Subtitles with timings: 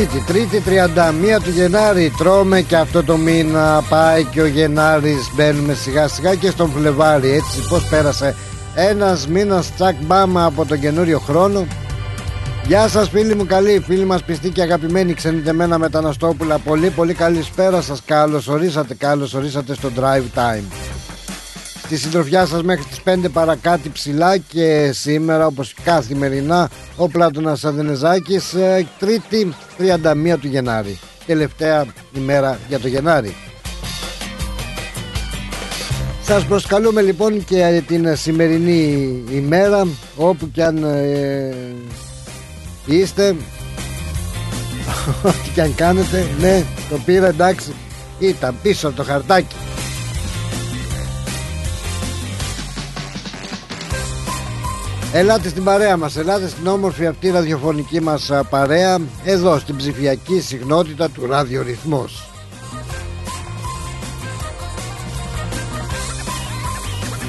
[0.00, 0.62] Τρίτη, Τρίτη
[1.38, 2.12] 31 του Γενάρη.
[2.18, 3.82] Τρώμε και αυτό το μήνα.
[3.88, 5.30] Πάει και ο Γενάρης.
[5.34, 7.30] Μπαίνουμε σιγά σιγά και στον Φλεβάρι.
[7.30, 8.34] Έτσι πως πέρασε
[8.74, 11.66] Ένας μήνας τσακ μπάμα από τον καινούριο χρόνο.
[12.66, 13.82] Γεια σας φίλοι μου καλοί.
[13.86, 16.58] Φίλοι μας πιστοί και αγαπημένοι Ξενιτεμένα μεταναστόπουλα.
[16.58, 18.02] Πολύ πολύ καλησπέρα σας.
[18.04, 20.89] Καλώς ορίσατε Καλώς ορίσατε στο Drive Time
[21.90, 28.54] Στη συντροφιά σας μέχρι τις 5 παρακάτι ψηλά Και σήμερα όπως καθημερινά Ο Πλάτωνας Αδενεζάκης
[28.54, 30.98] ε, Τρίτη 31 του Γενάρη.
[31.26, 33.34] Τελευταία ημέρα για το Γενάρη.
[36.22, 41.54] Σας προσκαλούμε λοιπόν και την σημερινή ημέρα Όπου και αν ε,
[42.86, 43.28] είστε
[45.22, 47.72] Ό,τι και αν κάνετε Ναι το πήρα εντάξει
[48.18, 49.56] Ήταν πίσω από το χαρτάκι
[55.12, 61.10] Ελάτε στην παρέα μας, ελάτε στην όμορφη αυτή ραδιοφωνική μας παρέα Εδώ στην ψηφιακή συχνότητα
[61.10, 62.30] του ραδιορυθμός.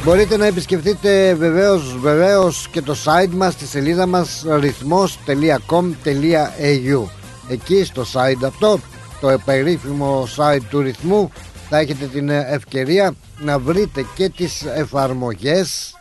[0.03, 7.03] Μπορείτε να επισκεφτείτε βεβαίως, βεβαίως και το site μας, τη σελίδα μας ρυθμός.com.au
[7.49, 8.79] Εκεί στο site αυτό,
[9.21, 11.31] το περίφημο site του ρυθμού
[11.69, 15.95] θα έχετε την ευκαιρία να βρείτε και τις εφαρμογές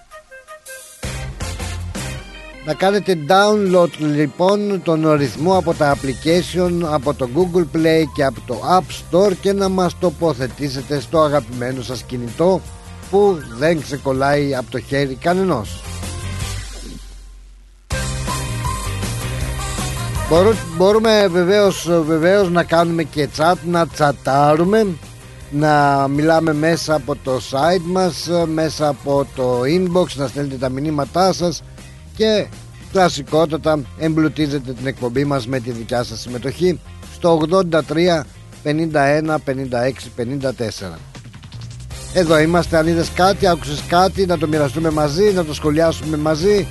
[2.70, 8.40] να κάνετε download λοιπόν τον ρυθμό από τα application από το Google Play και από
[8.46, 12.60] το App Store και να μας τοποθετήσετε στο αγαπημένο σας κινητό
[13.10, 15.82] που δεν ξεκολλάει από το χέρι κανενός.
[20.76, 24.86] Μπορούμε βεβαίως, βεβαίως να κάνουμε και chat, να τσατάρουμε
[25.50, 31.32] να μιλάμε μέσα από το site μας μέσα από το inbox να στέλνετε τα μηνύματά
[31.32, 31.62] σας
[32.20, 32.46] και
[32.92, 36.80] κλασικότατα εμπλουτίζετε την εκπομπή μας με τη δικιά σας συμμετοχή
[37.14, 38.22] στο 83
[38.64, 39.62] 51 56
[40.16, 40.50] 54
[42.12, 46.66] εδώ είμαστε αν είδες κάτι, άκουσες κάτι να το μοιραστούμε μαζί, να το σχολιάσουμε μαζί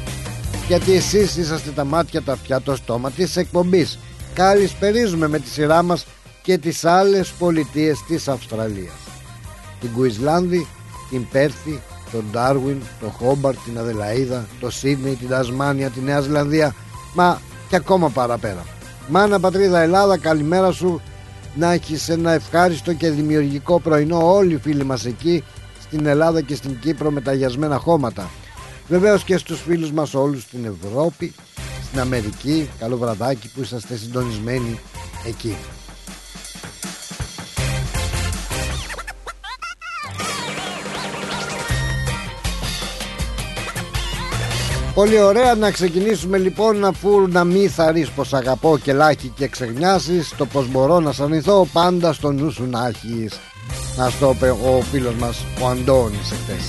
[0.68, 4.00] γιατί εσείς είσαστε τα μάτια, τα αυτιά, το στόμα της εκπομπής.
[4.34, 6.06] Καλησπερίζουμε με τη σειρά μας
[6.42, 8.94] και τις άλλες πολιτείες της Αυστραλίας.
[9.80, 10.68] Την Κουισλάνδη,
[11.10, 11.82] την Πέρθη,
[12.12, 16.76] τον Ντάρουιν, τον Χόμπαρτ, την Αδελαίδα, το Σίδνεϊ, την Τασμάνια, τη Νέα Ζηλανδία,
[17.14, 18.66] μα και ακόμα παραπέρα.
[19.08, 21.02] Μάνα πατρίδα Ελλάδα, καλημέρα σου.
[21.56, 25.44] Να έχεις ένα ευχάριστο και δημιουργικό πρωινό όλοι οι φίλοι μας εκεί
[25.82, 28.30] στην Ελλάδα και στην Κύπρο με τα γιασμένα χώματα.
[28.88, 31.34] Βεβαίως και στους φίλους μας όλους στην Ευρώπη,
[31.86, 34.80] στην Αμερική, καλό βραδάκι που είσαστε συντονισμένοι
[35.28, 35.58] εκεί.
[45.00, 45.56] Πολύ ωραία.
[45.56, 50.68] Να ξεκινήσουμε λοιπόν αφού να μην θαρρείς πως αγαπώ και λάχι και ξεγνιάσεις το πως
[50.68, 53.40] μπορώ να σ' αρνηθώ πάντα στο νου σου να έχεις.
[53.98, 56.66] Να στο είπε ο φίλος μας ο Αντώνης εχθές.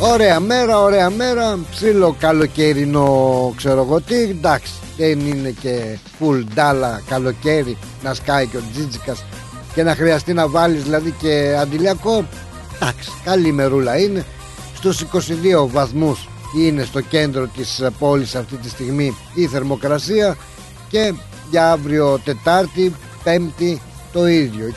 [0.00, 1.58] Ωραία μέρα, ωραία μέρα.
[1.70, 4.20] Ψήλο καλοκαιρινό ξέρω εγώ τι.
[4.22, 9.24] Εντάξει δεν είναι και full ντάλα καλοκαίρι να σκάει και ο Τζίτζικας
[9.74, 12.24] και να χρειαστεί να βάλεις δηλαδή και αντιλιακό.
[12.74, 14.24] Εντάξει καλή μερούλα είναι
[14.80, 20.36] στους 22 βαθμούς είναι στο κέντρο της πόλης αυτή τη στιγμή η θερμοκρασία
[20.88, 21.14] και
[21.50, 22.94] για αύριο Τετάρτη,
[23.24, 23.80] Πέμπτη
[24.12, 24.74] το ίδιο.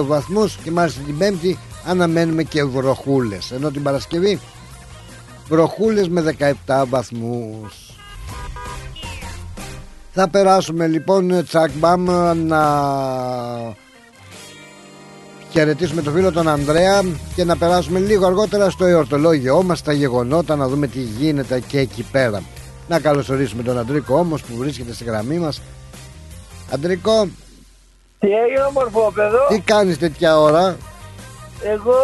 [0.00, 3.50] 22 βαθμούς και μάλιστα την Πέμπτη αναμένουμε και βροχούλες.
[3.50, 4.40] Ενώ την Παρασκευή
[5.48, 6.36] βροχούλες με
[6.66, 7.94] 17 βαθμούς.
[10.12, 12.04] Θα περάσουμε λοιπόν τσακ μπαμ
[12.46, 12.62] να
[15.56, 17.02] χαιρετήσουμε τον φίλο τον Ανδρέα
[17.34, 21.78] και να περάσουμε λίγο αργότερα στο εορτολόγιο μας τα γεγονότα να δούμε τι γίνεται και
[21.78, 22.42] εκεί πέρα
[22.88, 25.62] να καλωσορίσουμε τον Αντρίκο όμως που βρίσκεται στη γραμμή μας
[26.72, 27.28] Αντρίκο
[28.18, 30.76] Τι έγινε όμορφο παιδό; Τι κάνεις τέτοια ώρα;
[31.62, 31.94] Εγώ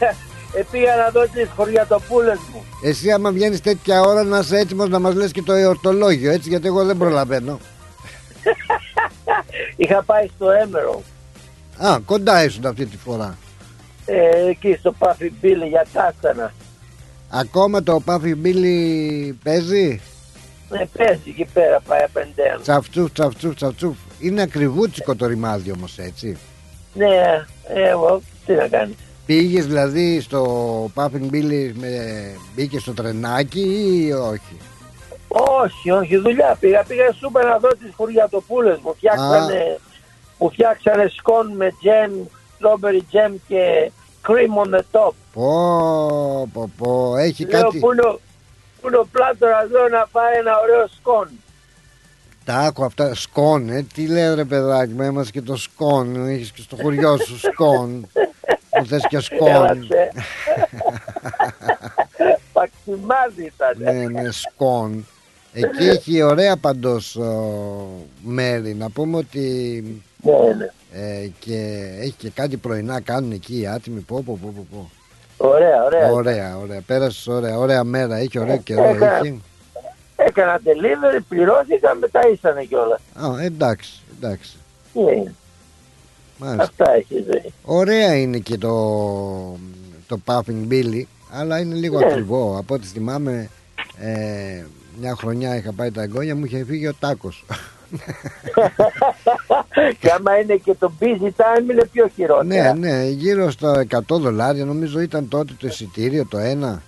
[0.58, 2.64] ε, πήγα να δω τις χωριατοπούλες μου.
[2.82, 6.48] Εσύ άμα βγαίνεις τέτοια ώρα να είσαι έτοιμος να μας λες και το εορτολόγιο έτσι
[6.48, 7.58] γιατί εγώ δεν προλαβαίνω.
[9.76, 11.02] Είχα πάει στο Έμερο,
[11.78, 13.36] Α, κοντά ήσουν αυτή τη φορά.
[14.06, 16.52] ε, εκεί στο Πάφι Μπίλι για κάστανα.
[17.30, 20.00] Ακόμα το Puffy Billy παίζει;
[20.70, 22.58] Ε, παίζει εκεί πέρα πάει απεντέν.
[22.62, 23.96] Τσαφτσούφ, τσαφτσούφ, τσαφτσούφ.
[24.20, 26.36] Είναι ακριβούτσικο το ρημάδι όμως έτσι.
[26.94, 27.06] Ναι,
[27.74, 28.96] ε, εγώ τι να κάνει.
[29.26, 31.88] Πήγες δηλαδή στο Puffy Billy με...
[32.54, 33.60] μπήκες στο τρενάκι
[34.06, 34.56] ή όχι;
[35.28, 36.82] Όχι, όχι, δουλειά πήγα.
[36.82, 38.94] Πήγα σούπερ να δω τις χωριατοπούλες μου.
[38.96, 39.78] Φτιάξανε,
[40.38, 42.12] μου φτιάξανε σκόν με τζέμ,
[42.58, 43.90] strawberry jam και
[44.26, 45.12] cream on the top.
[45.32, 47.16] Πω, πω, πω.
[47.16, 47.78] Έχει Λέω κάτι...
[47.78, 48.20] πού είναι, ο-
[48.80, 51.28] πού είναι ο πλάτορας εδώ να πάει ένα ωραίο σκόν.
[52.44, 53.82] Τα άκου αυτά, σκόν, ε.
[53.94, 56.28] Τι λέω ρε παιδάκι μου, έμασε και το σκόν.
[56.28, 58.08] Έχεις και στο χωριό σου σκόν.
[58.70, 59.48] Που θες και σκόν.
[59.48, 60.10] Έλαξε.
[62.52, 63.76] Παξιμάδι ήταν.
[63.94, 65.06] ναι, ναι, σκόν.
[65.52, 67.52] Εκεί έχει ωραία παντός ο,
[68.22, 68.74] μέρη.
[68.74, 69.82] Να πούμε ότι
[70.22, 70.70] Ναι, ναι.
[70.92, 74.00] ε, και έχει και κάτι πρωινά κάνουν εκεί οι άτιμοι.
[74.00, 74.90] Πω, πω, πω, πω, πω.
[75.46, 76.10] Ωραία, ωραία.
[76.12, 76.80] Ωραία, ωραία.
[76.80, 78.16] Πέρασες ωραία, ωραία μέρα.
[78.16, 78.82] Έχει ωραίο καιρό.
[78.84, 79.16] Έκανα.
[79.18, 79.42] Έχει.
[80.16, 83.00] Έκανα delivery, πληρώθηκα, μετά ήσανε κιόλας.
[83.14, 84.56] Α, εντάξει, εντάξει.
[84.92, 85.34] Τι είναι,
[86.38, 86.62] Μάλιστα.
[86.62, 87.52] αυτά έχει η ζωή.
[87.64, 88.72] Ωραία είναι και το,
[90.06, 92.04] το Puffing Billy, αλλά είναι λίγο Ναι.
[92.06, 92.56] ακριβό.
[92.58, 93.48] Από ό,τι θυμάμαι,
[93.98, 94.64] ε,
[95.00, 97.44] μια χρονιά είχα πάει τα εγγόνια μου, είχε φύγει ο τάκος.
[100.00, 102.74] και άμα είναι και το busy time είναι πιο ναι, χειρότερα.
[102.74, 106.82] ναι, γύρω στα 100 δολάρια νομίζω ήταν τότε το εισιτήριο το ένα.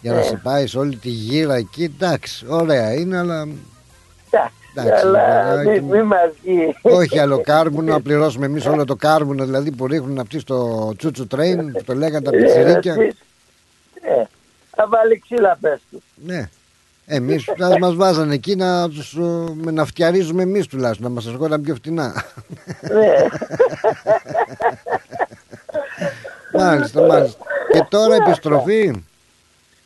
[0.00, 0.24] Για να Ναι.
[0.24, 3.40] σε πάει σε όλη τη γύρα εκεί, εντάξει, ωραία είναι, αλλά
[4.30, 5.88] Εντάξει, Εντάξει, αλλά παιδάκι μη, μου.
[5.96, 6.76] μη μας βγει.
[6.82, 11.26] όχι άλλο κάρμουνο, να πληρώσουμε εμείς όλο το κάρμουνο δηλαδή που ρίχνουν αυτοί στο τσούτσου
[11.26, 12.94] τρέιν, που το λέγανε τα πιτσιρίκια.
[12.94, 13.12] Ναι,
[14.70, 16.02] θα βάλει ξύλα πες του.
[16.24, 16.48] Ναι.
[17.12, 21.26] Εμείς θα μας βάζανε εκεί να, τους, ε, με να φτιαρίζουμε εμείς τουλάχιστον, να μας
[21.26, 22.24] ερχόταν πιο φτηνά.
[22.94, 23.14] ναι.
[26.52, 27.44] μάλιστα, μάλιστα.
[27.72, 29.02] Και τώρα επιστροφή.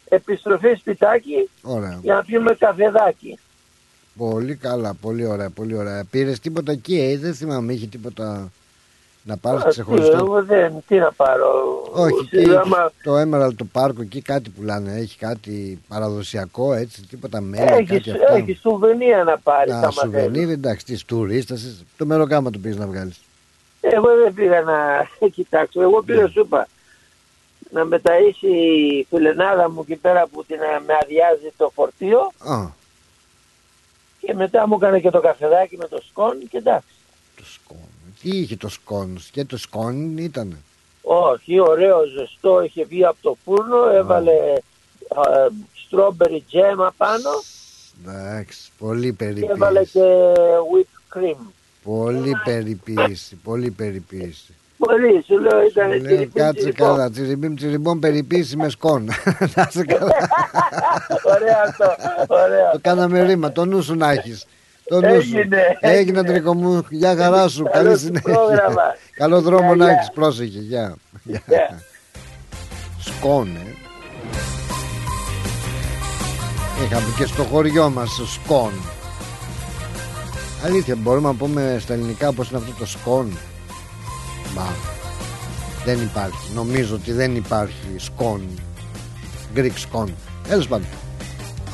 [0.09, 1.99] Επιστροφή σπιτάκι Ωραία.
[2.03, 3.39] για να πιούμε καφεδάκι.
[4.17, 6.05] Πολύ καλά, πολύ ωραία, πολύ ωραία.
[6.11, 8.53] Πήρες τίποτα εκεί, ε, δεν θυμάμαι, είχε τίποτα
[9.27, 10.17] να πάρεις Α, τι, ξεχωριστό.
[10.17, 11.83] Εγώ δεν, τι να πάρω.
[11.93, 14.93] Όχι, Τι, και άμα το Emerald το πάρκο εκεί κάτι πουλάνε.
[14.93, 18.33] Έχει κάτι παραδοσιακό έτσι, τίποτα μέλι, Έχει, κάτι αυτά.
[18.35, 19.73] έχεις σουβενία να πάρεις.
[19.81, 21.57] Τα σουβενίρ, εντάξει, τη τουρίστα,
[21.97, 23.21] το μεροκάμα του πήγε να βγάλεις.
[23.81, 25.07] Εγώ δεν πήγα να
[25.37, 25.81] κοιτάξω.
[25.83, 26.29] Εγώ πήγα Ναι.
[26.29, 26.69] σου είπα
[27.71, 28.47] να με ταΐσει
[29.01, 32.67] η φιλενάδα μου εκεί πέρα που την, ε, με αδειάζει το φορτίο Α,
[34.21, 36.87] και μετά μου έκανε και το καφεδάκι με το σκόν και εντάξει.
[37.37, 37.77] το σκόν.
[38.25, 40.57] Τι είχε το σκόν, και το σκόν ήταν;
[41.03, 45.47] Όχι, ωραίο, ζεστό, είχε βγει από το φούρνο, έβαλε ε,
[45.91, 47.31] strawberry jam απάνω
[48.07, 49.91] Εντάξει, πολύ και έβαλε περιποίηση.
[49.93, 50.35] και
[50.73, 51.47] whipped cream.
[51.85, 54.55] Πολύ περιποίηση, πολύ περιποίηση.
[54.79, 56.87] Πολύ, σου λέω ήταν Λέω, τσιριπίμ, κάτσε τσιριπόμ.
[56.89, 59.05] καλά, τσιριμπίμ τσιριμπόμ περιποίηση με σκόν.
[59.55, 60.13] Να είσαι καλά.
[61.25, 61.85] Ωραίο αυτό,
[62.29, 62.71] ωραίο.
[62.73, 64.47] Το κάναμε ρήμα, το νου σου να έχεις.
[64.89, 65.37] Το νου σου.
[65.37, 66.23] Έγινε, Έγινε έγινε.
[66.23, 68.33] τρίκο μου, γεια χαρά σου, Καλό καλή σου συνέχεια.
[68.33, 68.83] πρόγραμμα.
[69.17, 69.95] Καλό δρόμο Γεια, να γεια.
[69.95, 70.95] έχεις, πρόσεχε, γεια.
[71.23, 71.43] Γεια.
[71.47, 71.83] Γεια.
[73.01, 73.75] Σκόν, ε.
[76.85, 78.71] Είχαμε και στο χωριό μας σκόν.
[80.65, 83.33] Αλήθεια, μπορούμε να πούμε στα ελληνικά πως είναι αυτό το σκόν.
[84.57, 84.67] Μα,
[85.85, 86.51] δεν υπάρχει.
[86.55, 88.43] Νομίζω ότι δεν υπάρχει σκόν.
[89.57, 90.15] Greek σκόν.
[90.49, 90.87] Τέλος πάντων.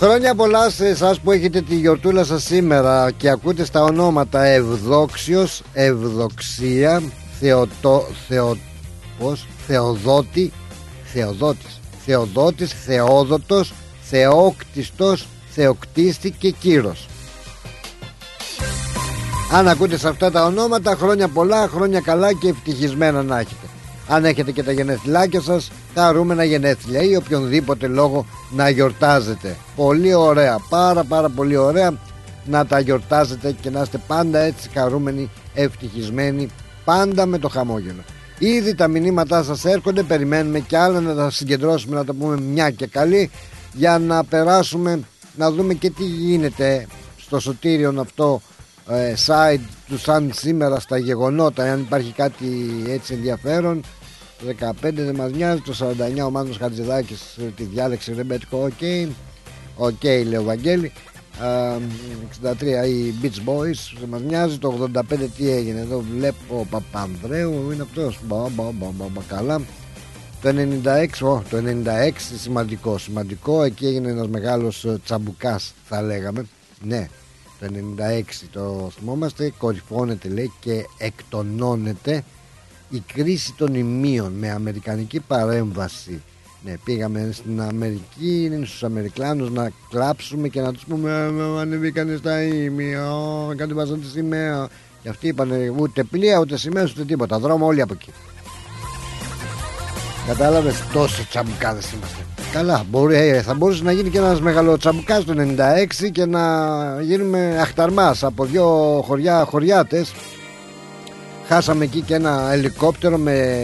[0.00, 5.62] Χρόνια πολλά σε εσάς που έχετε τη γιορτούλα σας σήμερα και ακούτε στα ονόματα Ευδόξιος,
[5.72, 7.02] Ευδοξία,
[7.40, 8.56] Θεοτό, Θεο,
[9.18, 10.52] πώς, Θεοδότη,
[11.12, 17.08] Θεοδότης, Θεοδότης, Θεόδοτος, Θεόκτιστος, Θεοκτίστη και Κύρος.
[19.52, 23.69] Αν ακούτε σε αυτά τα ονόματα, χρόνια πολλά, χρόνια καλά και ευτυχισμένα να έχετε.
[24.12, 29.56] Αν έχετε και τα γενέθλάκια σας, χαρούμενα γενέθλια ή οποιονδήποτε λόγο να γιορτάζετε.
[29.76, 31.94] Πολύ ωραία, πάρα πάρα πολύ ωραία
[32.44, 36.48] να τα γιορτάζετε και να είστε πάντα έτσι χαρούμενοι, ευτυχισμένοι,
[36.84, 38.02] πάντα με το χαμόγελο.
[38.38, 42.70] Ήδη τα μηνύματά σας έρχονται, περιμένουμε και άλλα να τα συγκεντρώσουμε, να τα πούμε μια
[42.70, 43.30] και καλή
[43.72, 45.00] για να περάσουμε,
[45.36, 46.86] να δούμε και τι γίνεται
[47.16, 48.40] στο σωτήριον αυτό
[48.88, 52.46] ε, site του σαν σήμερα στα γεγονότα αν υπάρχει κάτι
[52.88, 53.99] έτσι ενδιαφέρον το
[54.46, 59.08] 15 δεν μας νοιάζει το 49 ο Μάνος Χατζηδάκης ε, τη διάλεξη ρεμπέτικο οκ
[59.76, 60.92] οκ λέει ο Βαγγέλη
[61.42, 61.76] Α,
[62.42, 65.02] 63 οι Beach Boys δεν μας νοιάζει το 85
[65.36, 69.60] τι έγινε εδώ βλέπω ο Παπανδρέου είναι αυτός μπα, μπα, μπα, μπα, μπα, καλά
[70.42, 73.62] Το 96, oh, το 96 σημαντικό, σημαντικό.
[73.62, 76.46] Εκεί έγινε ένας μεγάλος ε, τσαμπουκάς θα λέγαμε.
[76.82, 77.08] Ναι,
[77.60, 77.66] το
[77.96, 79.52] 96 το θυμόμαστε.
[79.58, 82.24] Κορυφώνεται λέει και εκτονώνεται
[82.90, 86.22] η κρίση των Ιμίων με αμερικανική παρέμβαση.
[86.64, 92.42] Ναι, πήγαμε στην Αμερική, στους Αμερικάνους να κλάψουμε και να τους πούμε «Ε, ανεβήκανε στα
[92.42, 93.10] ημεία,
[93.56, 94.68] κάτι βάζαν τη σημαία.
[95.02, 97.38] Και αυτοί είπαν ούτε πλοία, ούτε σημαία, ούτε τίποτα.
[97.38, 98.12] Δρόμο όλοι από εκεί.
[100.26, 102.24] Κατάλαβες τόσο τσαμπουκάδες είμαστε.
[102.52, 106.42] Καλά, μπορεί, ε, θα μπορούσε να γίνει και ένας μεγάλο τσαμπουκάς το 96 και να
[107.02, 108.66] γίνουμε αχταρμάς από δύο
[109.06, 110.12] χωριά χωριάτες.
[111.52, 113.56] Χάσαμε εκεί και ένα ελικόπτερο με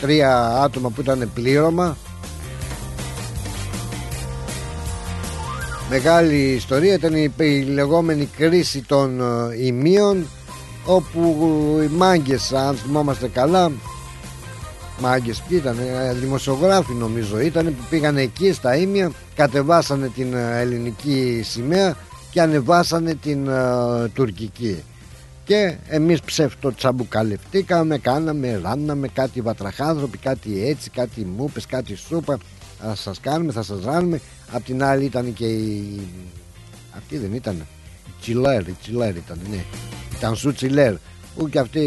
[0.00, 1.96] τρία άτομα που ήταν πλήρωμα.
[5.90, 10.26] Μεγάλη ιστορία ήταν η, η λεγόμενη κρίση των ε, ημείων
[10.84, 11.20] όπου
[11.82, 13.72] οι μάγκες αν θυμόμαστε καλά
[15.00, 20.60] μάγκες ποιοι ήταν, ε, δημοσιογράφοι νομίζω ήταν που πήγαν εκεί στα Ήμια κατεβάσανε την ε,
[20.60, 21.96] ελληνική σημαία
[22.30, 24.82] και ανεβάσανε την uh, τουρκική
[25.52, 32.38] και εμείς ψεύτο τσαμπουκαλευτήκαμε κάναμε, ράναμε κάτι βατραχάνθρωποι κάτι έτσι, κάτι μούπες, κάτι σούπα.
[32.78, 34.20] Θα σας κάνουμε, θα σας ράνουμε.
[34.50, 36.00] Απ' την άλλη ήταν και η
[36.96, 37.66] αυτή δεν ήταν.
[38.06, 39.64] Η Τσιλέρ, η Τσιλέρ ήταν ναι.
[40.16, 40.94] Ήταν σου Τσιλέρ.
[41.36, 41.80] Που και αυτή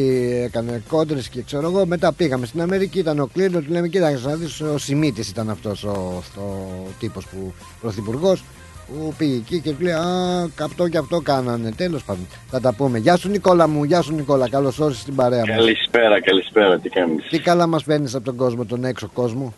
[0.43, 1.85] έκανε κόντρες και ξέρω εγώ.
[1.85, 3.61] Μετά πήγαμε στην Αμερική, ήταν ο Κλίνο.
[3.61, 6.67] Του λέμε: Κοίταξε να δεις, ο Σιμίτης ήταν αυτός ο, ο
[6.99, 8.43] τύπος που πρωθυπουργός
[8.87, 11.71] που πήγε εκεί και του λέει: Α, αυτό και αυτό κάνανε.
[11.71, 12.97] Τέλος πάντων, θα τα πούμε.
[12.97, 14.49] Γεια σου Νικόλα μου, γεια σου Νικόλα.
[14.49, 15.55] Καλώς όρισες στην παρέα μας.
[15.55, 19.53] Καλησπέρα, καλησπέρα, τι κάνεις; Τι καλά μας παίρνει από τον κόσμο, τον έξω κόσμο.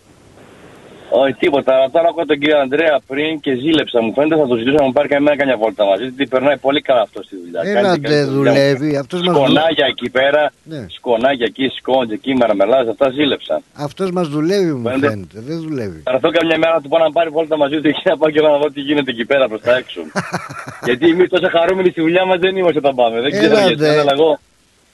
[1.10, 1.90] Όχι τίποτα.
[1.92, 4.02] Τώρα ακούω τον κύριο Ανδρέα πριν και ζήλεψα.
[4.02, 6.04] Μου φαίνεται θα το ζητούσα να μου πάρει καμιά καμιά βόλτα μαζί.
[6.04, 7.62] Γιατί περνάει πολύ καλά αυτός στη δουλειά.
[7.80, 8.96] Ένα δεν δουλεύει.
[8.98, 10.52] Αυτός μας σκονάγια εκεί πέρα.
[10.64, 10.86] Ναι.
[10.98, 12.88] Σκονάγια εκεί, σκόντζ εκεί, μαραμελάζ.
[12.88, 13.62] Αυτά ζήλεψα.
[13.74, 15.08] Αυτός μας δουλεύει, μου Φαίνεται.
[15.10, 15.38] φαίνεται.
[15.48, 16.02] Δεν δουλεύει.
[16.04, 18.30] Θα έρθω καμιά μέρα να του πω να πάρει βόλτα μαζί του εκεί να πάω
[18.30, 20.02] και να δω τι γίνεται εκεί πέρα προς τα έξω.
[20.88, 23.22] γιατί εμείς τόσο χαρούμενοι στη δουλειά μας δεν είμαστε όταν πάμε.
[23.22, 24.00] Δεν ξέρω Έλα, γιατί, ντε.
[24.00, 24.40] αλλά εγώ,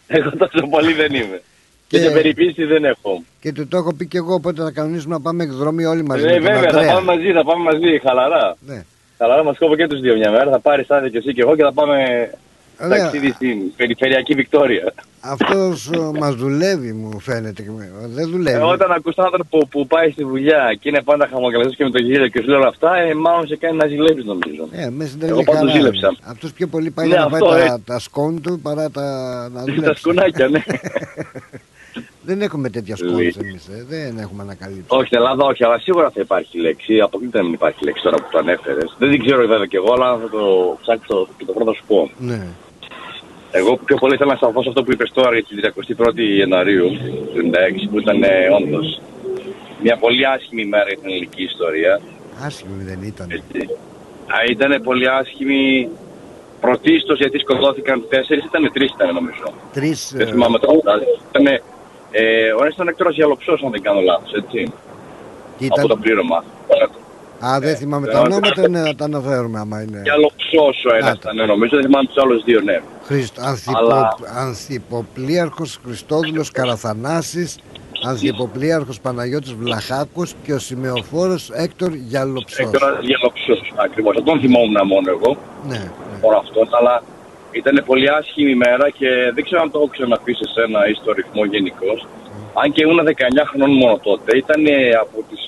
[0.08, 1.42] εγώ τόσο πολύ δεν είμαι.
[1.94, 3.24] Και, Και- και περιποίηση δεν έχω.
[3.40, 6.24] Και του το έχω πει και εγώ πότε θα κανονίσουμε να πάμε εκδρομή όλοι μαζί.
[6.24, 6.94] Ε, με τον βέβαια, θα Ανδρέα.
[6.94, 8.56] πάμε μαζί, θα πάμε μαζί, χαλαρά.
[8.68, 8.84] Ναι.
[9.18, 10.52] Χαλαρά μας κόβω και τους δύο μια μέρα.
[10.52, 11.96] Θα πάρεις άδεια και εσύ και εγώ και θα πάμε
[12.84, 12.98] Ωραία.
[12.98, 14.94] ταξίδι στην περιφερειακή Βικτόρια.
[15.26, 17.64] Αυτός μας δουλεύει, μου φαίνεται.
[18.08, 18.58] Δεν δουλεύει.
[18.58, 21.84] Ε, όταν ακούς τον άνθρωπο που, που πάει στη δουλειά και είναι πάντα χαμογελαστός και
[21.84, 24.68] με το γέλιο και σου λέει όλα αυτά, ε, μάλλον σε κάνει να ζηλεύει νομίζω.
[24.72, 26.16] Ε, με Εγώ πάντως ζήλεψα.
[26.24, 27.76] Αυτός πιο πολύ πάει Ναι, να πάει αυτό, τα, ε.
[27.86, 29.04] τα σκόνη του παρά τα
[29.54, 30.02] να Τα δουλέψει.
[30.02, 30.64] σκουνάκια, ναι.
[32.22, 33.36] Δεν έχουμε τέτοια σκόνη Λέει.
[33.40, 33.68] εμείς.
[33.68, 33.86] Ε.
[33.88, 34.86] Δεν έχουμε ανακαλύψει.
[34.88, 37.00] όχι, στην Ελλάδα όχι, αλλά σίγουρα θα υπάρχει λέξη.
[37.00, 38.96] Αποκλείται να μην υπάρχει λέξη τώρα που το ανέφερες.
[38.98, 42.12] Δεν την ξέρω βέβαια κι εγώ, αλλά θα το ψάξω και το πρώτο σου πω.
[42.18, 42.48] Ναι.
[43.52, 46.88] Εγώ πιο πολύ θέλω να σταθώ σε αυτό που είπες τώρα για την 31η Ιανουαρίου
[47.34, 47.42] του
[47.86, 48.22] 1996, που ήταν
[48.62, 49.02] όντως
[49.82, 52.02] μια πολύ άσχημη ημέρα για την ελληνική ιστορία.
[52.46, 53.28] Άσχημη δεν ήταν.
[53.32, 53.60] Έτσι.
[54.36, 55.90] Α, ήταν πολύ άσχημη
[56.62, 59.46] πρωτίστως γιατί σκοτώθηκαν τέσσερις, ήταν τρεις ήταν νομίζω.
[59.74, 60.14] Τρεις.
[60.16, 60.94] Δεν θυμάμαι τώρα.
[61.30, 61.62] Ήταν,
[62.22, 64.60] ε, ο ένας ήταν εκτός Γιαλοψός αν δεν κάνω λάθος, έτσι.
[65.58, 66.00] Τι Από το ήταν.
[66.00, 66.44] πλήρωμα.
[67.46, 70.02] Α, δεν θυμάμαι Ε, τα ε, ονόματα, ναι, να τα αναφέρουμε άμα είναι.
[70.04, 71.30] Γιαλοψός ο ένας Άτε.
[71.32, 72.82] ήταν νομίζω, δεν θυμάμαι τους άλλους δύο, ναι.
[73.06, 77.60] Χριστ, ανθυπο, Αλλά- Ανθυποπλίαρχος Χριστόδουλος Καραθανάσης
[78.06, 84.14] Ανθυποπλίαρχος Παναγιώτης Βλαχάκος και ο σημεοφόρος Έκτορ Γιαλοψός Εκτός Γιαλοψός ακριβώς.
[84.16, 85.38] Δεν τον θυμόμουν μόνο εγώ.
[85.68, 85.90] Ναι, ναι.
[86.22, 87.04] χώρο αυτόν, αλλά
[87.60, 91.12] ήταν πολύ άσχημη ημέρα και δεν ξέρω αν το έχω ξαναπεί σε ένα ή στο
[91.12, 92.08] ρυθμό γενικώς.
[92.62, 93.12] Αν και ήμουν 19
[93.50, 94.64] χρονών μόνο τότε, ήταν
[95.02, 95.42] από τις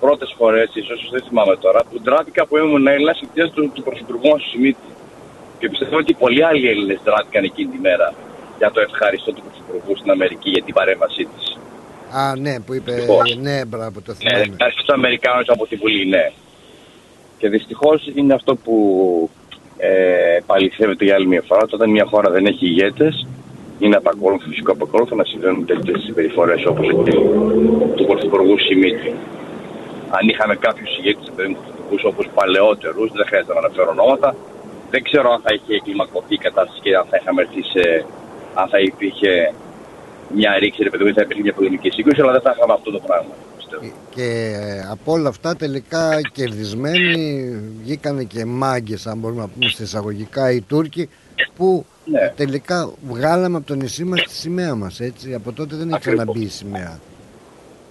[0.00, 4.28] πρώτες φορές, ίσως δεν θυμάμαι τώρα, που ντράπηκα που ήμουν Έλληνας εξαιτία του, του πρωθυπουργού
[4.28, 4.88] μας του Σιμίτη.
[5.58, 8.14] Και πιστεύω ότι πολλοί άλλοι Έλληνες ντράπηκαν εκείνη τη μέρα
[8.58, 11.58] για το ευχαριστώ του πρωθυπουργού στην Αμερική για την παρέμβασή της.
[12.20, 13.36] Α, ναι, που είπε, Δυστυχώς.
[13.36, 14.52] ναι, μπράβο, το Ναι, θυμάμαι.
[14.52, 16.32] ευχαριστώ του Αμερικάνου από τη Βουλή, ναι.
[17.38, 18.74] Και δυστυχώς είναι αυτό που
[19.80, 21.60] ε, παληθεύεται για άλλη μια φορά.
[21.70, 23.26] Όταν μια χώρα δεν έχει ηγέτες,
[23.78, 27.10] είναι απακόλουθο, φυσικό απακόλουθο να συμβαίνουν τέτοιες συμπεριφορές όπως αυτή
[27.96, 29.12] του Πρωθυπουργού Σιμίτη.
[30.10, 34.34] Αν είχαμε κάποιους ηγέτες πρωθυπουργούς όπως παλαιότερους, δεν χρειάζεται να αναφέρω ονόματα,
[34.90, 38.04] δεν ξέρω αν θα είχε κλιμακωθεί η κατάσταση και αν θα είχαμε έρθει σε.
[38.54, 39.52] αν θα υπήρχε
[40.34, 42.90] μια ρήξη, ρε παιδί μου, θα υπήρχε μια πολεμική σύγκρουση, αλλά δεν θα είχαμε αυτό
[42.90, 43.34] το πράγμα.
[43.70, 43.92] Πιστεύω.
[44.10, 47.50] Και ε, από όλα αυτά τελικά κερδισμένοι
[47.82, 51.08] βγήκανε και μάγκες, αν μπορούμε να πούμε σε εισαγωγικά, οι Τούρκοι
[51.56, 52.32] που Ναι.
[52.36, 55.34] τελικά βγάλαμε από το νησί μας τη σημαία μας, έτσι.
[55.34, 56.18] Από τότε δεν έχει Ακριβώς.
[56.24, 56.98] ξαναμπεί η σημαία.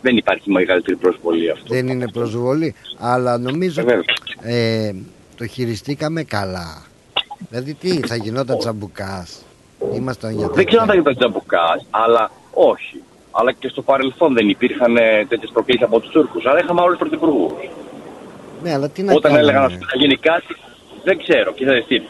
[0.01, 1.73] Δεν υπάρχει μεγαλύτερη προσβολή αυτό.
[1.73, 4.05] Δεν είναι προσβολή, αλλά νομίζω Βεβαίως.
[4.41, 4.91] ε,
[5.35, 6.83] το χειριστήκαμε καλά.
[7.49, 9.41] Δηλαδή τι, θα γινόταν τσαμπουκάς.
[9.95, 11.11] Ήμασταν για Δεν ξέρω αν θα τέτοια.
[11.11, 13.01] ήταν τζαμπουκάς, αλλά όχι.
[13.39, 14.95] Αλλά και στο παρελθόν δεν υπήρχαν
[15.27, 16.45] τέτοιες προκλήσεις από τους Τούρκους.
[16.45, 17.51] Αλλά είχαμε άλλους πρωθυπουργούς.
[18.63, 20.55] Ναι, αλλά τι να Όταν κάνουμε; έλεγαν ότι θα γίνει κάτι,
[21.03, 21.51] δεν ξέρω.
[21.53, 22.01] Κοίτα τι.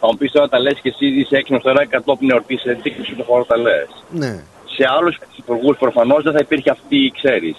[0.00, 2.90] Θα μου πεις τώρα τα λες και εσύ είσαι έξυπνο τώρα κατόπιν εορτή σε τι
[3.04, 3.88] σου το χώρο τα λες.
[4.10, 4.42] Ναι.
[4.64, 7.56] Σε άλλους πρωθυπουργούς προφανώς δεν θα υπήρχε αυτή, ξέρεις.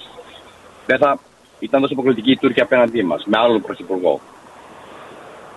[0.85, 1.19] Δεν θα
[1.59, 4.19] ήταν τόσο προκλητική η Τούρκια απέναντί μας, με άλλον πρωθυπουργό.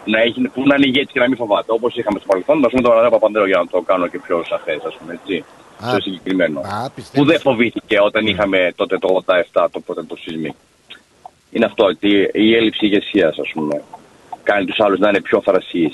[0.05, 1.73] Να έχει, που να είναι ηγέτης και να μην φοβάται.
[1.73, 4.45] Όπως είχαμε στο παρελθόν, να πούμε τον Ρανέα Παπανδρέο για να το κάνω και πιο
[4.49, 5.45] σαφές, ας πούμε έτσι.
[5.81, 6.61] Α, πιο συγκεκριμένο.
[6.61, 7.29] Α, Που πιστεύεις.
[7.31, 10.55] δεν φοβήθηκε όταν είχαμε τότε το 87 το πρώτο το σεισμή.
[11.51, 13.83] Είναι αυτό, ότι η έλλειψη ηγεσίας, ας πούμε,
[14.43, 15.93] κάνει τους άλλους να είναι πιο θρασεί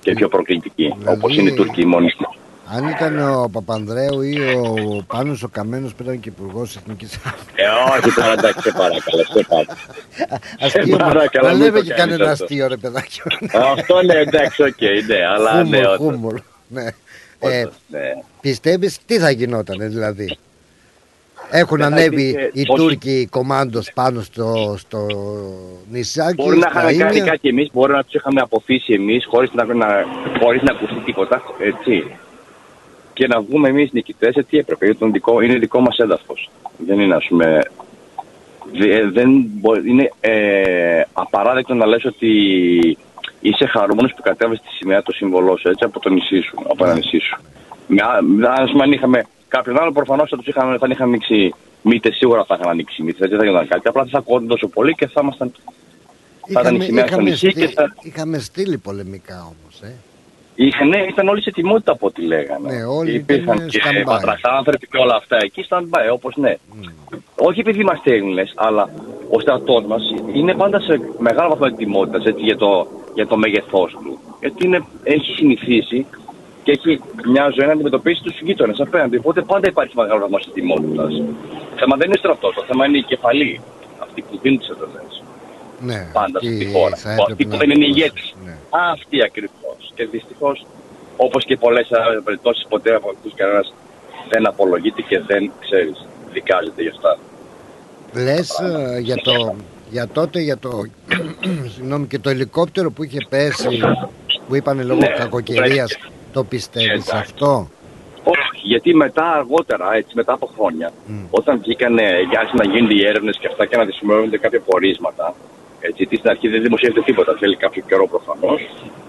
[0.00, 0.94] και πιο προκλητικοί.
[0.98, 2.34] Δηλαδή- Όπως είναι οι Τούρκοι μόνοι του.
[2.74, 7.14] Αν ήταν ο Παπανδρέου ή ο Πάνος ο Καμένος που ήταν και υπουργός Εθνικής
[7.54, 7.64] Ε,
[7.98, 9.78] όχι τώρα, εντάξει, σε παρακαλώ, σε παρακαλώ.
[10.60, 10.96] Αστείο.
[10.96, 12.44] παρακαλώ, Να μην λέμε το και κάνεις κανένα αυτό.
[12.44, 13.20] αστείο, ρε παιδάκι.
[13.72, 15.78] Αυτό ναι, εντάξει, οκ, ναι, αλλά ναι,
[17.42, 17.50] Χούμορ, όντως, χούμορ.
[17.50, 17.56] Ναι.
[17.58, 18.22] Ε, όντως, ναι.
[18.40, 20.36] Πιστεύεις τι θα γινόταν δηλαδή;
[21.50, 22.74] Έχουν Δεν θα ανέβει υπήρχε- οι όχι.
[22.82, 25.06] Τούρκοι κομμάντος πάνω στο, στο
[25.90, 26.42] νησάκι.
[26.42, 27.30] Μπορεί να στα είχαμε κάνει Ίμια.
[27.30, 29.86] κάτι εμείς, μπορεί να τους είχαμε αποκρούσει εμείς χωρίς να, να,
[30.40, 31.42] χωρίς να ακουστεί τίποτα.
[31.58, 32.04] Έτσι.
[33.12, 34.84] Και να βγούμε εμείς νικητές, τι έπρεπε.
[34.84, 36.50] Γιατί είναι δικό, είναι δικό μας έδαφος.
[36.86, 37.60] Δεν είναι, ας πούμε.
[38.72, 42.28] δε- δεν μπο- είναι ε, απαράδεκτο να λες ότι
[43.42, 46.84] είσαι χαρούμενος που κατέβασες τη σημαία το σύμβολό σου έτσι, από το νησί σου, από
[46.84, 47.36] ένα νησί σου.
[47.86, 51.54] Με, α- ας πούμε, αν είχαμε κάποιον άλλο, προφανώς θα τους είχαμε, θα είχαν ανοίξει
[51.82, 53.28] μύτες, σίγουρα θα είχαν ανοίξει μύτες.
[53.28, 53.88] Δεν θα γινόταν κάτι.
[53.88, 55.52] Απλά δεν θα ακούγονταν τόσο πολύ και θα ήμασταν
[56.52, 59.80] θα ήταν η σημαία στο είχαμε, νησί και στείλει, θα- είχαμε στείλει πολεμικά όμως.
[59.82, 59.92] Ε.
[60.66, 62.72] Είχαν, ναι, ήταν όλοι σε τιμότητα από ό,τι λέγανε.
[62.72, 64.04] Ναι, όλοι Υπήρχαν ήταν και stand-by.
[64.04, 66.54] πατραχάνθρωποι και όλα αυτά εκεί, stand-by, όπως ναι.
[67.36, 68.90] Όχι επειδή είμαστε Έλληνες, αλλά
[69.30, 70.02] ο στρατός μας
[70.34, 74.18] είναι πάντα σε μεγάλο βαθμό ετοιμότητας για το, για το μέγεθός του.
[74.40, 76.06] Γιατί είναι, έχει συνηθίσει
[76.62, 77.00] και έχει
[77.32, 79.16] μια ζωή να αντιμετωπίσει τους γείτονες απέναντι.
[79.16, 81.22] Οπότε πάντα υπάρχει μεγάλο βαθμό ετοιμότητας.
[81.76, 83.60] θέμα δεν είναι στρατός, το θέμα είναι η κεφαλή.
[83.98, 85.22] Αυτοί που δίνουν τις εντολές.
[85.80, 86.96] Ναι, Πάντα εκεί στη χώρα.
[86.96, 88.34] θα Αυτοί έπρεπε που να δεν είναι υπάρξει, ηγέτες.
[88.44, 88.51] ναι.
[88.92, 89.92] Αυτοί ακριβώς.
[89.94, 90.66] Και δυστυχώς,
[91.16, 93.74] όπως και πολλές άλλες περιπτώσεις, ποτέ από αυτούς κανένας
[94.28, 96.06] δεν απολογείται και δεν ξέρεις.
[96.32, 97.18] Δικάζεται γι' αυτά.
[98.14, 99.54] Λες ε, για, το,
[99.90, 100.70] για τότε για το
[101.74, 103.80] συγγνώμη, και το ελικόπτερο που είχε πέσει
[104.48, 106.12] που είπανε λόγω Ναι, κακοκαιρίας βρέθηκε.
[106.32, 107.16] το πιστεύεις Εντάξει.
[107.16, 107.68] αυτό;
[108.24, 111.24] Όχι, γιατί μετά αργότερα, έτσι, μετά από χρόνια, Μμ.
[111.30, 115.34] όταν βγήκαν για άρχισαν να γίνονται οι έρευνες και αυτά και να δημοσιεύονται κάποια πορίσματα,
[115.86, 118.60] έτσι, γιατί στην αρχή δεν δημοσιεύεται τίποτα, θέλει κάποιο καιρό προφανώς.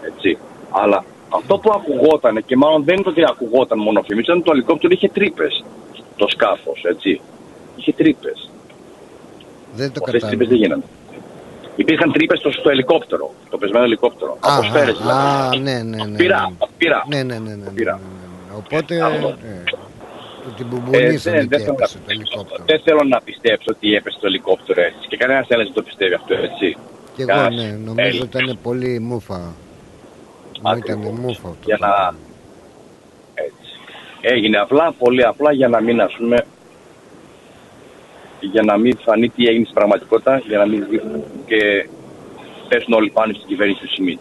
[0.02, 0.38] Έτσι.
[0.70, 4.94] Αλλά αυτό που ακουγόταν, και μάλλον δεν είναι ότι ακουγόταν μόνο φήμη, ήταν το ελικόπτερο
[4.94, 5.64] είχε τρύπες.
[6.16, 7.22] Το σκάφος, έτσι.
[7.76, 8.50] Είχε τρύπες.
[9.76, 10.84] δεν το Αυτές τις τρύπες κατάλαβα δεν γίνανε.
[11.76, 14.32] Υπήρχαν τρύπες στο, στο ελικόπτερο, το πεσμένο ελικόπτερο.
[14.40, 15.58] Α, Από σφαίρες, α, δηλαδή.
[15.58, 16.18] α, ναι, ναι, ναι.
[16.18, 17.04] Πειρά, πειρά.
[17.08, 17.92] Ναι, ναι, ναι, ναι, ναι, ναι, Πειρά.
[17.92, 18.00] ναι,
[18.52, 18.58] ναι.
[18.58, 19.28] Οπότε Αυτό.
[19.28, 19.64] ε,
[20.44, 22.64] το την Ε, μπουμπουνίσανε δεν, και δεν, θέλω έπεσε να, το ελικόπτερο.
[22.66, 25.08] δεν θέλω να πιστέψω ότι έπεσε το ελικόπτερο έτσι.
[25.10, 26.68] Και κανένας Έλληνα δεν το πιστεύει αυτό έτσι.
[27.16, 28.28] Και εγώ Κανένας ναι, νομίζω Έλληνας.
[28.28, 29.38] ότι ήταν πολύ μούφα.
[29.40, 31.20] Μου ήταν Ακριβώς.
[31.20, 31.66] μούφα αυτό.
[31.66, 32.18] Για το να- πράγμα.
[33.34, 33.72] έτσι.
[34.22, 36.38] Έγινε απλά, πολύ απλά για να μην ας πούμε
[38.40, 40.86] για να μην φανεί τι έγινε στην πραγματικότητα, για να μην
[41.46, 41.88] και
[42.68, 44.20] πέσουν όλοι πάνω στην κυβέρνηση του Σιμίτη.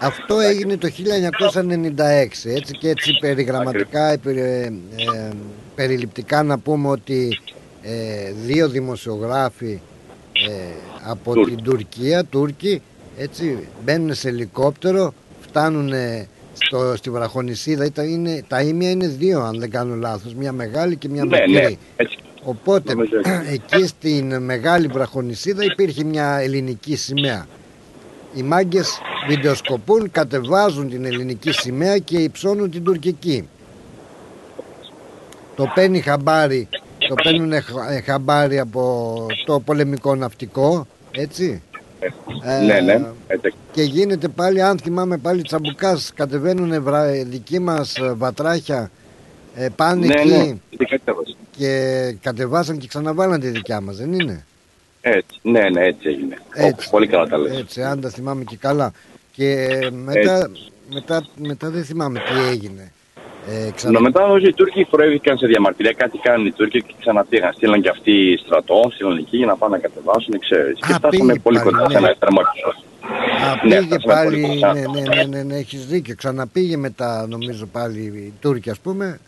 [0.00, 5.30] Αυτό έγινε το 1996 έτσι και έτσι περιγραμματικά επι- ε, ε,
[5.74, 7.38] περιληπτικά να πούμε ότι
[7.82, 9.80] ε, δύο δημοσιογράφοι
[10.48, 10.50] ε,
[11.10, 11.54] από Τούρκοι.
[11.54, 12.82] την Τουρκία, Τούρκοι,
[13.16, 15.92] έτσι μπαίνουν σε ελικόπτερο, φτάνουν
[16.52, 20.96] στο, στη βραχονισίδα, ήταν, είναι, τα ίμια είναι δύο αν δεν κάνω λάθος, μια μεγάλη
[20.96, 21.52] και μια Ναι, μικρή.
[21.52, 22.18] ναι, έτσι.
[22.42, 23.32] Οπότε Νομίζω έτσι.
[23.74, 27.46] εκεί στην μεγάλη βραχονισίδα υπήρχε μια ελληνική σημαία.
[28.34, 33.48] Οι μάγκες βιντεοσκοπούν, κατεβάζουν την ελληνική σημαία και υψώνουν την τουρκική.
[35.56, 36.68] Το παίρνει χαμπάρι,
[37.08, 41.62] το παίρνουν χα- χαμπάρι από το πολεμικό ναυτικό, έτσι;
[42.44, 43.54] Ε, ναι, ναι, έτσι.
[43.72, 48.90] Και γίνεται πάλι, αν θυμάμαι πάλι τσαμπουκάς, κατεβαίνουν βρα, δικοί μας ε, βατράχια,
[49.54, 51.34] ε, πάνε Ναι, εκεί ναι, τι κατέβασε.
[51.56, 54.44] και κατεβάσαν και ξαναβάλαν τη δικιά μας, δεν είναι;
[55.00, 56.36] Έτσι, ναι, ναι, έτσι έγινε.
[56.54, 56.70] Έτσι.
[56.72, 57.58] Όπως πολύ καλά τα λες.
[57.58, 58.92] Έτσι, αν τα θυμάμαι και καλά.
[59.32, 60.50] Και ε, μετά,
[60.92, 62.92] μετά, μετά δεν θυμάμαι τι έγινε.
[63.48, 63.90] Ε, ξανα...
[63.90, 67.52] Ενώ μετά νομίζω οι Τούρκοι προέβηκαν σε διαμαρτυρία, κάτι κάνουν οι Τούρκοι και ξαναπήγαν.
[67.52, 70.78] Στείλαν και αυτοί στρατό, στείλαν εκεί για να πάνε να κατεβάσουν, ξέρεις.
[70.86, 71.98] Και Α, φτάσαμε πήγε πολύ πάλι, κοντά σε ναι.
[71.98, 72.82] ένα έτρεμα επεισόδιο.
[73.46, 74.72] Α, ναι, πήγε φτάσαμε πάλι, πολύ κοντά.
[74.74, 76.14] ναι, ναι, ναι, ναι, ναι, έχεις δίκιο.
[76.14, 79.20] Ξαναπήγε μετά, νομίζω πάλι οι Τούρκοι, ας πούμε.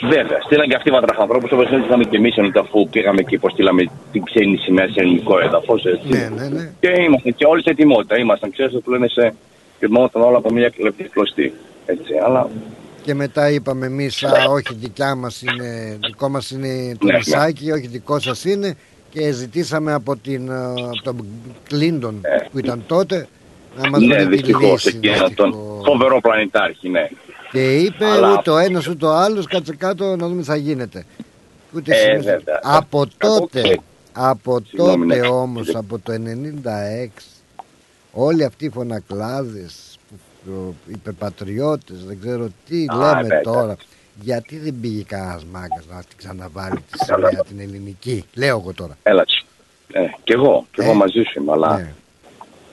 [0.00, 4.22] Βέβαια, στείλαν και αυτοί βατραχανθρώπου όπως είχαμε και εμεί εννοείται αφού πήγαμε και υποστήλαμε την
[4.24, 5.82] ξένη σημαία σε ελληνικό έδαφος.
[5.84, 6.70] Ναι, ναι, ναι.
[6.80, 8.18] Και ήμασταν και όλοι σε ετοιμότητα.
[8.18, 9.34] Ήμασταν, ξέρετε, που λένε σε.
[9.78, 11.52] Κοιμόμασταν όλα από μια λεπτή κλωστή.
[11.86, 12.48] Έτσι, αλλά
[13.08, 17.18] Και μετά είπαμε εμείς, όχι δικιά μας είναι, δικό μας είναι το Ναι, ναι.
[17.18, 18.74] νησάκι, όχι δικό σας είναι.
[19.10, 21.26] Και ζητήσαμε από, την, ε, από τον
[21.68, 23.28] Κλίντον που ήταν τότε
[23.82, 24.84] να μας Ναι, βρει τη δυστυχώς.
[24.84, 24.96] λύση.
[24.96, 25.82] Εκεί ένα τον δυστυχώς.
[25.84, 27.08] φοβερό πλανητάρχη, ναι.
[27.52, 30.56] Και είπε Αλλά- ούτε ο ένας ούτε ο άλλος, κάτσε κάτω να δούμε τι θα
[30.56, 31.04] γίνεται.
[31.74, 32.60] Ούτε Ε, σήμερα- βέβαια.
[32.62, 33.80] Από Κακό τότε, ξέρει.
[34.12, 35.26] από Συγγνώμη, τότε ναι.
[35.26, 37.24] όμως, από το 96,
[38.12, 39.87] όλοι αυτοί οι φωνακλάδες, που- οι
[40.86, 43.40] υπερπατριώτες, δεν ξέρω τι Α, λέμε βέβαια.
[43.40, 43.76] τώρα.
[44.20, 47.28] Γιατί δεν πήγε κανένας μάγκας να την ξαναβάλει τη Καλά.
[47.28, 48.24] σημαία την ελληνική.
[48.34, 48.96] Λέω εγώ τώρα.
[49.02, 49.24] Έλα.
[49.24, 49.42] τσι.
[49.92, 51.92] Ε, κι εγώ, κι εγώ Ε, μαζί σου είμαι, αλλά Ναι.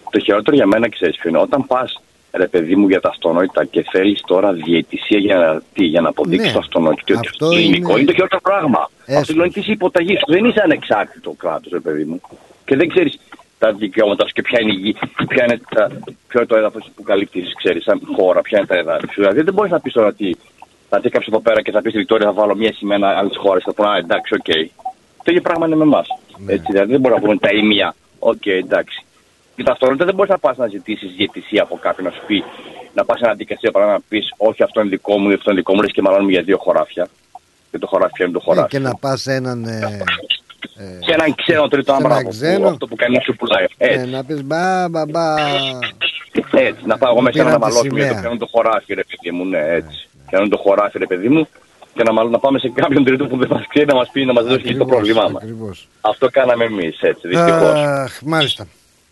[0.09, 1.39] το χειρότερο για μένα ξέρεις ποιο είναι.
[1.39, 5.85] Όταν πας, ρε παιδί μου, για τα αυτονόητα και θέλεις τώρα διαιτησία για, να- τι,
[5.85, 6.53] για να αποδείξεις Ναι.
[6.53, 8.89] το αυτονόητο και ότι Αυτό αυτό ελληνικό είναι- είναι το χειρότερο πράγμα.
[9.05, 9.21] Έσχος.
[9.29, 10.25] Αυτό είναι τη υποταγής σου.
[10.27, 12.21] Δεν είσαι ανεξάρτητο κράτος, ρε παιδί μου.
[12.65, 13.19] Και δεν ξέρεις
[13.65, 14.95] τα δικαιώματα σου και ποια είναι η γη,
[15.27, 15.87] ποια είναι τα,
[16.27, 19.21] ποιο είναι το έδαφος που καλύπτεις, ξέρεις, σαν χώρα, ποια είναι τα εδάφη σου.
[19.21, 20.37] Δηλαδή δεν μπορείς να πεις τώρα ότι
[20.89, 23.29] θα τι έκαψες εδώ πέρα και θα πεις στη Βικτόρια θα βάλω μια σημαία άλλη
[23.35, 24.49] χώρα και θα πούνε Α, εντάξει, οκ.
[25.23, 26.07] Το ίδιο πράγμα είναι με εμάς.
[26.37, 26.53] Ναι.
[26.53, 27.95] Έτσι, δηλαδή δεν μπορούμε να πούμε τα Ίμια.
[28.19, 28.99] Οκ, εντάξει.
[29.55, 32.43] Και ταυτόχρονα δεν μπορείς να πας να ζητήσεις διαιτησία από κάποιον να σου πει
[32.93, 35.51] να πας σε ένα δικαστήριο παρά να πεις Όχι, αυτό είναι δικό μου ή αυτό
[35.51, 37.07] είναι δικό μου, λες και μαλώνουμε για δύο χωράφια.
[37.71, 38.67] Και το χωράφι είναι το Ε, χωράφι.
[38.69, 39.65] και να πας σε έναν...
[39.65, 40.03] Ε, ε,
[40.99, 42.29] Και έναν ξένο τρίτο σε έναν άμπρα.
[42.29, 42.67] ξένο.
[42.67, 43.65] Αυτό που κάνει να σου πουλάει.
[43.77, 43.99] Έτσι.
[43.99, 45.35] ε, να πεις μπα μπα μπα
[46.51, 48.21] Έτσι, να πάω εγώ μέσα Πήραν να τη μαλώσουμε για το σημαία.
[48.21, 49.45] ποιο είναι το χωράφι, ρε παιδί μου.
[49.45, 50.07] Ναι, έτσι.
[50.29, 51.47] Ποιο είναι το χωράφι, ρε παιδί μου.
[51.93, 54.25] Και να, μάλλον, να πάμε σε κάποιον τρίτο που δεν μας ξέρει να μας πει
[54.25, 55.41] να μας δώσει και το Ακριβώς, πρόβλημά μας.
[55.43, 55.87] ακριβώς.
[56.01, 57.73] Αυτό κάναμε εμείς, έτσι, δυστυχώς.
[57.79, 58.67] Αχ, μάλιστα.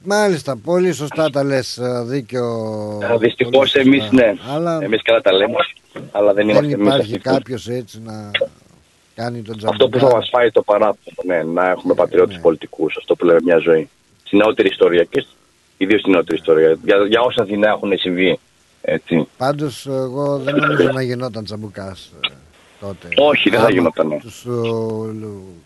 [0.06, 2.46] Μάλιστα, πολύ σωστά τα λες, ε, δίκιο.
[3.20, 3.80] Δυστυχώς πολύ σωστά.
[3.90, 4.34] εμεί, ναι.
[4.56, 5.56] Αλλά Εμείς καλά τα λέμε,
[6.12, 7.18] αλλά δεν δεν είμαστε εμείς υπάρχει αυτοί.
[7.30, 8.32] που- κάποιος έτσι να
[9.16, 10.18] κάνει τον Αυτό που θα τζαμπουκά.
[10.18, 12.42] μας φάει το παράπονο, ναι, να έχουμε πατριώτες ναι.
[12.42, 13.90] πολιτικούς, αυτό που λέμε μια ζωή.
[14.24, 15.26] Στη νεότερη ιστορία και
[15.78, 16.78] ιδίως στη νεότερη ιστορία.
[16.84, 18.40] Για, για όσα δεινά έχουν συμβεί.
[18.82, 19.28] Έτσι.
[19.38, 22.28] Πάντως εγώ δεν νομίζω να γινόταν τζαμπουκάς ε,
[22.80, 23.08] τότε.
[23.18, 24.20] Όχι, δεν θα Άμα γινότανε.
[24.22, 24.50] Τους ε,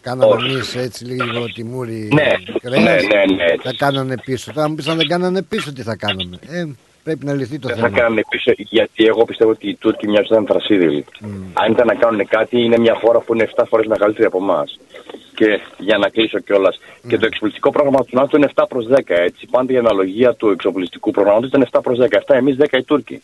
[0.02, 0.52] κάναμε Όχι.
[0.52, 2.32] εμείς έτσι λίγο τιμούρι Ναι,
[2.62, 3.56] κρέας, ναι, ναι, ναι.
[3.64, 4.54] θα κάνανε πίσω.
[4.54, 6.40] Τώρα μου πεις αν δεν κάνανε πίσω τι θα κάναμε.
[6.48, 6.66] Ε,
[7.08, 7.98] πρέπει να λυθεί το Δεν θα θέμα.
[7.98, 11.06] κάνανε πίσω, γιατί εγώ πιστεύω ότι οι Τούρκοι μοιάζονταν θρασίδηλοι.
[11.54, 14.80] Αν ήταν να κάνουν κάτι, είναι μια χώρα που είναι 7 φορές μεγαλύτερη από εμάς.
[15.36, 16.80] Και για να κλείσω κιόλας.
[17.08, 19.16] Και το εξοπλιστικό πρόγραμμα του ΝΑΤΟ είναι 7 προς 10.
[19.30, 19.48] Έτσι.
[19.52, 22.18] Πάντα η αναλογία του εξοπλιστικού προγράμματος ήταν 7 προς 10.
[22.18, 23.22] 7 εμείς, 10 οι Τούρκοι.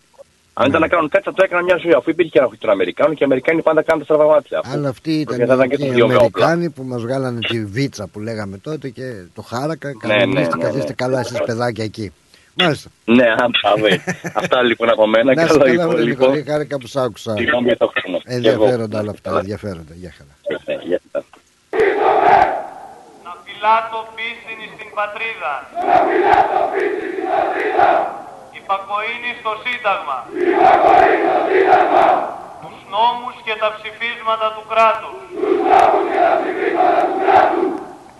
[0.53, 1.93] Αν ήταν να κάνουν κάτι, θα το έκαναν μια ζωή.
[1.93, 4.59] Αφού υπήρχε και ένα των Αμερικάνων και οι Αμερικάνοι πάντα κάνουν τα στραβά μάτια.
[4.59, 6.45] Αφού Αλλά αυτοί ήταν, θα ήταν και οι το δύο με όπλα.
[6.45, 9.03] Αμερικάνοι που μας βγάλανε τη βίτσα που λέγαμε τότε και
[9.35, 9.87] το χάρακα.
[9.87, 10.93] Ναι, ναι, Κανονίστε, ναι, καθίστε ναι.
[10.93, 12.11] καλά εσείς παιδάκια εκεί.
[12.53, 12.89] Μάλιστα.
[13.05, 13.25] Ναι,
[13.63, 13.87] άμπα,
[14.41, 15.33] Αυτά λοιπόν από μένα.
[15.33, 16.25] Να είσαι Καλό καλά, βρε υπόλοιπο.
[16.25, 17.33] Νικολή, χάρηκα που σ' άκουσα.
[17.37, 18.17] Συγγνώμη για το χρόνο.
[18.17, 18.35] Και εγώ.
[18.35, 19.93] Ενδιαφέροντα όλα αυτά, ενδιαφέροντα.
[20.01, 20.33] Γεια χαρά.
[20.65, 21.23] Ναι, γεια σας.
[23.25, 25.53] Να φυλά το πίστην στην πατρίδα.
[28.59, 30.17] Υπακοήνει στο Σύνταγμα.
[32.61, 35.21] Τους νόμους και τα ψηφίσματα του κράτους.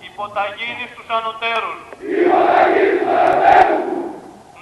[0.08, 1.80] Υποταγήνει στους ανωτέρους.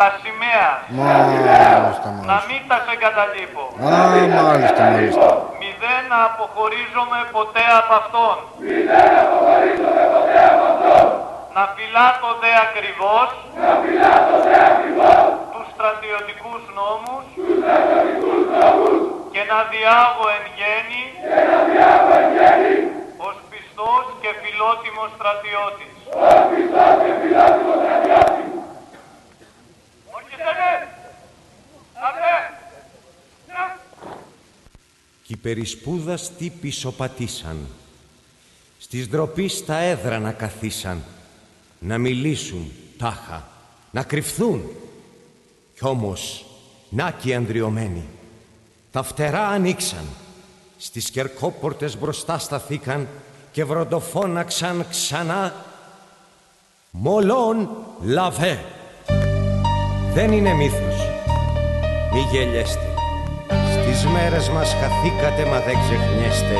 [0.00, 0.68] τα σημαία
[1.00, 2.44] Μάλιστα, να μάλιστα.
[2.48, 3.96] μην τα εγκαταλείπω Α,
[4.48, 5.28] μάλιστα, μάλιστα.
[5.60, 8.36] μηδέν να αποχωρίζομαι ποτέ από αυτόν
[11.56, 13.28] να φυλάτω δε ακριβώς
[15.52, 17.24] τους στρατιωτικούς νόμους
[19.34, 21.04] και να διάγω εν γέννη
[23.26, 25.94] ως πιστός και φιλότιμος στρατιώτης.
[26.30, 27.12] Όχι, θέλε!
[27.44, 27.70] Άντε!
[28.10, 28.63] Να!
[35.24, 37.66] Κι οι περισπούδας τι πισωπατήσαν.
[38.78, 41.02] Στις ντροπής στα έδρανα καθίσαν.
[41.78, 43.48] Να μιλήσουν τάχα,
[43.90, 44.70] να κρυφθούν.
[45.74, 46.46] Κι όμως,
[46.88, 48.06] να κι οι ανδριωμένοι.
[48.92, 50.04] Τα φτερά ανοίξαν.
[50.78, 53.08] Στις κερκόπορτες μπροστά σταθήκαν
[53.52, 55.54] και βροντοφώναξαν ξανά
[56.90, 57.68] «Μολόν
[58.02, 58.64] λαβέ».
[60.14, 61.10] Δεν είναι μύθος.
[62.12, 62.88] Μη γελιέστε.
[63.72, 66.58] Στις μέρες μας χαθήκατε μα δεν ξεχνιέστε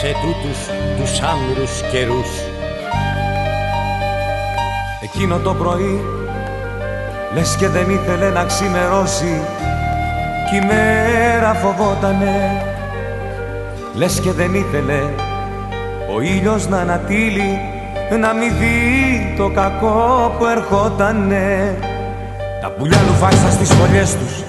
[0.00, 0.58] σε τούτους
[0.96, 2.30] τους άμυρους καιρούς.
[5.02, 6.00] Εκείνο το πρωί
[7.34, 9.40] Λες και δεν ήθελε να ξημερώσει
[10.50, 12.64] Κι η μέρα φοβότανε
[13.94, 15.00] Λες και δεν ήθελε
[16.14, 17.58] Ο ήλιος να ανατείλει
[18.20, 21.76] να μην δει το κακό που ερχότανε
[22.60, 24.44] Τα πουλιά λουφάξαν στις φωλιές τους.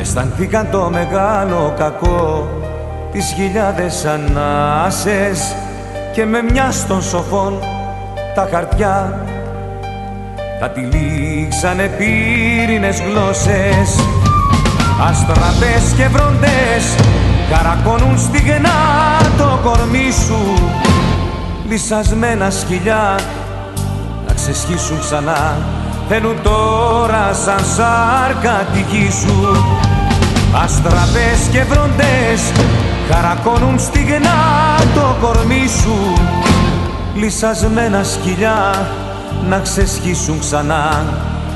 [0.00, 2.48] Αισθανθήκαν το μεγάλο κακό.
[3.12, 5.56] Τις χιλιάδες ανάσες.
[6.12, 7.58] Και με μια των σοφών
[8.34, 9.24] τα χαρτιά.
[10.60, 14.04] Τα τυλίξανε πύρινες γλώσσες.
[15.08, 16.94] Αστραπές και βροντές
[17.50, 18.78] καρακώνουν στιγνά
[19.38, 20.70] το κορμί σου.
[21.68, 23.18] Λυσασμένα σκυλιά
[24.26, 25.56] να ξεσχίσουν ξανά
[26.12, 29.64] θέλουν τώρα σαν σάρκα τη γη σου.
[30.64, 32.52] Αστραπές και βροντές
[33.10, 34.38] καρακώνουν στιγνά
[34.94, 35.96] το κορμί σου.
[37.14, 38.88] Λυσασμένα σκυλιά
[39.48, 41.04] να ξεσχίσουν ξανά.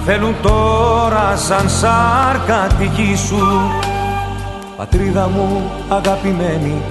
[0.05, 3.71] Θέλουν τώρα σαν σάρκα τη γη σου.
[4.77, 6.83] Πατρίδα μου αγαπημένη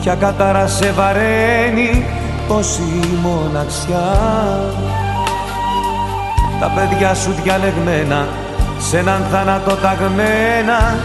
[0.00, 2.04] πια κατάρα σε βαραίνει
[2.48, 4.18] πως η μοναξιά
[6.60, 8.28] τα παιδιά σου διαλεγμένα
[8.78, 10.98] σε έναν θάνατο ταγμένα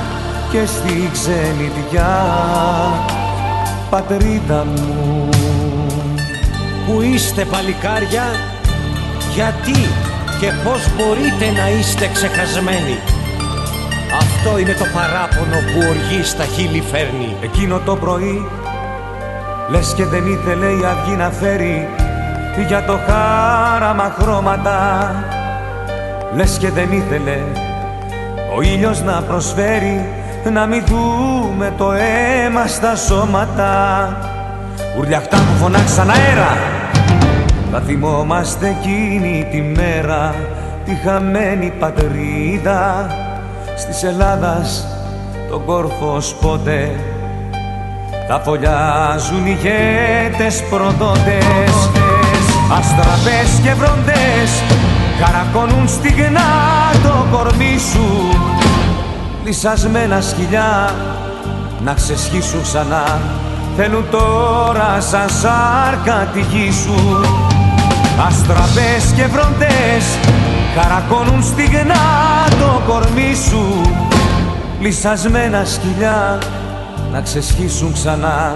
[0.52, 2.24] και στη ξενιδιά
[3.90, 5.30] πατρίδα μου
[6.86, 8.24] Πού είστε παλικάρια,
[9.34, 9.80] γιατί
[10.40, 12.98] και πώς μπορείτε να είστε ξεχασμένοι;
[14.22, 17.36] Αυτό είναι το παράπονο που οργή στα χείλη φέρνει.
[17.42, 18.48] Εκείνο το πρωί
[19.70, 21.90] Λες και δεν ήθελε η αυγή να φέρει
[22.68, 25.16] Για το χάραμα χρώματα
[26.36, 27.38] Λες και δεν ήθελε
[28.58, 30.10] ο ήλιος να προσφέρει
[30.54, 34.18] Να μην δούμε το αίμα στα σώματα.
[35.00, 36.58] Ουρλιαχτά που φωνάξαν αέρα!
[37.72, 40.36] Θα θυμόμαστε εκείνη τη μέρα
[40.86, 43.08] Τη χαμένη πατρίδα.
[43.76, 44.88] Στις Ελλάδας
[45.50, 46.92] τον κόρφο σπότε
[48.28, 51.90] θα φωλιάζουν οι ηγέτες προδότες.
[52.78, 54.75] Αστραπές και βροντές
[55.20, 56.42] Καρακώνουν στιγνά
[57.04, 58.08] το κορμί σου.
[59.46, 60.94] Λυσασμένα σκυλιά
[61.84, 63.20] να ξεσχίσουν ξανά.
[63.78, 67.22] Θέλουν τώρα σαν σάρκα τη γη σου.
[68.28, 70.06] Αστραπές και βροντές
[70.76, 71.96] Καρακώνουν στιγνά
[72.60, 73.82] το κορμί σου.
[74.80, 76.38] Λυσασμένα σκυλιά
[77.12, 78.56] να ξεσχίσουν ξανά.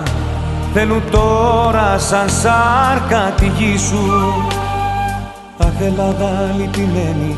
[0.73, 4.33] Θέλουν τώρα σαν σάρκα τη γη σου.
[4.43, 4.58] Αχ
[5.85, 7.35] Ελλάδα λυπημένη,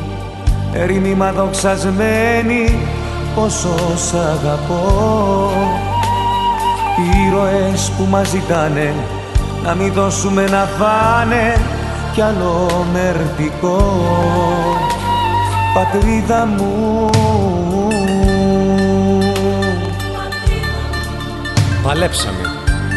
[0.73, 2.79] ερήμημα δοξασμένη
[3.35, 5.51] Πόσο σ' αγαπώ.
[6.97, 8.93] Οι ήρωες που μας ζητάνε
[9.63, 11.61] να μην δώσουμε να φάνε
[12.13, 14.05] κι άλλο μερτικό.
[15.73, 17.09] Πατρίδα μου.
[21.83, 22.41] Παλέψαμε,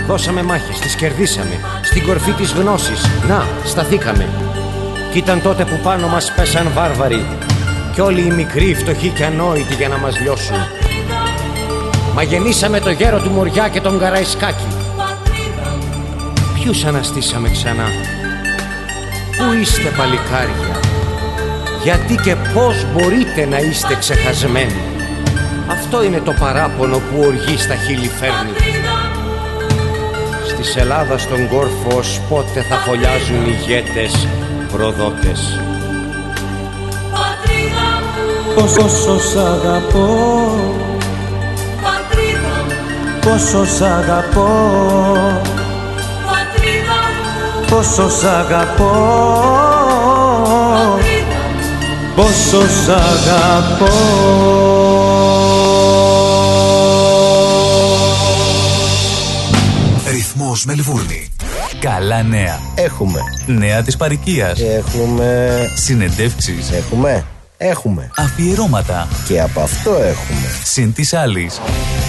[0.07, 4.44] δώσαμε μάχες, τις κερδίσαμε Στην κορφή της γνώσης, να, σταθήκαμε
[5.15, 7.27] Κι ήταν τότε που πάνω μας πέσαν βάρβαροι.
[7.93, 10.57] Κι όλοι οι μικροί, φτωχοί και ανόητοι για να μας λιώσουν.
[12.15, 14.67] Μα γεννήσαμε το γέρο του Μοριά και τον Καραϊσκάκη.
[16.55, 17.85] Ποιους αναστήσαμε ξανά;
[19.37, 20.81] Πού είστε παλικάρια;
[21.83, 24.81] Γιατί και πώς μπορείτε να είστε ξεχασμένοι;
[25.71, 28.53] Αυτό είναι το παράπονο που οργή στα χείλη φέρνει.
[30.57, 34.27] Της Ελλάδας στον κόρφο ως πότε θα φωλιάζουν ηγέτες
[34.77, 35.61] προδότες
[37.11, 38.55] Πατρίδα μου.
[38.55, 40.07] Πόσο σ' αγαπώ.
[41.83, 42.75] Πατρίδα μου.
[43.21, 44.49] Πόσο σ' αγαπώ.
[46.27, 47.67] Πατρίδα μου.
[47.71, 48.93] Πόσο σ' αγαπώ.
[50.75, 51.65] Πατρίδα μου.
[52.17, 53.93] Πόσο σ' αγαπώ.
[60.11, 61.29] Ρυθμός Μελβούρνη.
[61.81, 62.64] Καλά νέα.
[62.75, 63.21] Έχουμε.
[63.47, 64.61] Νέα της παροικίας.
[64.61, 65.59] Έχουμε.
[65.75, 66.71] Συνεντεύξεις.
[66.71, 67.25] Έχουμε.
[67.57, 68.11] Έχουμε.
[68.17, 69.09] Αφιερώματα.
[69.29, 70.49] Και από αυτό έχουμε.
[70.65, 71.61] Συν της άλλης.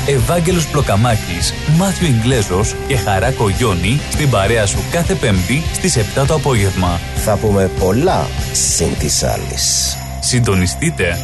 [0.07, 6.33] Ευάγγελος Πλοκαμάκης, Μάθιο Ιγκλέζος και Χαρά Κογιόνι στην παρέα σου κάθε Πέμπτη στις 7 το
[6.33, 6.99] απόγευμα.
[7.15, 9.97] Θα πούμε πολλά συν της άλλης.
[10.19, 11.17] Συντονιστείτε.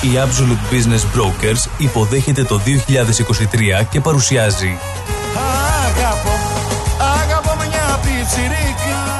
[0.00, 4.78] Η Absolute Business Brokers υποδέχεται το 2023 και παρουσιάζει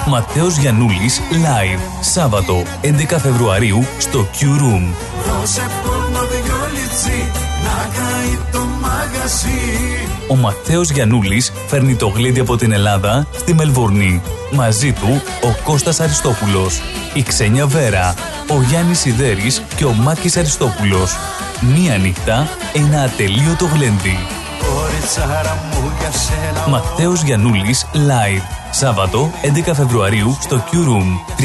[0.07, 4.95] Ματέος Γιαννούλης Live Σάββατο 11 Φεβρουαρίου στο Q Room
[5.27, 7.31] Δώσε πόνο δυο λιτσί,
[7.65, 9.87] να καεί το μαγαζί
[10.29, 14.23] Ο Ματέος Γιαννούλης φέρνει το γλέντι από την Ελλάδα στη Μελβορνή.
[14.53, 16.81] Μαζί του ο Κώστας Αριστόπουλος,
[17.15, 18.15] η Ξένια Βέρα,
[18.49, 21.17] ο Γιάννης Σιδέρης και ο Μάκης Αριστόπουλος.
[21.61, 24.19] Μία νύχτα, ένα ατελείωτο γλέντι.
[24.59, 28.66] Κοριτσάρα μου για σένα Ματέος Γιαννούλης Live.
[28.71, 29.31] Σάββατο
[29.69, 31.43] 11 Φεβρουαρίου στο Q Room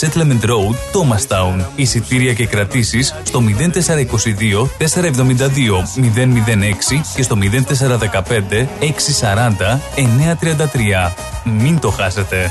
[0.00, 1.64] 371 Settlement Road, Thomastown.
[1.76, 4.92] Εισιτήρια και κρατήσεις στο 0422 472
[6.02, 8.66] 006 και στο 0415
[9.20, 11.12] 640 933.
[11.44, 12.50] Μην το χάσετε.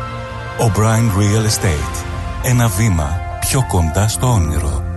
[0.61, 2.05] O'Brien Real Estate.
[2.43, 4.90] Ένα βήμα πιο κοντά στο όνειρο.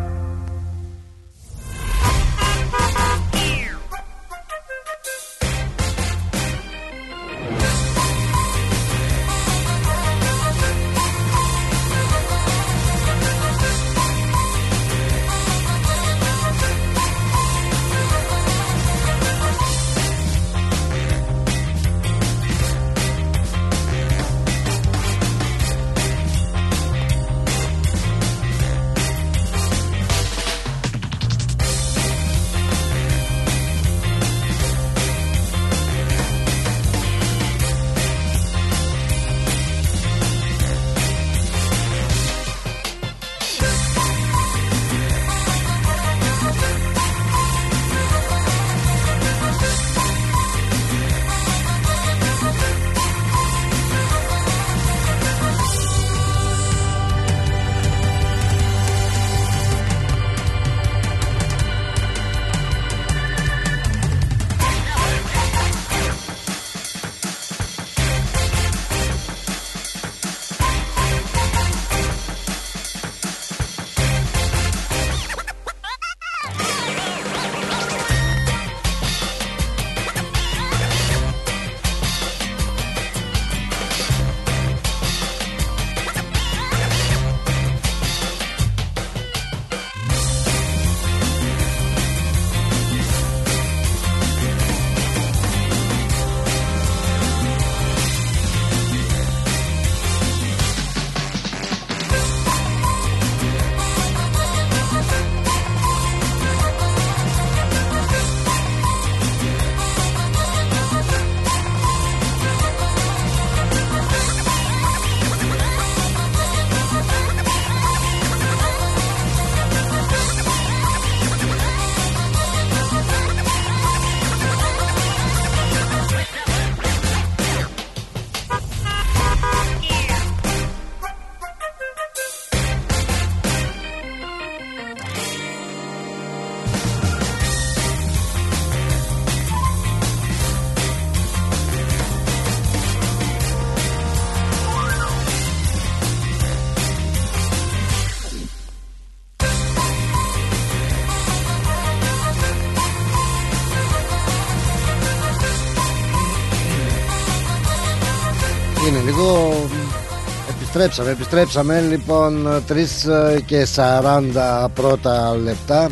[160.97, 161.81] Επιστρέψαμε, επιστρέψαμε.
[161.81, 165.89] Λοιπόν 3 και 40 πρώτα λεπτά.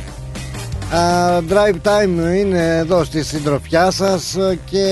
[1.48, 4.36] Drive Time είναι εδώ στη συντροφιά σας
[4.70, 4.86] και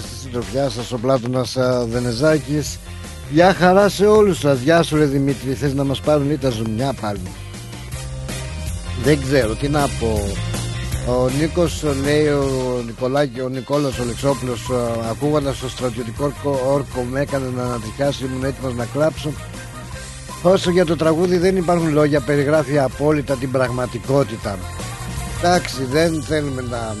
[0.00, 1.56] στη συντροφιά σας ο Πλάτωνας
[1.88, 2.78] Δενεζάκης.
[3.30, 6.50] Γεια χαρά σε όλους σας, γεια σου ρε Δημήτρη, θες να μας πάρουν ή τα
[6.50, 7.20] ζουμιά πάλι;
[9.02, 10.20] Δεν ξέρω τι να πω
[11.06, 14.70] ο Νίκος λέει ο Νικολάκη, ο Νικόλας ο Λεξόπουλος
[15.10, 16.32] ακούγοντας το στρατιωτικό
[16.66, 19.32] όρκο με έκανε να ανατριχιάσει ήμουν έτοιμος να κλάψω.
[20.42, 24.58] Όσο για το τραγούδι δεν υπάρχουν λόγια περιγράφει απόλυτα την πραγματικότητα.
[25.38, 26.96] Εντάξει δεν θέλουμε να,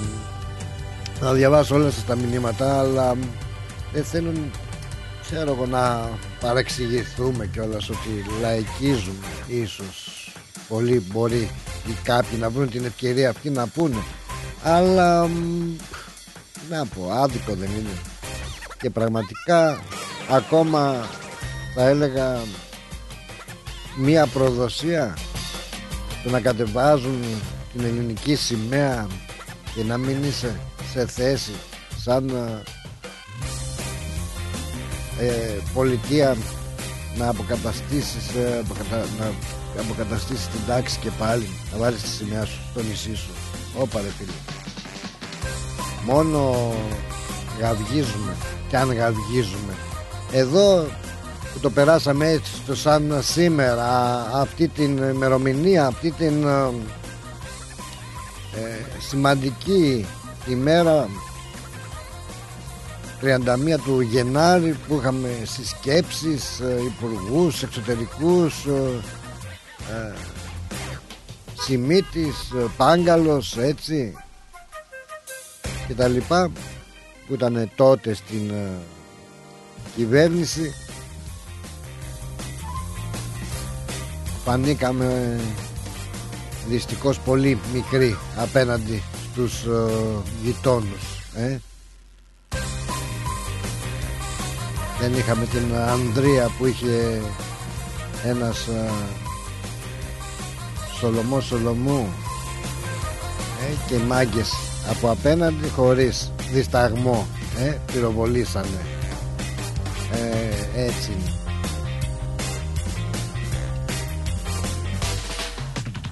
[1.20, 3.14] να διαβάσω όλα σας τα μηνύματα αλλά
[3.92, 4.50] δεν θέλουν
[5.22, 10.32] ξέρω εγώ να παρεξηγηθούμε κιόλας ότι λαϊκίζουμε ίσως
[10.68, 11.50] πολύ μπορεί
[11.86, 14.02] ή κάποιοι να βρουν την ευκαιρία αυτή να πούνε.
[14.62, 15.28] Αλλά
[16.70, 17.98] να πω άδικο δεν είναι.
[18.80, 19.78] Και πραγματικά
[20.30, 21.06] ακόμα
[21.74, 22.38] θα έλεγα
[23.96, 25.16] μία προδοσία
[26.22, 27.24] το να κατεβάζουν
[27.72, 29.06] την ελληνική σημαία
[29.74, 30.60] και να μην είσαι
[30.92, 31.52] σε θέση
[31.96, 32.28] σαν
[35.20, 36.36] ε, πολιτεία
[37.16, 38.62] να αποκαταστήσεις ε,
[39.18, 39.32] να
[39.78, 43.30] αποκαταστήσεις την τάξη και πάλι να βάλεις τη σημαία σου στο νησί σου.
[43.78, 44.32] Όπα ρε φίλε.
[46.04, 46.72] Μόνο
[47.60, 48.36] γαυγίζουμε
[48.68, 49.74] και αν γαυγίζουμε.
[50.32, 50.86] Εδώ
[51.52, 56.70] που το περάσαμε έτσι στο σαν σήμερα αυτή την ημερομηνία αυτή την ε,
[58.54, 60.06] ε σημαντική
[60.48, 61.08] ημέρα
[63.22, 63.26] 31
[63.84, 68.66] του Γενάρη που είχαμε συσκέψεις, ε, υπουργούς, εξωτερικούς
[69.90, 70.14] ε, ε,
[71.58, 74.14] Σιμίτης, ε, Πάγκαλος έτσι.
[75.86, 76.50] Και τα λοιπά
[77.26, 78.70] που ήταν τότε στην ε,
[79.96, 80.74] κυβέρνηση.
[84.44, 85.40] Φανήκαμε
[86.68, 89.90] δυστυχώς πολύ μικροί απέναντι στους ε,
[90.42, 91.58] γειτόνους ε.
[95.00, 97.20] δεν είχαμε την Ανδρία που είχε
[98.24, 98.90] ένας ε,
[100.98, 102.08] Σολομό Σολομού.
[103.60, 104.52] Ε, και μάγκες.
[104.90, 106.32] Από απέναντι χωρίς.
[106.52, 107.26] Δισταγμό.
[107.58, 108.86] Ε, πυροβολήσανε.
[110.12, 111.16] Ε, έτσι.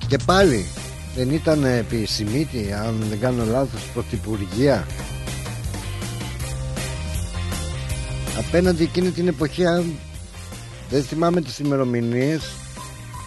[0.08, 0.66] Και πάλι
[1.14, 4.86] δεν ήταν επί Σιμίτη αν δεν κάνω λάθος πρωθυπουργία.
[8.38, 9.94] Απέναντι εκείνη την εποχή αν
[10.90, 12.52] δεν θυμάμαι τις ημερομηνίες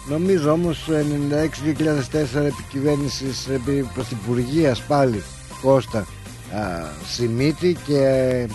[0.08, 5.22] Νομίζω όμως 96-2004 επικυβέρνησης επί πρωθυπουργίας πάλι
[5.62, 6.06] Κώστα α,
[7.06, 8.46] Σιμίτη και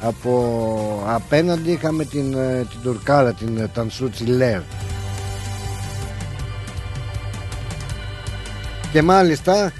[0.00, 4.60] από απέναντι είχαμε την, ε, την Τουρκάρα την ε, Τανσούτσι Λέρ
[8.92, 9.72] και μάλιστα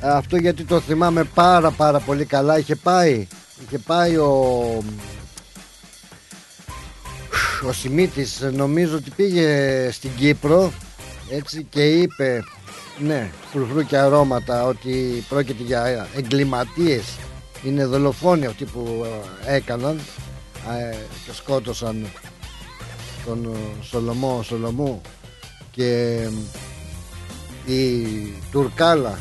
[0.00, 3.26] αυτό γιατί το θυμάμαι πάρα πάρα πολύ καλά είχε πάει
[3.66, 4.82] είχε πάει ο
[7.68, 10.72] ο Σιμίτης νομίζω ότι πήγε στην Κύπρο
[11.30, 12.44] έτσι και είπε
[12.98, 17.04] ναι φρουφρού και αρώματα ότι πρόκειται για εγκληματίες.
[17.64, 19.06] Είναι δολοφόνοι αυτοί που
[19.46, 20.00] ε, έκαναν
[20.90, 20.96] ε,
[21.26, 22.06] και σκότωσαν
[23.26, 25.00] τον ε, Σολομό Σολομού
[25.70, 26.18] και
[27.66, 28.06] η
[28.50, 29.18] Τουρκάλα.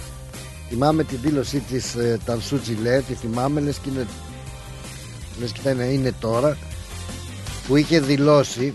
[0.69, 4.07] Θυμάμαι την δήλωσή της Τανσούτσι Λέ τη θυμάμαι λες και είναι
[5.39, 6.57] λες και είναι τώρα
[7.71, 8.73] που είχε δηλώσει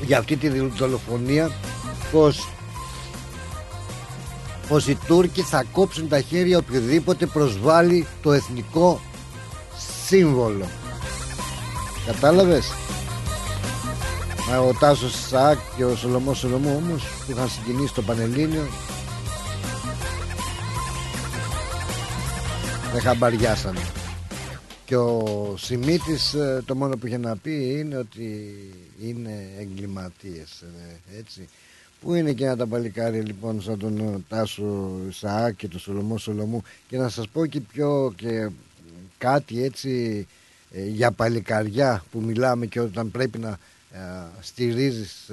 [0.00, 1.50] για αυτή τη δολοφονία
[2.12, 2.48] πως
[4.68, 9.00] πως οι Τούρκοι θα κόψουν τα χέρια οποιοδήποτε προσβάλλει το εθνικό
[10.06, 10.66] σύμβολο.
[12.06, 12.72] Κατάλαβες;
[14.68, 18.66] Ο Τάσος Σάκ και ο Σολομός Σολομού όμως που είχαν συγκινήσει το Πανελλήνιο.
[22.92, 23.80] Δεν χαμπαριάσανε
[24.86, 28.54] και ο Σιμίτης ε, το μόνο που είχε να πει είναι ότι
[29.02, 31.48] είναι εγκληματίες ε, έτσι.
[32.00, 36.18] Πού είναι και ένα τα παλικάρια λοιπόν σαν τον ε, Τάσο Σαάκ και τον Σολομό
[36.18, 36.62] Σολομού.
[36.88, 38.48] Και να σας πω και πιο και
[39.18, 40.26] κάτι έτσι
[40.70, 43.58] για παλικαριά που μιλάμε και όταν πρέπει να
[43.92, 43.98] ε,
[44.40, 45.30] στηρίζεις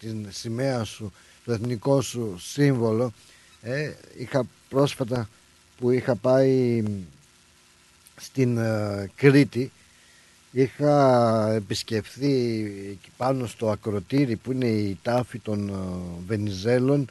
[0.00, 1.12] την σημαία σου
[1.44, 3.12] το εθνικό σου σύμβολο
[4.18, 5.28] είχα πρόσφατα
[5.78, 6.82] που είχα πάει
[8.22, 9.72] στην uh, Κρήτη.
[10.50, 17.08] Είχα επισκεφθεί εκεί πάνω στο ακροτήρι που είναι η τάφη των uh, Βενιζέλων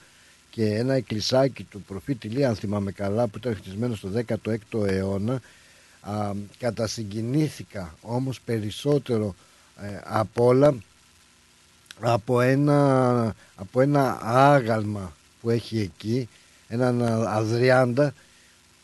[0.49, 5.41] και ένα εκκλησάκι του προφήτη Λία αν θυμάμαι καλά που ήταν χτισμένο στο 16ο αιώνα.
[6.01, 9.36] Α, κατασυγκινήθηκα όμως περισσότερο
[9.82, 10.76] ε, απ' όλα
[11.99, 16.30] από ένα, από ένα άγαλμα που έχει εκεί
[16.68, 18.14] έναν Αδριάντα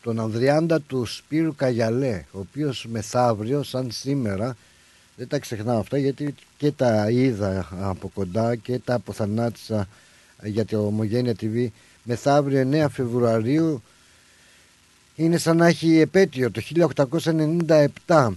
[0.08, 4.56] τον Ανδριάντα του Σπύρου Καγιαλέ ο οποίος μεθαύριο σαν σήμερα
[5.16, 9.88] δεν τα ξεχνάω αυτά γιατί και τα είδα από κοντά και τα αποθανάτησα
[10.42, 11.66] για το Ομογένεια TV
[12.02, 13.82] μεθαύριο 9 Φεβρουαρίου
[15.14, 16.62] είναι σαν να έχει επέτειο το
[18.06, 18.32] 1897 9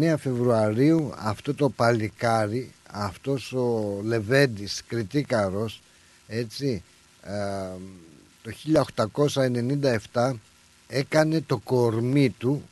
[0.00, 5.82] ε, Φεβρουαρίου αυτό το παλικάρι αυτός ο Λεβέντης κριτήκαρος
[6.26, 6.82] έτσι
[7.22, 7.32] ε,
[8.94, 9.10] το
[10.12, 10.32] 1897
[10.88, 12.62] έκανε το κορμί του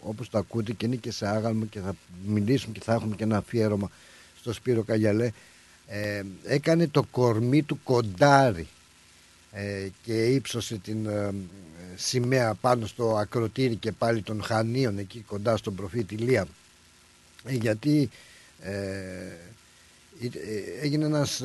[0.00, 1.94] όπως το ακούτε και είναι και σε άγαλμο και θα
[2.26, 3.90] μιλήσουμε και θα έχουμε και ένα αφιέρωμα
[4.40, 5.30] στο Σπύρο Καγιαλέ
[5.86, 8.66] ε, έκανε το κορμί του κοντάρι
[9.52, 11.34] ε, και ύψωσε την ε,
[11.96, 16.46] σημαία πάνω στο ακροτήρι και πάλι των Χανίων εκεί κοντά στον προφήτη Λία.
[17.44, 18.10] Ε, γιατί
[20.80, 21.42] έγινε ένας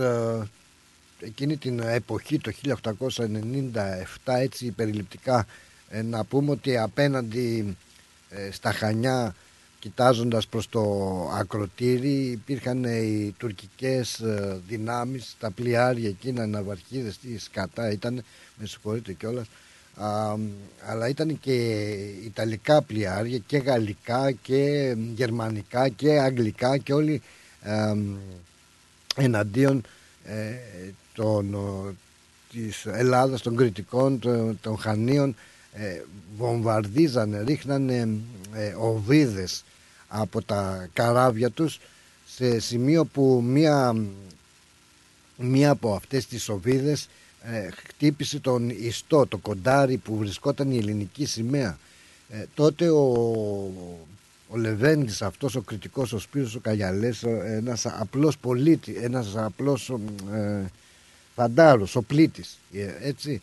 [1.20, 2.74] εκείνη την εποχή το 1897
[4.26, 5.46] έτσι περιληπτικά
[6.04, 7.78] να πούμε ότι απέναντι
[8.52, 9.36] στα Χανιά
[9.86, 10.82] κοιτάζοντας προς το
[11.34, 18.24] ακροτήρι υπήρχαν οι τουρκικές ε, δυνάμεις τα πλοιάρια εκείνα ναυαρχίδες τι σκατά ήταν
[18.56, 19.48] με συγχωρείτε κιόλας
[20.86, 21.54] αλλά ήταν και
[22.26, 27.22] ιταλικά πλοιάρια και γαλλικά και γερμανικά και αγγλικά και όλοι
[29.16, 29.84] εναντίον
[30.24, 30.54] ε,
[31.16, 31.58] των,
[32.52, 35.36] της Ελλάδας, των Κρητικών, των, των Χανίων
[35.74, 36.02] ε,
[36.38, 38.10] βομβαρδίζανε, ρίχνανε
[38.54, 39.64] ε, οβίδες
[40.08, 41.80] από τα καράβια τους
[42.26, 43.96] σε σημείο που μία,
[45.38, 47.10] μία από αυτές τις οβίδες
[47.42, 51.78] ε, χτύπησε τον ιστό, το κοντάρι που βρισκόταν η ελληνική σημαία.
[52.30, 53.04] Ε, τότε ο,
[54.48, 59.90] ο Λεβέντης αυτός ο κριτικός ο Σπύρος ο Καγιαλές ένας απλός πολίτη, ένας απλός
[60.34, 60.72] ε,
[61.36, 62.58] φαντάρος, ο πλήτης
[63.02, 63.42] έτσι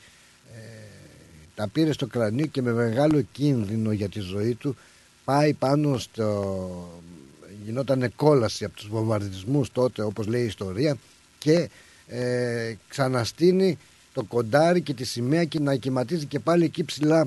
[1.54, 4.76] τα πήρε στο κρανίο και με μεγάλο κίνδυνο για τη ζωή του
[5.24, 7.00] πάει πάνω στο...
[7.64, 10.96] γινόταν κόλαση από τους βομβαρδισμούς τότε όπως λέει η ιστορία
[11.38, 11.68] και
[12.06, 13.78] ε, ξαναστείνει
[14.12, 17.26] το κοντάρι και τη σημαία και να κυματίζει και πάλι εκεί ψηλά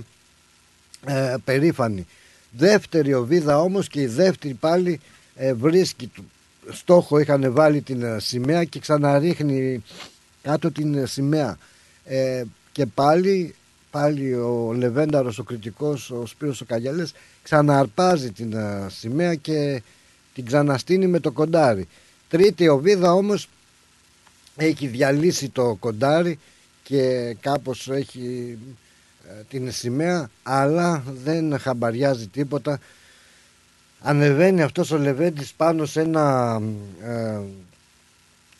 [1.05, 2.05] ε, περήφανη.
[2.51, 4.99] Δεύτερη οβίδα όμως και η δεύτερη πάλι
[5.35, 6.11] ε, βρίσκει
[6.69, 9.83] στόχο είχαν βάλει την ε, σημαία και ξαναρίχνει
[10.45, 11.57] κάτω την ε, σημαία
[12.05, 13.55] ε, και πάλι
[13.91, 19.81] πάλι ο Λεβένταρος, ο κριτικός, ο Σπύρος ο Καγιαλές ξαναρπάζει την uh, σημαία και
[20.33, 21.87] την ξαναστείνει με το κοντάρι.
[22.29, 23.49] Τρίτη οβίδα όμως
[24.55, 26.39] έχει διαλύσει το κοντάρι
[26.83, 28.57] και κάπως έχει
[29.27, 32.79] ε, την σημαία αλλά δεν χαμπαριάζει τίποτα
[34.01, 36.61] ανεβαίνει αυτός ο Λεβέντης πάνω σε ένα
[37.03, 37.39] ε,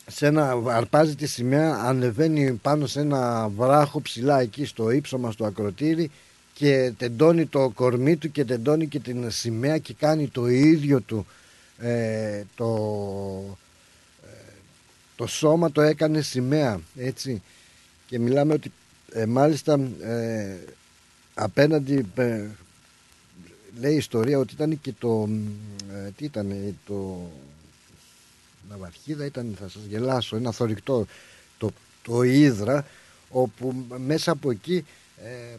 [0.06, 5.44] σε ένα, αρπάζει τη σημαία, ανεβαίνει πάνω σε ένα βράχο ψηλά εκεί στο ύψομα στο
[5.44, 6.10] ακροτήρι
[6.54, 11.26] και τεντώνει το κορμί του και τεντώνει και την σημαία και κάνει το ίδιο του
[11.78, 13.58] ε, το,
[14.22, 14.52] ε,
[15.16, 17.42] το σώμα το έκανε σημαία έτσι.
[18.06, 18.72] Και μιλάμε ότι
[19.12, 20.56] ε, μάλιστα ε,
[21.34, 22.06] απέναντι
[23.80, 25.28] λέει η ιστορία ότι ήταν και το
[26.16, 27.30] τι ήταν το
[28.68, 31.06] ναυαρχίδα ήταν, θα σας γελάσω, ένα θορυκτό,
[31.58, 31.70] το,
[32.02, 32.86] το Ήδρα,
[33.30, 34.84] όπου μέσα από εκεί
[35.16, 35.56] ε,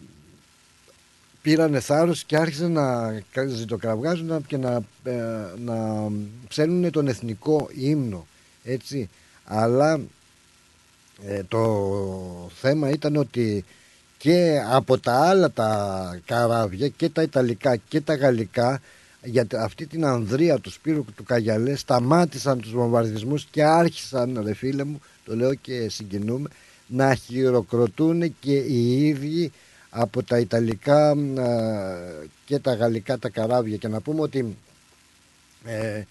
[1.41, 5.13] πήρανε θάρρος και άρχισαν να ζητοκραυγάζουν και να, ε,
[5.57, 6.07] να
[6.47, 8.27] ψέλνουν τον εθνικό ύμνο,
[8.63, 9.09] έτσι.
[9.45, 9.99] Αλλά
[11.25, 13.65] ε, το θέμα ήταν ότι
[14.17, 18.81] και από τα άλλα τα καράβια και τα Ιταλικά και τα Γαλλικά
[19.23, 24.83] για αυτή την ανδρεία του Σπύρου του Καγιαλέ σταμάτησαν τους βομβαρδισμούς και άρχισαν ρε φίλε
[24.83, 26.49] μου το λέω και συγκινούμε
[26.87, 29.51] να χειροκροτούν και οι ίδιοι
[29.89, 31.15] από τα Ιταλικά
[32.45, 33.77] και τα Γαλλικά τα καράβια.
[33.77, 34.57] Και να πούμε ότι
[35.65, 36.03] ε,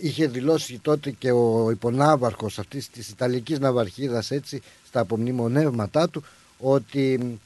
[0.00, 6.24] είχε δηλώσει τότε και ο υπονάβαρχος αυτής της Ιταλικής ναυαρχίδας έτσι στα απομνημονεύματά του
[6.58, 7.38] ότι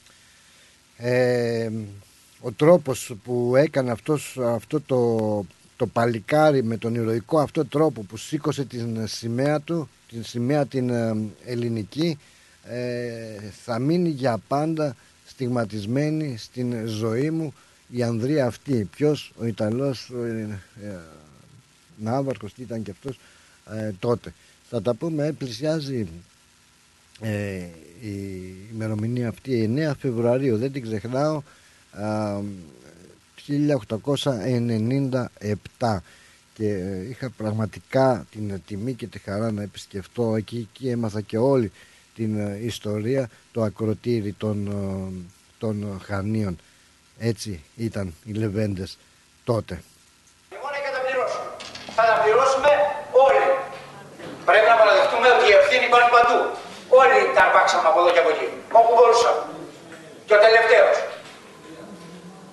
[0.97, 1.69] ε,
[2.41, 5.45] ο τρόπος που έκανε αυτός, αυτό το,
[5.77, 10.89] το παλικάρι με τον ηρωικό αυτό τρόπο που σήκωσε την σημαία του, την σημαία την
[10.89, 11.15] ε,
[11.45, 12.17] ελληνική
[12.63, 14.95] ε, θα μείνει για πάντα
[15.27, 17.53] στιγματισμένη στην ζωή μου
[17.89, 18.89] η Ανδρία αυτή.
[18.91, 20.97] Ποιος ο Ιταλός ο, ε, ε
[21.97, 23.19] Ναύαρχος τι ήταν και αυτός
[23.99, 24.33] τότε.
[24.69, 26.07] Θα τα πούμε, πλησιάζει
[28.01, 31.41] η ημερομηνία αυτή 9 Φεβρουαρίου, δεν την ξεχνάω
[35.79, 35.97] 1897
[36.53, 41.37] και ε, είχα πραγματικά την τιμή και τη χαρά να επισκεφτώ εκεί και έμαθα και
[41.37, 41.71] όλη
[42.15, 44.71] την ε, ιστορία το ακροτήρι των, ε,
[45.59, 46.57] των Χανίων
[47.19, 48.97] έτσι ήταν οι Λεβέντες
[49.43, 49.83] τότε
[50.51, 51.47] Λοιπόν, και τα πληρώσουμε.
[51.97, 52.71] Θα τα πληρώσουμε
[53.25, 53.45] όλοι.
[54.47, 56.39] Πρέπει να παραδεχτούμε ότι η ευθύνη υπάρχει παντού.
[57.01, 58.47] Όλοι τα αρπάξαμε από εδώ και από εκεί.
[58.79, 59.41] Όπου μπορούσαμε.
[60.27, 60.95] Και ο τελευταίος.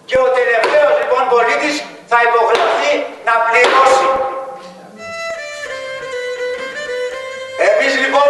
[0.09, 1.75] Και ο τελευταίος λοιπόν πολίτης
[2.11, 2.93] θα υποχρεωθεί
[3.29, 4.07] να πληρώσει.
[7.69, 8.29] Εμείς λοιπόν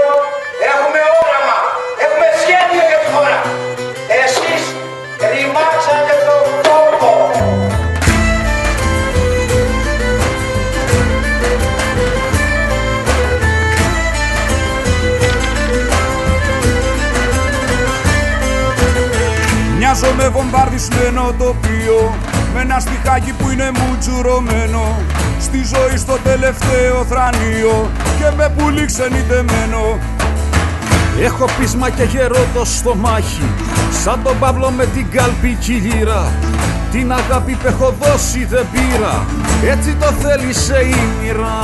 [20.19, 22.15] με βομβαρδισμένο τοπίο
[22.55, 24.97] Με ένα στιχάκι που είναι μουτζουρωμένο
[25.41, 29.99] Στη ζωή στο τελευταίο θρανίο Και με πουλί ξενιδεμένο
[31.23, 33.49] Έχω πείσμα και γερό το στομάχι
[34.05, 36.33] Σαν τον Παύλο με την κάλπη κυλήρα
[36.93, 39.27] Την αγάπη που έχω δώσει δεν πήρα
[39.71, 41.59] Έτσι το θέλησε η μοίρα.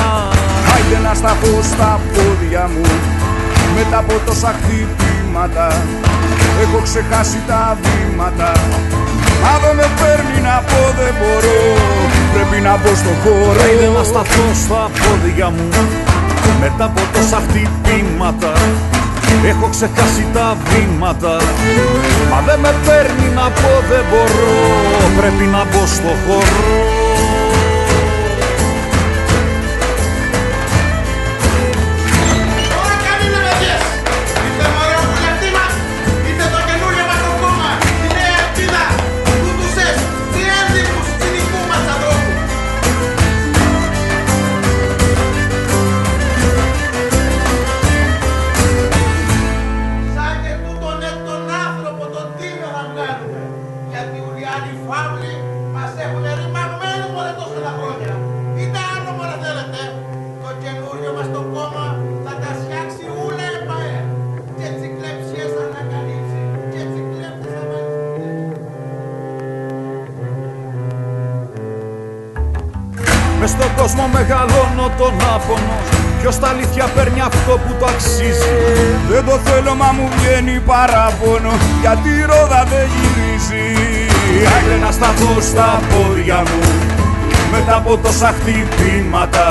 [0.74, 3.13] Άιντε να σταθώ στα πόδια μου
[3.76, 5.66] Μετά από τόσα χτυπήματα.
[6.62, 8.52] Έχω ξεχάσει τα βήματα.
[9.42, 11.60] Μα δεν με παίρνει να πω δεν μπορώ.
[12.34, 13.60] Πρέπει να μπω στο χώρο.
[13.64, 15.68] Άιντε να σταθώ στα πόδια μου.
[16.60, 18.52] Μετά από τόσα χτυπήματα.
[19.50, 21.34] Έχω ξεχάσει τα βήματα.
[22.30, 24.52] Μα δεν με παίρνει να πω δεν μπορώ.
[25.18, 27.03] Πρέπει να μπω στο χώρο
[75.48, 75.76] τον άπονο
[76.20, 78.54] Ποιος τα αλήθεια παίρνει αυτό που το αξίζει
[79.10, 83.66] Δεν το θέλω μα μου βγαίνει παράπονο Γιατί η ρόδα δεν γυρίζει.
[84.54, 86.62] Άιντε να σταθώ στα πόδια μου.
[87.52, 89.46] Μετά από τόσα χτυπήματα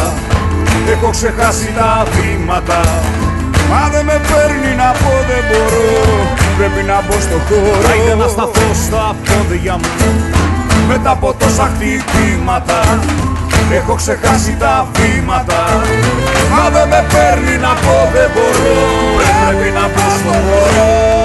[0.94, 2.80] Έχω ξεχάσει τα βήματα.
[3.70, 5.92] Μα δεν με παίρνει να πω δεν μπορώ.
[6.58, 7.90] Πρέπει να μπω στο χώρο.
[7.92, 9.92] Άιντε να σταθώ στα πόδια μου.
[10.88, 12.80] Μετά από τόσα χτυπήματα
[13.72, 15.82] Έχω ξεχάσει τα βήματα.
[16.52, 18.78] Μα δεν με παίρνει να πω δεν μπορώ.
[19.48, 21.23] Πρέπει να μπω στο χώρο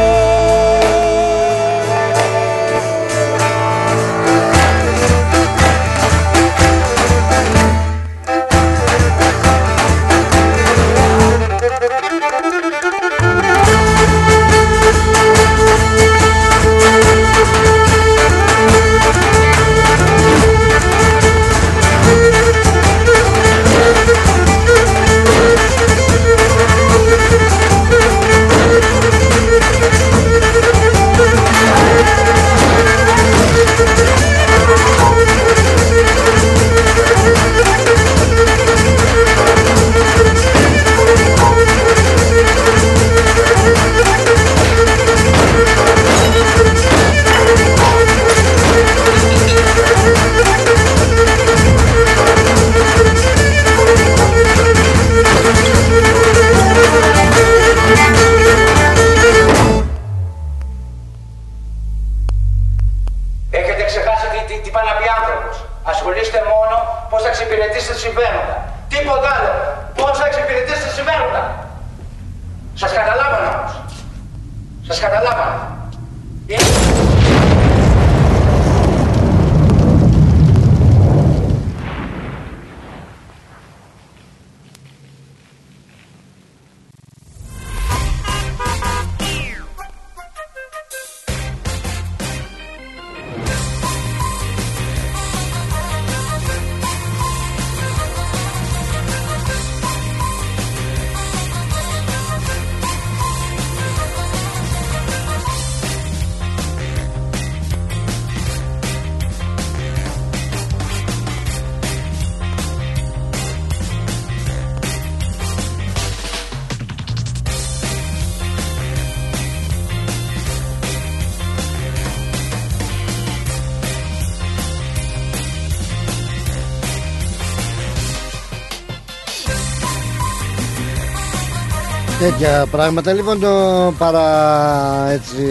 [132.18, 133.12] Τέτοια πράγματα.
[133.12, 135.42] Λοιπόν το παρά έτσι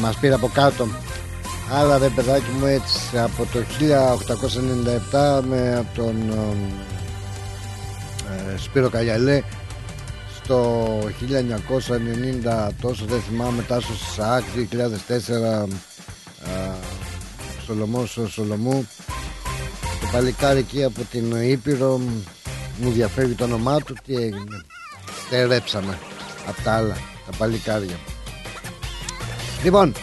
[0.00, 0.88] μας πήρε από κάτω.
[1.72, 3.58] Αλλά ρε παιδάκι μου έτσι από το
[5.40, 6.30] 1897 με από τον
[8.54, 9.42] ε, Σπύρο Καγιαλέ
[10.42, 15.68] στο 1990 τόσο δεν θυμάμαι Τάσος Σαάκ 2004
[16.44, 16.72] ε,
[17.64, 18.88] Σολομός Σολομού.
[20.00, 22.00] Το παλικάρι εκεί από την Ήπειρο
[22.80, 24.64] μου διαφεύγει το όνομά του τι έγινε
[25.30, 25.98] Τερέψαμε
[26.48, 27.96] από τα άλλα τα παλικάρια
[29.62, 29.94] λοιπόν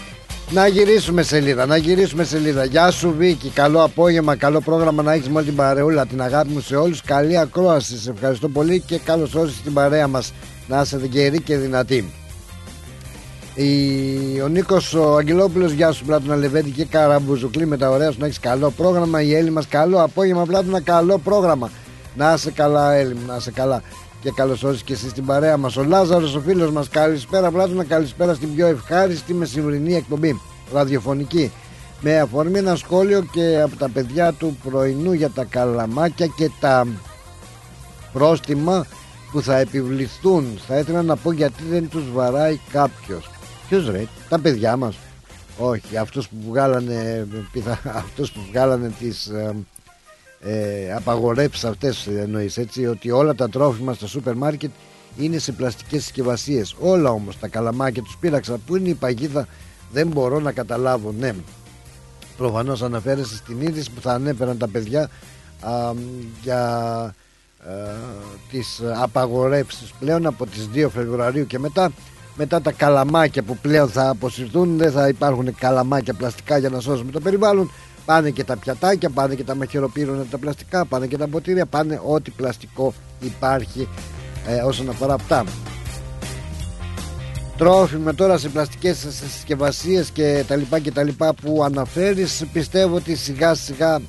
[0.49, 2.65] να γυρίσουμε σελίδα, να γυρίσουμε σελίδα.
[2.65, 6.05] Γεια σου Βίκη, καλό απόγευμα, καλό πρόγραμμα να έχεις με όλη την παρεούλα.
[6.05, 7.01] Την αγάπη μου σε όλους.
[7.01, 7.97] Καλή ακρόαση.
[7.97, 10.33] Σε ευχαριστώ πολύ και καλώς όρισες στην παρέα μας.
[10.67, 12.13] Να είστε γεροί και δυνατοί.
[13.55, 14.41] Η...
[14.41, 18.25] Ο Νίκος ο Αγγελόπουλος, γεια σου Πλάτωνα Λεβέντη και Καραμπουζουκλή με τα ωραία σου να
[18.25, 19.21] έχεις καλό πρόγραμμα.
[19.21, 21.69] Η Έλλη μας, καλό απόγευμα Πλάτωνα, καλό πρόγραμμα.
[22.15, 23.81] Να είσαι καλά, Έλλη μου, να είσαι καλά.
[24.21, 25.77] Και καλώς όρισες και εσύ στην παρέα μας.
[25.77, 30.41] Ο Λάζαρος, ο φίλος μας, καλησπέρα Πλάτωνα, καλησπέρα στην πιο ευχάριστη μεσημβρινή εκπομπή
[30.73, 31.51] ραδιοφωνική.
[32.01, 36.87] Με αφορμή ένα σχόλιο και από τα παιδιά του πρωινού για τα καλαμάκια και τα
[38.13, 38.85] πρόστιμα
[39.31, 40.59] που θα επιβληθούν.
[40.67, 43.29] Θα ήθελα να πω γιατί δεν τους βαράει κάποιος.
[43.67, 44.95] Ποιος ρε, τα παιδιά μας.
[45.57, 47.27] Όχι, αυτούς που βγάλανε,
[47.93, 49.31] αυτούς που βγάλανε τις
[50.41, 54.71] ε, ε, απαγορεύσεις αυτές εννοείς έτσι, ότι όλα τα τρόφιμα στο σούπερ μάρκετ
[55.17, 56.75] είναι σε πλαστικές συσκευασίες.
[56.79, 58.57] Όλα όμως τα καλαμάκια τους πείραξα.
[58.65, 59.47] Πού είναι η παγίδα
[59.91, 61.13] δεν μπορώ να καταλάβω.
[61.19, 61.33] Ναι,
[62.37, 65.09] προφανώς αναφέρεσαι στην είδηση που θα ανέφεραν τα παιδιά
[65.61, 65.93] α,
[66.41, 66.65] για
[66.99, 67.13] α,
[68.51, 71.91] τις απαγορεύσεις πλέον από τις 2 Φεβρουαρίου και μετά
[72.35, 77.11] μετά τα καλαμάκια που πλέον θα αποσυρθούν δεν θα υπάρχουν καλαμάκια πλαστικά για να σώσουμε
[77.11, 77.71] το περιβάλλον
[78.07, 82.01] πάνε και τα πιατάκια, πάνε και τα μαχαιροπύρωνα τα πλαστικά, πάνε και τα ποτήρια, πάνε
[82.05, 83.87] ό,τι πλαστικό υπάρχει
[84.47, 85.43] ε, όσον αφορά αυτά.
[87.57, 93.15] Τρόφιμα τώρα σε πλαστικές συσκευασίες και τα λοιπά και τα λοιπά που αναφέρεις πιστεύω ότι
[93.15, 93.99] σιγά σιγά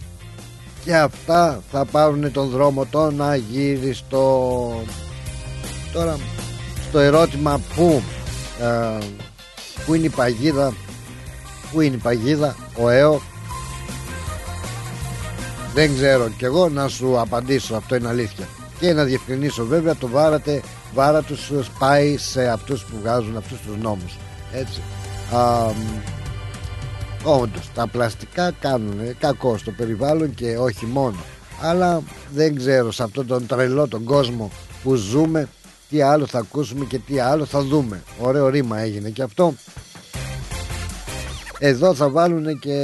[0.85, 4.83] και αυτά θα πάρουν τον δρόμο το να γύρει στο
[5.93, 6.17] τώρα
[6.89, 8.03] στο ερώτημα που
[8.61, 8.99] ε,
[9.87, 10.73] που είναι η παγίδα
[11.73, 13.21] που είναι η παγίδα ο ΕΟ
[15.79, 16.29] δεν ξέρω.
[16.29, 17.75] Κι εγώ να σου απαντήσω.
[17.75, 18.49] Αυτό είναι αλήθεια.
[18.79, 20.63] Και να διευκρινίσω βέβαια το βάρατε
[20.95, 24.17] βάρα τους πάει σε αυτούς που βγάζουν αυτούς τους νόμους.
[24.53, 24.81] Έτσι.
[25.33, 25.73] Α,
[27.23, 31.17] όντως τα πλαστικά κάνουν κακό στο περιβάλλον και όχι μόνο.
[31.61, 32.03] Αλλά
[32.35, 34.51] δεν ξέρω σε αυτόν τον τρελό τον κόσμο
[34.83, 35.49] που ζούμε
[35.89, 38.03] τι άλλο θα ακούσουμε και τι άλλο θα δούμε.
[38.21, 39.55] Ωραίο ρήμα έγινε και αυτό
[41.59, 42.79] εδώ θα βάλουν και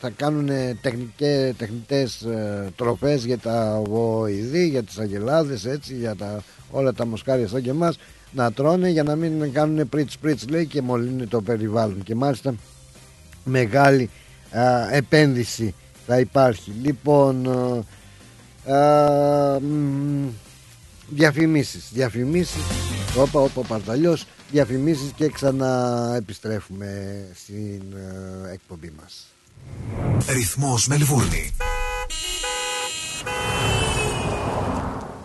[0.00, 0.48] θα κάνουν
[0.80, 7.06] τεχνικές, τεχνητές ε, τροφές για τα βοηδή, για τις αγελάδες έτσι, για τα, όλα τα
[7.06, 7.98] μοσχάρια σαν και εμάς
[8.32, 12.02] να τρώνε για να μην κάνουν πριτς πριτς λέει και μολύνουν το περιβάλλον.
[12.02, 12.54] Και μάλιστα
[13.44, 14.10] μεγάλη
[14.90, 15.74] επένδυση
[16.06, 16.72] θα υπάρχει.
[16.82, 17.46] Λοιπόν
[18.70, 19.58] α,
[21.08, 22.62] διαφημίσεις διαφημίσεις.
[23.16, 29.26] Όπα όπα παρταλιός διαφημίσεις και ξανά επιστρέφουμε στην ε, εκπομπή μας
[30.28, 31.54] Ρυθμός Μελβούρνη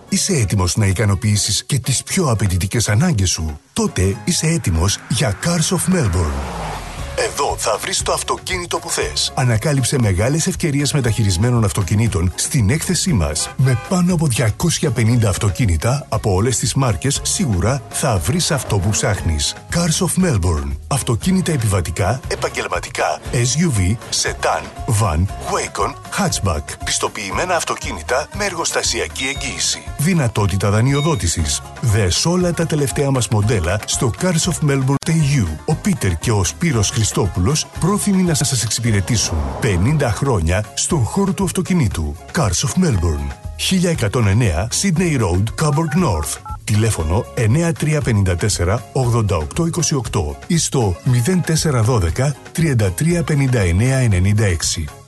[0.09, 3.59] Είσαι έτοιμος να ικανοποιήσεις και τις πιο απαιτητικές ανάγκες σου.
[3.73, 6.74] Τότε είσαι έτοιμος για Cars of Melbourne.
[7.17, 9.31] Εδώ θα βρεις το αυτοκίνητο που θες.
[9.35, 13.49] Ανακάλυψε μεγάλες ευκαιρίες μεταχειρισμένων αυτοκινήτων στην έκθεσή μας.
[13.57, 19.55] Με πάνω από 250 αυτοκίνητα από όλες τις μάρκες, σίγουρα θα βρεις αυτό που ψάχνεις.
[19.73, 20.71] Cars of Melbourne.
[20.87, 24.63] Αυτοκίνητα επιβατικά, επαγγελματικά, SUV, sedan,
[25.01, 25.19] van,
[25.51, 26.63] Wacon, hatchback.
[26.85, 29.83] Πιστοποιημένα αυτοκίνητα με εργοστασιακή εγγύηση.
[29.97, 31.61] Δυνατότητα δανειοδότησης.
[31.81, 35.47] Δες όλα τα τελευταία μας μοντέλα στο carsofmelbourne.eu.
[35.65, 41.43] Ο Πίτερ και ο Σπύρος Χριστόπουλος πρόθυμοι να σας εξυπηρετήσουν 50 χρόνια στον χώρο του
[41.43, 42.15] αυτοκινήτου.
[42.31, 43.31] Cars of Melbourne.
[43.55, 46.37] 1109 Sydney Road, Coburg North.
[46.63, 52.63] Τηλέφωνο 9354 8828 ή στο 0412 335996.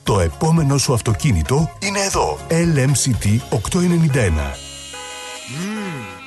[0.02, 2.38] Το επόμενο σου αυτοκίνητο είναι εδώ.
[2.48, 4.67] LMCT 891.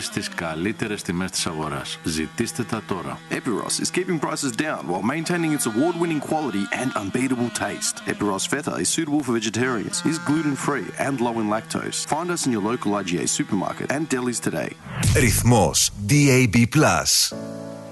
[0.00, 1.98] στις καλύτερες τιμές της αγοράς.
[2.04, 3.18] Ζητήστε τα τώρα.
[3.30, 7.94] Epiros is keeping prices down while maintaining its award-winning quality and unbeatable taste.
[8.12, 11.98] Epiros Feta is suitable for vegetarians, is gluten-free and low in lactose.
[12.14, 14.70] Find us in your local IGA supermarket and delis today.
[15.16, 16.56] Ρυθμός DAB+.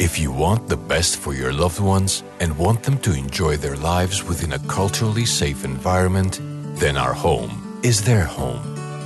[0.06, 2.12] If you want the best for your loved ones
[2.42, 6.32] and want them to enjoy their lives within a culturally safe environment,
[6.82, 7.52] then our home
[7.82, 8.73] is their home.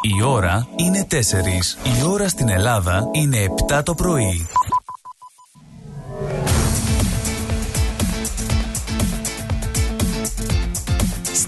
[0.03, 1.15] Η ώρα είναι 4.
[2.01, 4.47] Η ώρα στην Ελλάδα είναι 7 το πρωί.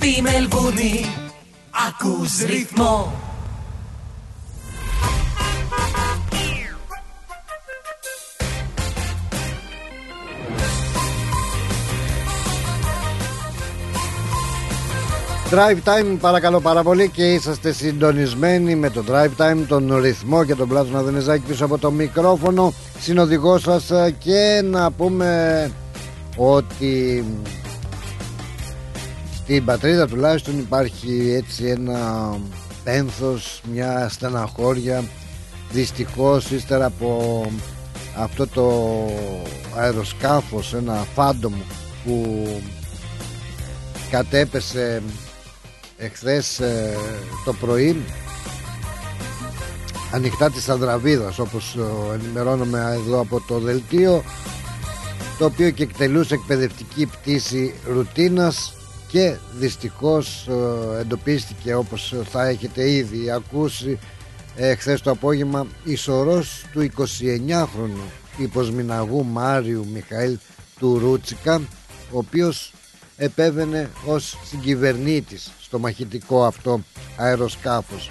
[0.04, 1.04] Στη Μελβούνι.
[1.88, 3.12] Ακούς ρυθμό.
[15.50, 20.54] Drive Time παρακαλώ πάρα πολύ και είσαστε συντονισμένοι με το Drive Time, τον ρυθμό και
[20.54, 22.72] τον πλάσμα Δενεζάκη πίσω από το μικρόφωνο.
[23.00, 25.70] Συνοδηγό σας και να πούμε
[26.36, 27.24] ότι
[29.42, 32.30] στην πατρίδα τουλάχιστον υπάρχει έτσι ένα
[32.84, 35.04] πένθος, μια στεναχώρια.
[35.70, 37.46] Δυστυχώς ύστερα από
[38.16, 39.06] αυτό το
[39.76, 41.54] αεροσκάφος, ένα Φάντομ
[42.04, 42.46] που
[44.10, 45.02] κατέπεσε
[45.96, 46.96] εχθές ε,
[47.44, 48.02] το πρωί
[50.12, 54.24] ανοιχτά της Ανδραβίδας όπως ε, ενημερώνομαι εδώ από το δελτίο
[55.38, 58.74] το οποίο και εκτελούσε εκπαιδευτική πτήση ρουτίνας
[59.12, 63.98] και δυστυχώς ε, εντοπίστηκε όπως θα έχετε ήδη ακούσει
[64.56, 70.38] ε, χθες το απόγευμα η σωρός του 29χρονου υποσμηναγού Μάριου Μιχαήλ
[70.78, 71.62] του Ρούτσικα
[72.10, 72.72] ο οποίος
[73.16, 76.80] επέβαινε ως συγκυβερνήτης στο μαχητικό αυτό
[77.16, 78.10] αεροσκάφος.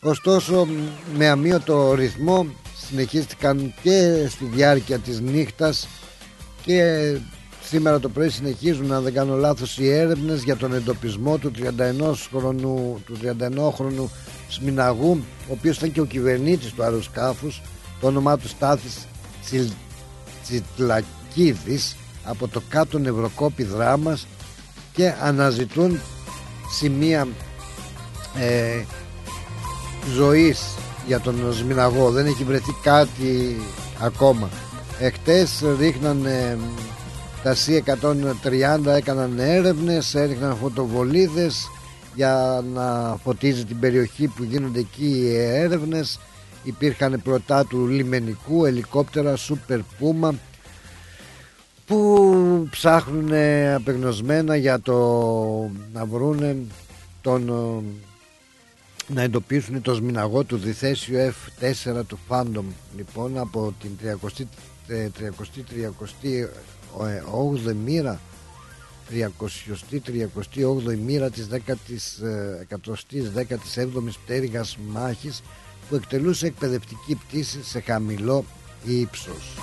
[0.00, 0.68] Ωστόσο
[1.16, 2.46] με αμύωτο ρυθμό
[2.88, 5.88] συνεχίστηκαν και στη διάρκεια της νύχτας
[6.62, 7.18] και
[7.68, 13.00] σήμερα το πρωί συνεχίζουν αν δεν κάνω λάθος οι έρευνες για τον εντοπισμό του 31χρονου
[13.04, 14.08] του 31χρονου
[14.48, 17.62] Σμιναγού ο οποίος ήταν και ο κυβερνήτης του αεροσκάφους
[18.00, 19.06] το όνομά του Στάθης
[19.44, 19.70] Τσιλ...
[20.42, 24.26] Τσιτλακίδης από το κάτω νευροκόπη δράμας
[24.92, 26.00] και αναζητούν
[26.70, 27.28] σημεία
[28.38, 28.82] ε,
[30.14, 30.74] ζωής
[31.06, 32.10] για τον Σμιναγό.
[32.10, 33.56] Δεν έχει βρεθεί κάτι
[34.00, 34.48] ακόμα.
[34.98, 36.58] Εχθές ρίχνανε
[37.44, 41.68] τα C130 έκαναν έρευνες έριχναν φωτοβολίδες
[42.14, 46.20] για να φωτίζει την περιοχή που γίνονται εκεί οι έρευνες.
[46.62, 50.30] Υπήρχαν πρωτά του λιμενικού ελικόπτερα Super Puma
[51.86, 53.32] που ψάχνουν
[53.74, 54.96] απεγνωσμένα για το
[55.92, 56.56] να βρούνε
[57.20, 57.52] τον
[59.08, 62.64] να εντοπίσουν το σμιναγό του διθέσιου F4 του Phantom.
[62.96, 64.44] Λοιπόν από την 30
[64.88, 64.92] 30
[66.98, 68.20] 38η μοίρα
[69.10, 71.48] 338η μοίρα της
[72.68, 75.42] 117ης πτέρυγας μάχης
[75.88, 78.44] που εκτελούσε εκπαιδευτική πτήση σε χαμηλό
[78.84, 79.56] ύψος.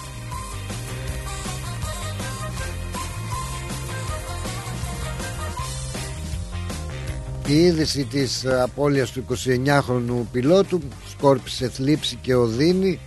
[7.48, 13.00] Η είδηση της απώλειας του 29χρονου πιλότου σκόρπισε θλίψη και οδύνη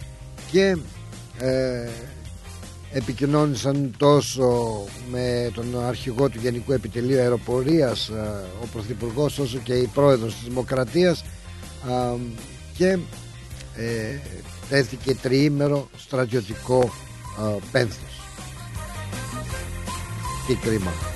[0.51, 0.77] και
[1.39, 1.89] ε,
[2.95, 9.87] επικοινώνησαν τόσο με τον αρχηγό του Γενικού Επιτελείου Αεροπορίας ε, ο Πρωθυπουργός όσο και η
[9.87, 11.25] Πρόεδρος της Δημοκρατίας
[11.91, 12.15] α,
[12.77, 12.99] και
[13.77, 14.19] ε,
[14.69, 16.93] τέθηκε τριήμερο στρατιωτικό
[17.41, 18.21] α, πένθος.
[20.47, 21.14] Τι κρίμα.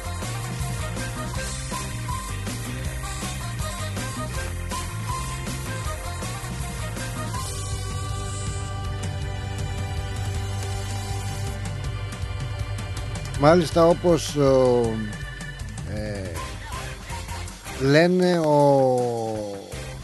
[13.41, 14.37] Μάλιστα όπως
[15.95, 16.31] ε,
[17.81, 19.01] λένε ο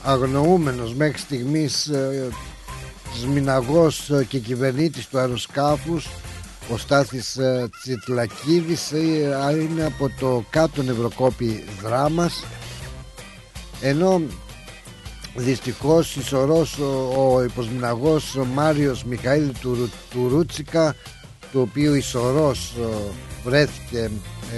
[0.03, 2.29] αγνοούμενος μέχρι στιγμής ε,
[3.21, 6.09] σμιναγός και κυβερνήτης του αεροσκάφους
[6.73, 12.45] ο Στάθης ε, Τσιτλακίδης ε, είναι από το κάτω νευροκόπη δράμας.
[13.81, 14.23] Ενώ
[15.35, 20.95] δυστυχώς ισορρός ο, ο υποσμιναγός Μάριος Μιχαήλ του, του Ρούτσικα
[21.55, 22.75] του οποίου ισορρός
[23.45, 24.11] βρέθηκε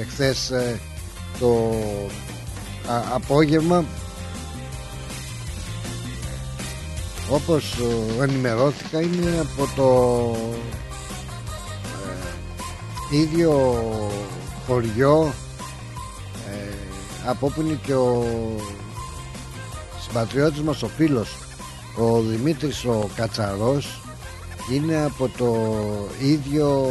[0.08, 0.52] χθες
[1.38, 1.74] το
[3.14, 3.84] απόγευμα.
[7.30, 7.76] Όπως
[8.20, 9.90] ενημερώθηκα είναι από το
[13.12, 13.82] ε, ίδιο
[14.66, 15.32] χωριό
[16.50, 16.74] ε,
[17.26, 18.24] από όπου είναι και ο
[20.06, 21.36] συμπατριώτης μας ο φίλος
[21.96, 24.00] ο Δημήτρης ο Κατσαρός
[24.72, 25.56] είναι από το
[26.22, 26.88] ίδιο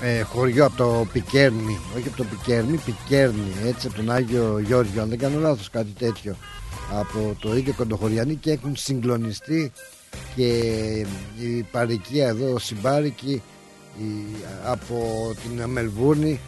[0.00, 5.02] ε, χωριό από το Πικέρνη όχι από το Πικέρνη, Πικέρνη έτσι από τον Άγιο Γιώργιο
[5.02, 6.36] αν δεν κάνω λάθος κάτι τέτοιο.
[6.92, 9.72] Από το ίδιο κοντοχωριανή και έχουν συγκλονιστεί
[10.36, 10.46] και
[11.40, 13.42] η παροικία εδώ συμπάρικη
[14.64, 16.40] από την Μελβούρνη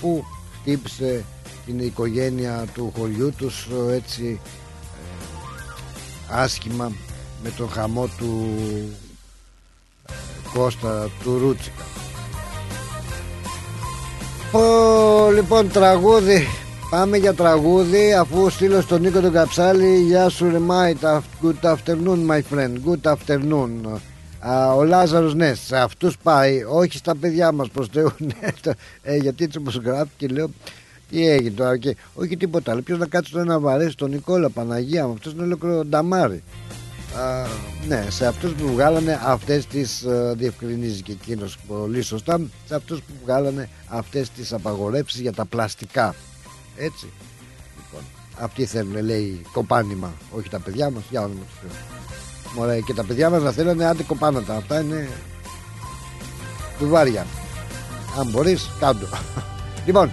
[0.00, 0.24] που
[0.60, 1.24] χτύπησε
[1.66, 4.40] την οικογένεια του χωριού τους έτσι
[4.94, 5.24] ε,
[6.28, 6.92] άσχημα
[7.42, 8.48] με τον χαμό του
[10.08, 10.12] ε,
[10.54, 11.82] Κώστα του Ρούτσικα
[14.50, 16.46] Πω, λοιπόν τραγούδι
[16.90, 20.58] Πάμε για τραγούδι αφού στείλω στον Νίκο τον Καψάλη Γεια σου ρε
[21.42, 24.00] Good afternoon my friend Good afternoon
[24.76, 28.48] Ο Λάζαρος ναι σε αυτούς πάει Όχι στα παιδιά μας προς Θεού ναι,
[29.02, 30.50] ε, Γιατί έτσι όπως γράφει και λέω
[31.12, 32.82] τι έγινε τώρα και όχι τίποτα άλλο.
[32.82, 36.42] Ποιος να κάτσει τώρα να βαρέσει τον Νικόλα Παναγία μου, αυτός είναι ολόκληρο νταμάρι.
[37.18, 37.46] Α,
[37.86, 42.40] ναι, σε αυτούς που βγάλανε αυτές τις uh, διευκρινίζει και εκείνος πολύ σωστά.
[42.66, 46.14] Σε αυτούς που βγάλανε αυτές τις απαγορεύσεις για τα πλαστικά.
[46.76, 47.06] Έτσι.
[47.76, 48.00] Λοιπόν,
[48.38, 50.12] αυτοί θέλουν, λέει, κοπάνημα.
[50.30, 51.70] Όχι τα παιδιά μας, για όνομα του Θεού.
[52.54, 54.56] Μωρέ, και τα παιδιά μας να θέλουν άντε κοπάνατα.
[54.56, 55.08] Αυτά είναι
[56.78, 57.26] κουβάρια.
[58.18, 59.06] Αν μπορείς, κάτω.
[59.86, 60.12] λοιπόν,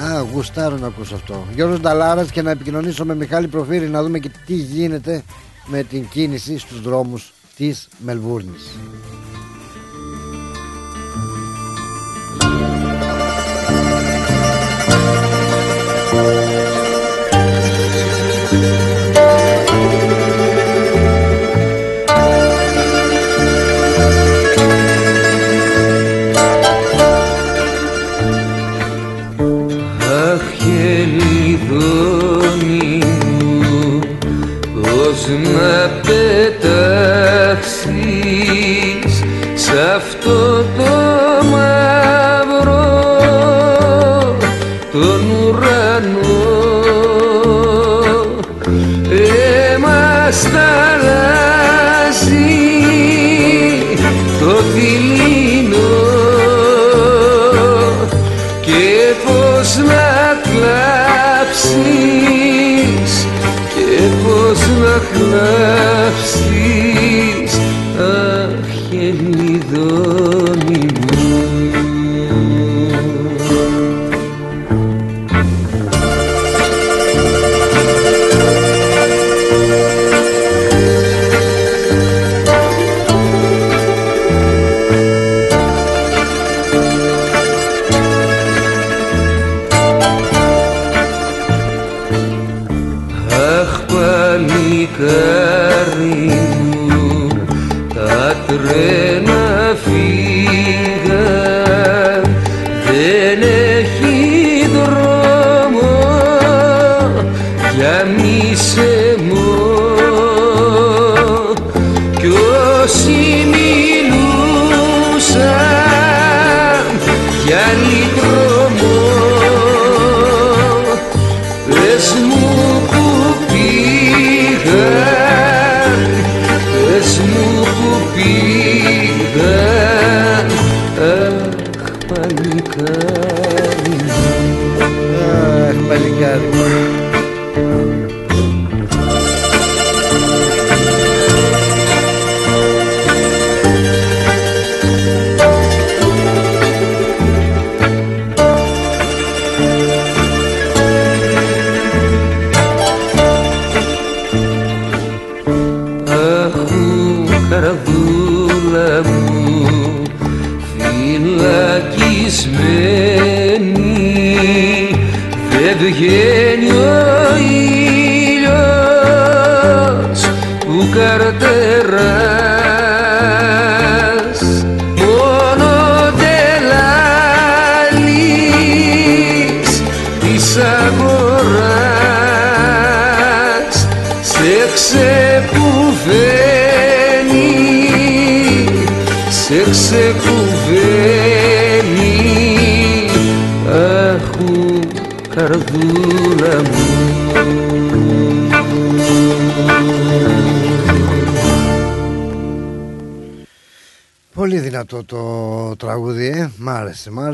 [0.00, 1.46] Α, γουστάρω να ακούσω αυτό.
[1.54, 5.22] Γιώργος Νταλάρας και να επικοινωνήσω με Μιχάλη Προφύρη να δούμε και τι γίνεται
[5.66, 8.70] με την κίνηση στους δρόμους της Μελβούρνης.
[16.10, 16.71] Πες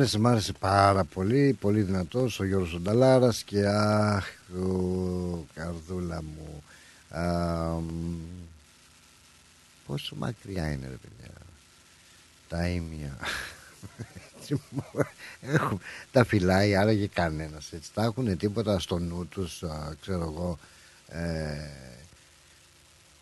[0.08, 1.56] άρεσε, μ' άρεσε, μ' άρεσε πάρα πολύ.
[1.60, 6.62] Πολύ δυνατός ο Γιώργος Ονταλάρας και αχ, ο, καρδούλα μου.
[7.20, 7.24] Α,
[7.80, 8.14] μ,
[9.86, 11.34] πόσο μακριά είναι ρε παιδιά.
[12.48, 13.18] Τα ίμια.
[15.40, 15.80] Έχουν-
[16.12, 17.90] τα φυλάει άραγε κανένας έτσι.
[17.94, 20.58] Τα έχουν τίποτα στο νου τους, α, ξέρω εγώ.
[21.08, 21.70] Ε,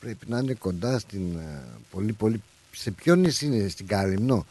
[0.00, 4.44] πρέπει να είναι κοντά στην ε, πολύ πολύ σε ποιο νησί είναι στην Κάλυμνο Α,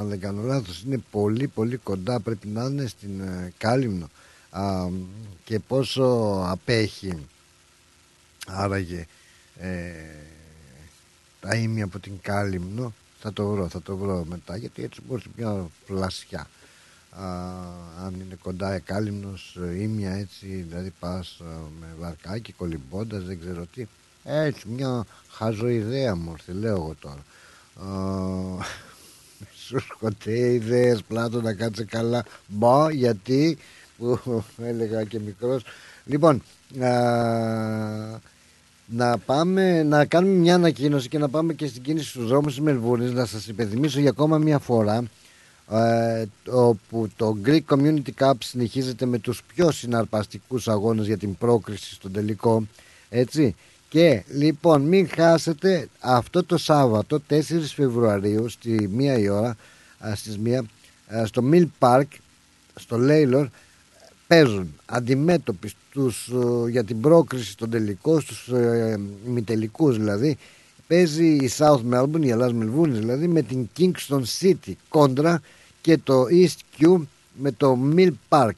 [0.00, 4.08] αν δεν κάνω λάθος είναι πολύ πολύ κοντά πρέπει να είναι στην ε, Κάλυμνο.
[4.50, 4.88] Α,
[5.44, 6.04] και πόσο
[6.46, 7.26] απέχει
[8.46, 9.06] άραγε
[9.56, 9.90] ε,
[11.40, 15.24] τα ίμια από την Κάλυμνο θα το βρω, θα το βρω μετά γιατί έτσι μπορείς
[15.36, 16.48] μια φλασιά
[17.10, 17.26] Α,
[18.04, 21.44] αν είναι κοντά η Κάλυμνος ε, ίμια έτσι δηλαδή πας ε,
[21.80, 23.86] με βαρκάκι κολυμπώντας δεν ξέρω τι.
[24.24, 27.24] Έτσι μια χαζοειδέα μου ήρθε λέω εγώ τώρα.
[27.90, 28.64] Α,
[29.78, 32.24] σου σκοτεί ιδέες πλάτο να κάτσε καλά.
[32.46, 33.58] Μπα γιατί
[33.98, 34.18] που
[34.70, 35.62] έλεγα και μικρός.
[36.04, 36.42] Λοιπόν
[36.82, 38.18] α,
[38.86, 42.62] να πάμε να κάνουμε μια ανακοίνωση και να πάμε και στην κίνηση στους δρόμους της
[42.62, 43.12] Μελβούρνης.
[43.12, 45.04] Να σας υπενθυμίσω για ακόμα μια φορά
[45.70, 51.94] ε, όπου το Greek Community Cup συνεχίζεται με τους πιο συναρπαστικούς αγώνες για την πρόκριση
[51.94, 52.66] στον τελικό.
[53.08, 53.54] Έτσι
[53.90, 57.40] και λοιπόν μην χάσετε αυτό το Σάββατο 4
[57.74, 59.56] Φεβρουαρίου στη 1 η ώρα
[59.98, 60.60] α, στις 1
[61.16, 62.06] α, στο Mill Park
[62.74, 63.48] στο Λέιλορ
[64.26, 70.38] παίζουν αντιμέτωποι στους, ε, για την πρόκριση στον τελικό στους ε, ημιτελικούς δηλαδή.
[70.86, 75.42] Παίζει η South Melbourne, η Ελλάς Μελβούνης δηλαδή με την Kingston City κόντρα
[75.80, 77.00] και το East Q
[77.34, 78.56] με το Mill Park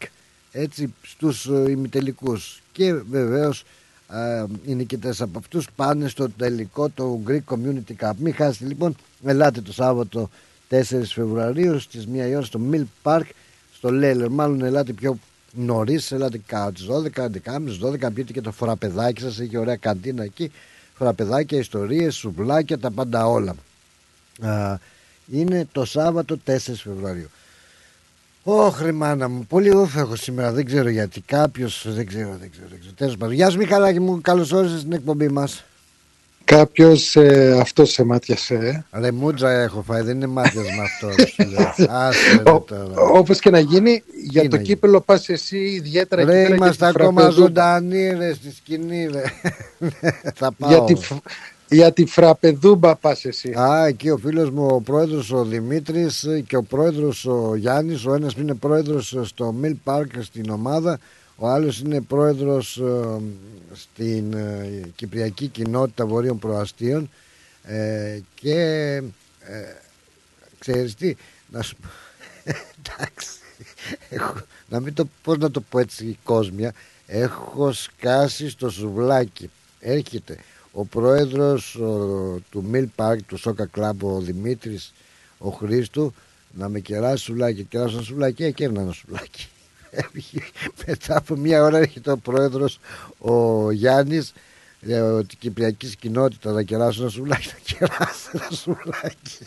[0.53, 2.63] έτσι στους ε, ημιτελικούς.
[2.73, 3.65] Και βεβαίως
[4.13, 8.13] ε, οι νικητές από αυτούς πάνε στο τελικό το Greek Community Cup.
[8.17, 10.31] Μην χάσετε λοιπόν ελάτε το Σάββατο
[10.71, 13.25] 4 Φεβρουαρίου στις 1 η ώρα στο Mill Park
[13.75, 14.29] στο Λέιλερ.
[14.29, 15.19] Μάλλον ελάτε πιο
[15.53, 19.39] νωρίς, ελάτε κάτω στις 12, 11, 12 πιείτε και το φοραπεδάκι σας.
[19.39, 20.53] Έχει ωραία καντίνα εκεί.
[20.95, 23.55] Φοραπεδάκια, ιστορίες, σουβλάκια τα πάντα όλα.
[24.41, 24.79] Α,
[25.33, 27.29] είναι το Σάββατο 4 Φεβρουαρίου
[28.45, 30.53] Ωχ, μάνα μου, πολύ όφ έχω σήμερα.
[30.53, 31.21] Δεν ξέρω γιατί.
[31.21, 32.67] Κάποιος δεν ξέρω, δεν ξέρω.
[32.71, 32.95] Δεν ξέρω.
[32.97, 33.35] Τέλος πάντων.
[33.35, 34.21] Γεια σου, Μιχαλάκη μου.
[34.21, 35.65] Καλώς όρισες στην εκπομπή μας.
[36.45, 38.85] Κάποιος ε, αυτός σε μάτιασε.
[38.91, 38.99] Ε.
[39.01, 41.27] Ρε μούτζα έχω φάει, δεν είναι μάτια με αυτό.
[41.27, 41.75] σου λέω.
[41.99, 42.95] Άσε ρε τώρα.
[43.13, 46.47] Όπως και να γίνει, για Τι το να κύπελο πας εσύ ιδιαίτερα εκεί Ρε, πέρα
[46.47, 49.23] για είμαστε τη ακόμα φραπεδού- ζωντανοί ρε στη σκηνή ρε.
[50.35, 50.71] Θα πάω.
[50.71, 51.13] Για τη, φ-
[51.73, 53.53] για τη φραπεδούμπα πας εσύ.
[53.59, 58.07] Α, εκεί ο φίλος μου ο πρόεδρος ο Δημήτρης και ο πρόεδρος ο Γιάννης.
[58.07, 60.99] Ο ένας είναι πρόεδρος στο Mill Park στην ομάδα
[61.37, 63.21] ο άλλος είναι πρόεδρος ε,
[63.73, 67.11] στην ε, Κυπριακή Κοινότητα Βορείων Προαστίων.
[67.63, 68.57] Ε, και
[69.41, 69.63] ε,
[70.59, 71.17] ξέρεις τι
[71.49, 71.89] να σου πω
[72.79, 73.29] εντάξει
[74.09, 74.35] έχω,
[74.69, 76.73] να μην το πώς να το πω έτσι κόσμια
[77.07, 79.51] έχω σκάσει στο σουβλάκι
[79.81, 80.39] έρχεται
[80.73, 81.87] ο πρόεδρος ο,
[82.51, 84.93] του Mill Park του Σόκα Κλαμπ ο Δημήτρης
[85.39, 86.15] ο Χρήστου
[86.53, 89.49] να με κεράσει σουβλάκι κεράσω ένα σουβλάκι έκαιρνα ένα σουβλάκι
[89.91, 90.41] Έβγε.
[90.87, 92.81] μετά από μια ώρα έρχεται ο πρόεδρος
[93.19, 94.33] ο Γιάννης
[94.89, 99.39] ε, τη Κυπριακή κοινότητα να κεράσω ένα σουβλάκι, να κεράσω ένα σουβλάκι.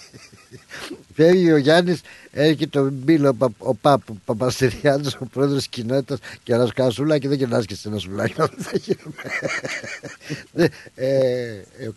[1.16, 2.02] Φεύγει ο Γιάννης,
[2.32, 6.90] έρχεται ο Μπίλο, ο, Πα, ο Παπ, ο Παπαστεριάδη, ο πρόεδρος τη κοινότητας, κεράσω ένα
[6.90, 8.34] σουβλάκι, δεν κερνάς και σε ένα σουβλάκι.
[8.38, 9.16] Δεν θα γίνουμε.
[10.52, 11.16] Δεν- ε,
[11.78, 11.88] ε,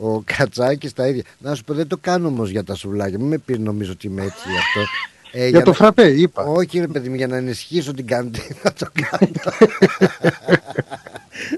[0.00, 1.22] ο- ο Κατσάκης τα ίδια.
[1.38, 3.18] Να σου πω, δεν το κάνω όμως για τα σουβλάκια.
[3.18, 4.80] Μην με πει νομίζω ότι είμαι έτσι γι' αυτό.
[5.32, 6.42] Ε, Για το να- φραπέ, είπα.
[6.42, 9.32] Όχι, ρε παιδί μου, για να ενισχύσω την καντίνα το κάνω.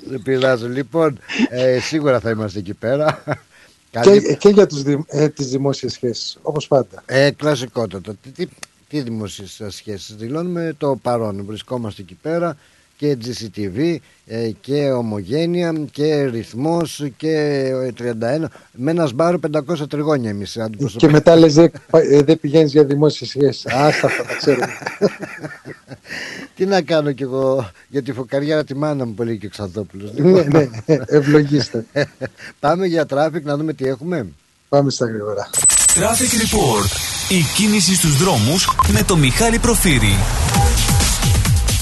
[0.08, 0.66] Δεν πειράζει.
[0.66, 1.18] Λοιπόν,
[1.48, 3.22] ε, σίγουρα θα είμαστε εκεί πέρα.
[3.90, 7.02] Καλή- Και, και για τους, δη- ε, τις δημόσιες σχέσεις, όπως πάντα.
[7.06, 8.14] Ε, κλασικότατα.
[8.22, 8.46] Τι, τι,
[8.88, 11.44] τι δημοσίες σχέσεις δηλώνουμε; Το παρόν.
[11.44, 12.56] Βρισκόμαστε εκεί πέρα
[13.00, 13.96] και GCTV
[14.26, 17.36] ε, και Ομογένεια και Ρυθμός και
[17.98, 20.58] ε, 31 μ' ένα σμπάρο 500 τριγώνια εμείς
[20.96, 23.66] Και μετά λες δεν ε, δεν πηγαίνεις για δημόσιες σχέσεις.
[23.66, 24.66] Άστα αυτά τα ξέρουμε.
[26.56, 29.50] Τι να κάνω κι εγώ για τη φουκαριάρα τη μάνα μου που λέει και ο
[29.50, 30.68] Ξαδόπουλος ναι, ναι,
[31.18, 31.84] ευλογήστε.
[32.60, 34.26] Πάμε για traffic να δούμε τι έχουμε
[34.68, 35.50] Πάμε στα γρήγορα.
[35.94, 36.90] Traffic Report.
[37.28, 40.16] Η κίνηση στους δρόμους με το Μιχάλη Πορφύρη.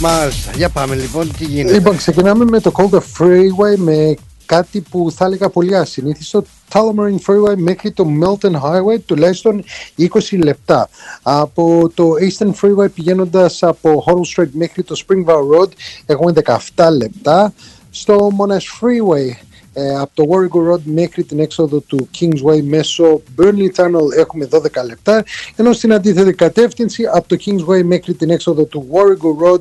[0.01, 4.15] Μάλιστα, για πάμε λοιπόν τι γίνεται Λοιπόν, ξεκινάμε με το Calder Freeway με
[4.47, 6.45] κάτι που θα έλεγα πολύ ασυνήθιστο.
[6.73, 9.65] Tullamarine Freeway μέχρι το Milton Highway τουλάχιστον
[9.99, 10.09] 20
[10.43, 10.89] λεπτά.
[11.23, 15.69] Από το Eastern Freeway πηγαίνοντας από Hoddle Street μέχρι το Springvale Road
[16.07, 16.33] έχουμε
[16.75, 17.53] 17 λεπτά.
[17.91, 19.48] Στο Monash Freeway
[19.79, 24.61] ε, από το Warrego Road μέχρι την έξοδο του Kingsway μέσω Burnley Tunnel έχουμε 12
[24.87, 25.25] λεπτά
[25.57, 29.61] ενώ στην αντίθετη κατεύθυνση από το Kingsway μέχρι την έξοδο του Warrego Road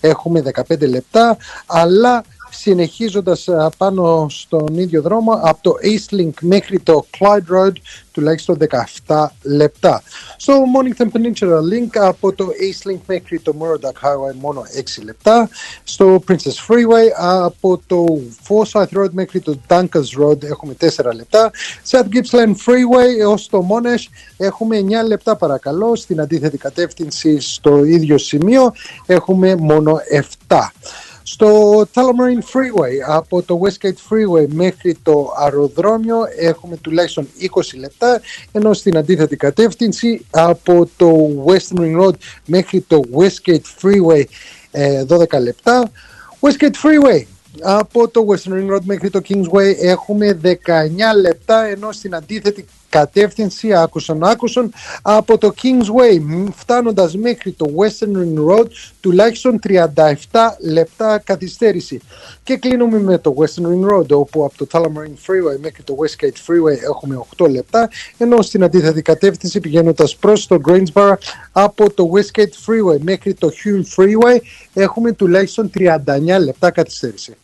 [0.00, 1.36] έχουμε 15 λεπτά
[1.66, 7.72] αλλά συνεχίζοντας α, πάνω στον ίδιο δρόμο από το Eastlink μέχρι το Clyde Road
[8.12, 8.56] τουλάχιστον
[9.06, 10.02] 17 λεπτά.
[10.36, 14.62] Στο Mornington Peninsula Link από το Eastlink μέχρι το Murdoch Highway μόνο
[14.98, 15.48] 6 λεπτά.
[15.84, 18.04] Στο Princess Freeway από το
[18.48, 21.50] Forsyth Road μέχρι το Dunkers Road έχουμε 4 λεπτά.
[21.90, 25.96] South Gippsland Freeway έως το Monash έχουμε 9 λεπτά παρακαλώ.
[25.96, 28.72] Στην αντίθετη κατεύθυνση στο ίδιο σημείο
[29.06, 30.00] έχουμε μόνο
[30.48, 30.56] 7.
[31.30, 38.20] Στο Tullamarine Freeway από το Westgate Freeway μέχρι το αεροδρόμιο έχουμε τουλάχιστον 20 λεπτά
[38.52, 42.14] ενώ στην αντίθετη κατεύθυνση από το Western Ring Road
[42.46, 44.22] μέχρι το Westgate Freeway
[44.70, 45.90] ε, 12 λεπτά.
[46.40, 47.22] Westgate Freeway
[47.60, 50.48] από το Western Ring Road μέχρι το Kingsway έχουμε 19
[51.20, 58.16] λεπτά ενώ στην αντίθετη κατεύθυνση άκουσαν άκουσαν από το Kingsway μ, φτάνοντας μέχρι το Western
[58.16, 58.66] Ring Road
[59.00, 59.84] τουλάχιστον 37
[60.60, 62.00] λεπτά καθυστέρηση
[62.42, 66.26] και κλείνουμε με το Western Ring Road όπου από το Tullamarine Freeway μέχρι το Westgate
[66.26, 71.14] Freeway έχουμε 8 λεπτά ενώ στην αντίθετη κατεύθυνση πηγαίνοντας προς το Greensboro
[71.52, 74.38] από το Westgate Freeway μέχρι το Hume Freeway
[74.74, 75.96] έχουμε τουλάχιστον 39
[76.40, 77.36] λεπτά καθυστέρηση.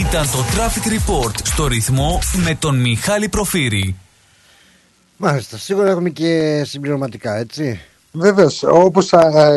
[0.00, 3.96] Ήταν το Traffic Report στο ρυθμό με τον Μιχάλη Προφύρη.
[5.16, 7.80] Μάλιστα, σίγουρα έχουμε και συμπληρωματικά έτσι
[8.12, 9.12] Βεβαίως, όπως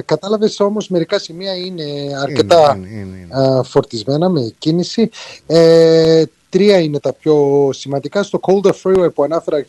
[0.05, 1.84] κατάλαβες όμως, μερικά σημεία είναι
[2.22, 3.57] αρκετά είναι, είναι, είναι.
[3.59, 5.09] α, φορτισμένα με κίνηση.
[5.47, 8.23] Ε, τρία είναι τα πιο σημαντικά.
[8.23, 9.65] Στο Calder Freeway που ανάφερα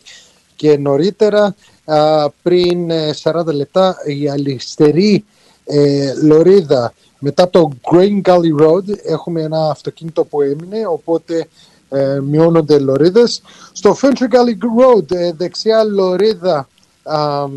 [0.55, 1.55] και νωρίτερα,
[1.85, 5.25] α, πριν ε, 40 λεπτά, η αλυστερή
[5.65, 11.47] ε, λωρίδα μετά από το Green Gully Road έχουμε ένα αυτοκίνητο που έμεινε, οπότε
[11.89, 13.41] ε, μειώνονται λωρίδες.
[13.71, 16.67] Στο Fentry Gully Road, ε, δεξιά λωρίδα
[17.03, 17.47] α,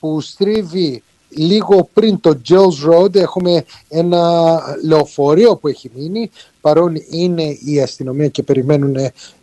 [0.00, 6.30] που στρίβει λίγο πριν το Gills Road έχουμε ένα λεωφορείο που έχει μείνει.
[6.60, 8.96] Παρόν είναι η αστυνομία και περιμένουν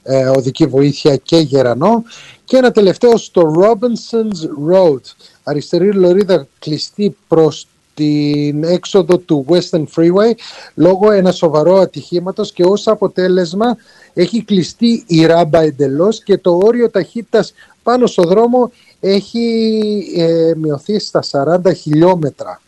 [0.03, 2.03] ε, οδική βοήθεια και γερανό.
[2.45, 5.01] Και ένα τελευταίο στο Robinson's Road.
[5.43, 10.31] Αριστερή λωρίδα κλειστή προς την έξοδο του Western Freeway
[10.75, 13.77] λόγω ένα σοβαρό ατυχήματος και ως αποτέλεσμα
[14.13, 17.53] έχει κλειστεί η ράμπα εντελώς και το όριο ταχύτητας
[17.83, 22.61] πάνω στο δρόμο έχει ε, μειωθεί στα 40 χιλιόμετρα.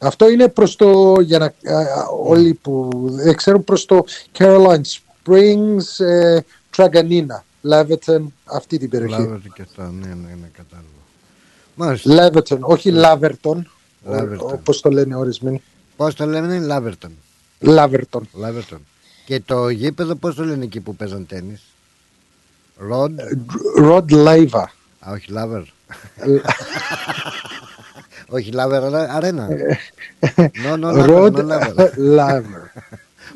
[0.00, 4.04] Αυτό είναι προς το, για να, α, α, όλοι που δεν ξέρουν, προς το
[4.38, 6.38] Caroline Springs, ε,
[6.76, 7.40] Traganina,
[7.70, 9.20] Leverton, αυτή την περιοχή.
[9.20, 10.97] Λάβετε και αυτά, ναι, ναι, ναι, κατάλαβα.
[11.78, 12.30] Μάλιστα.
[12.32, 13.62] Leverton, όχι Laverton,
[14.10, 14.38] Laverton.
[14.38, 15.62] όπως το λένε ορισμένοι.
[15.96, 17.10] Πώς το λένε, Λάβερτον.
[17.64, 18.20] Laverton.
[18.32, 18.78] Λάβερτον.
[19.24, 21.62] Και το γήπεδο πώς το λένε εκεί που παίζαν τέννις.
[22.76, 23.18] Rod.
[23.80, 24.64] Rod Laver.
[24.98, 25.58] Α, όχι Laver.
[28.36, 29.48] όχι Laver αλλά Arena.
[30.64, 31.90] No, no, Rod Laver.
[31.96, 32.82] Laver.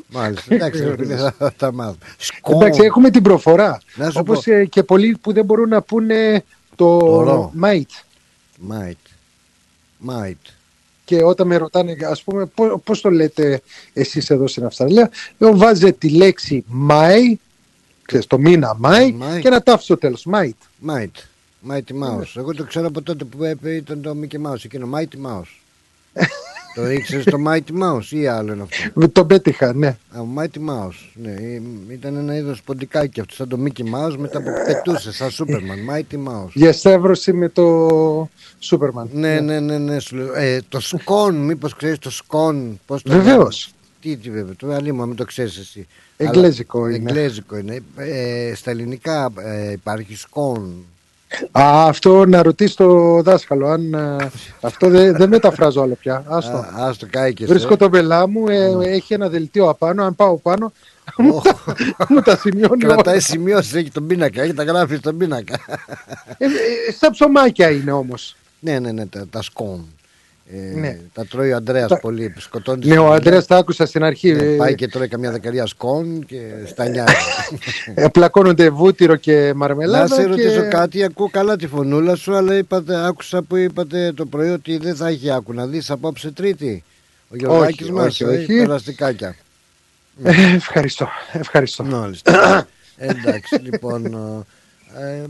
[0.07, 1.95] Μάλιστα, εντάξει, ρε φίλε, θα τα μάθω.
[2.17, 2.51] Σκό.
[2.55, 3.81] Εντάξει, έχουμε την προφορά.
[3.95, 4.51] Να σου Όπως πω.
[4.53, 6.43] ε, και πολλοί που δεν μπορούν να πούνε
[6.75, 7.51] το ρο.
[8.59, 8.67] Mate.
[8.67, 8.97] Mate.
[9.97, 10.37] Mate.
[11.05, 13.61] Και όταν με ρωτάνε, ας πούμε, πώς, πώς το λέτε
[13.93, 17.33] εσείς εδώ στην Αυστραλία, λέω βάζετε τη λέξη Mai,
[18.05, 19.39] ξέρεις, το μήνα Mai, Mai.
[19.41, 20.49] και ένα τάφι στο τέλος, Mate.
[20.79, 21.15] Μάιτ.
[21.69, 22.31] Mighty Mouse.
[22.35, 24.63] Εγώ το ξέρω από τότε που έπε- ήταν το Mickey Mouse.
[24.65, 25.51] Εκείνο Mighty Mouse.
[26.75, 29.87] Το ήξερε το Mighty Mouse ή άλλο είναι αυτό; Με τον πέτυχα, ναι.
[29.87, 31.09] Α, ο Mighty Mouse.
[31.13, 35.29] Ναι, ε, ήταν ένα είδος ποντικάκι αυτό, σαν το Mickey Mouse μετά που πετούσε, σαν
[35.29, 35.95] Superman.
[35.95, 36.49] Mighty Mouse.
[36.53, 38.29] Για στεύρωση με το
[38.59, 39.09] Σούπερμαν.
[39.13, 40.33] Ναι, ναι, ναι, ναι, σου λέω.
[40.33, 42.79] Ε, το σκόν, μήπως ξέρεις το σκόν.
[42.85, 43.71] Πώς το Βεβαίως.
[44.01, 45.87] Τι, τι βέβαια, το αλλήμον, μην το ξέρεις εσύ.
[46.17, 47.11] Εγγλέζικο Αλλά- είναι.
[47.11, 47.79] Εγγλέζικο είναι.
[47.95, 50.85] Ε, στα ελληνικά ε, υπάρχει σκόν.
[51.51, 53.67] Α, αυτό να ρωτήσεις το δάσκαλο.
[53.67, 54.29] Αν, α,
[54.61, 56.23] αυτό δεν δεν μεταφράζω άλλο πια.
[56.27, 56.57] Άστο.
[56.57, 57.77] Α, ας το κάηκες, Βρίσκω ε.
[57.77, 60.03] το μπελά μου, ε, έχει ένα δελτίο απάνω.
[60.03, 60.71] Αν πάω πάνω,
[61.17, 61.75] μου, τα,
[62.09, 62.83] μου τα σημειώνει.
[62.83, 63.23] Κρατάει όλα.
[63.23, 65.59] σημειώσεις, έχει τον πίνακα, έχει τα γράφεις στον πίνακα.
[66.37, 68.35] Ε, ε, στα ψωμάκια είναι όμως.
[68.59, 69.85] ναι, ναι, ναι, τα, τα σκόν.
[70.55, 70.97] Ε, Ναι.
[71.13, 72.33] Τα τρώει ο Αντρέα Τα- πολύ.
[72.37, 74.31] Σκοτώνεις Ναι, ο Αντρέα τα άκουσα στην αρχή.
[74.31, 77.13] Ναι, ε, πάει και τρώει καμιά δεκαετία σκόν και στα νιάζει.
[77.95, 80.15] ε, πλακώνονται βούτυρο και Να μαρμελάδα.
[80.15, 80.27] σε και...
[80.27, 84.77] ρωτήσω κάτι, ακούω καλά τη φωνούλα σου, αλλά είπατε, άκουσα που είπατε το πρωί ότι
[84.77, 85.53] δεν θα έχει άκου.
[85.53, 86.83] Να δεις απόψε Τρίτη.
[87.29, 88.59] Ο Γιωργάκης Όχι, μας όχι, έχει όχι.
[88.65, 89.35] περαστικάκια.
[90.23, 91.07] Ε, ευχαριστώ.
[91.31, 91.83] ευχαριστώ.
[91.83, 92.67] Μάλιστα.
[92.97, 94.05] Εντάξει, λοιπόν.
[94.05, 95.27] ε, κα-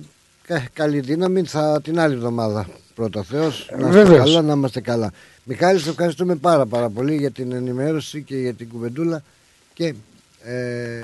[0.73, 2.67] καλή δύναμη θα την άλλη εβδομάδα.
[2.95, 4.25] Πρώτα Θεός, να είμαστε Βεβαίως.
[4.25, 5.11] καλά, να είμαστε καλά.
[5.43, 9.23] Μιχάλη, σε ευχαριστούμε πάρα πάρα πολύ για την ενημέρωση και για την κουβεντούλα
[9.73, 9.85] και
[10.43, 11.01] ε,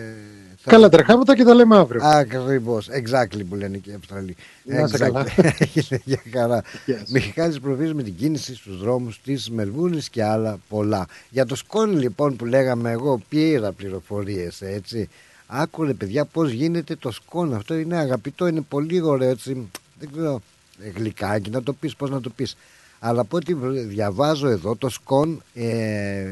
[0.63, 2.01] θα- Καλά τρεχάματα και τα λέμε αύριο.
[2.03, 2.89] Ακριβώς.
[2.91, 4.35] Exactly που λένε και οι Αυστραλοί.
[4.63, 5.25] Να είσαι καλά.
[5.75, 6.63] Έγινε για χαρά.
[6.87, 6.93] Yes.
[7.07, 11.05] Μιχάλης προβείς με την κίνηση στους δρόμους της Μελβούρνης και άλλα πολλά.
[11.29, 15.09] Για το σκόνη λοιπόν που λέγαμε εγώ πήρα πληροφορίες έτσι.
[15.51, 17.55] Άκουρε παιδιά πώς γίνεται το σκόνη.
[17.55, 19.69] Αυτό είναι αγαπητό, είναι πολύ ωραίο έτσι.
[19.99, 20.41] Δεν ξέρω
[20.83, 22.55] ε, γλυκάκι να το πεις, πώς να το πεις.
[22.99, 23.53] Αλλά από ό,τι
[23.87, 26.31] διαβάζω εδώ το σκόν ε,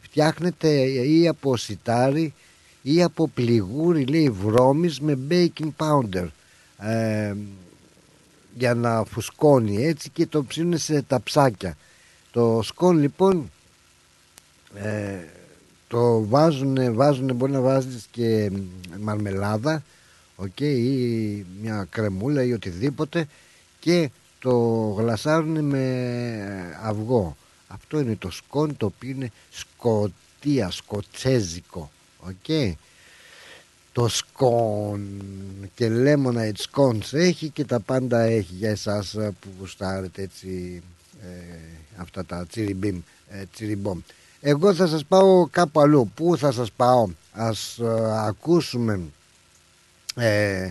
[0.00, 2.34] φτιάχνεται ή από σιτάρι
[2.82, 6.26] ή από πληγούρι λέει βρώμης με baking powder
[6.78, 7.34] ε,
[8.54, 11.76] για να φουσκώνει έτσι και το ψήνουν σε ταψάκια
[12.30, 13.50] το σκόν λοιπόν
[14.74, 15.18] ε,
[15.88, 18.50] το βάζουν, βάζουν μπορεί να βάζεις και
[19.00, 19.82] μαρμελάδα
[20.36, 23.26] οκ, ή μια κρεμούλα ή οτιδήποτε
[23.80, 24.58] και το
[24.98, 27.36] γλασάρουν με αυγό
[27.68, 32.76] αυτό είναι το scone το οποίο είναι σκοτία, σκοτσέζικο οκ
[33.92, 35.08] το scone
[35.74, 40.82] και lemonade scones έχει και τα πάντα έχει για εσάς ε, που γουστάρετε έτσι
[41.22, 41.58] ε,
[41.96, 44.00] αυτά τα τσιριμπιμ, ε, τσιριμπομ.
[44.40, 46.10] Εγώ θα σας πάω κάπου αλλού.
[46.14, 49.00] Πού θα σας πάω; Ας ε, ακούσουμε
[50.14, 50.68] ε,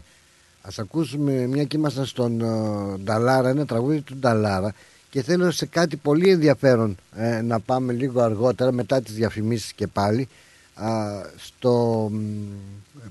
[0.61, 4.73] ας ακούσουμε μια και ήμασταν στον ε, Νταλάρα, ένα τραγούδι του Νταλάρα
[5.10, 9.88] και θέλω σε κάτι πολύ ενδιαφέρον ε, να πάμε λίγο αργότερα μετά τις διαφημίσεις και
[9.88, 10.27] πάλι
[10.73, 10.91] α,
[11.38, 12.19] στο μ,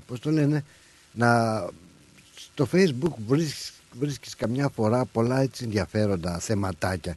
[0.07, 0.63] πώς το λένε
[1.11, 1.61] να,
[2.35, 7.15] στο facebook βρίσκεις, βρίσκεις καμιά φορά πολλά έτσι ενδιαφέροντα θεματάκια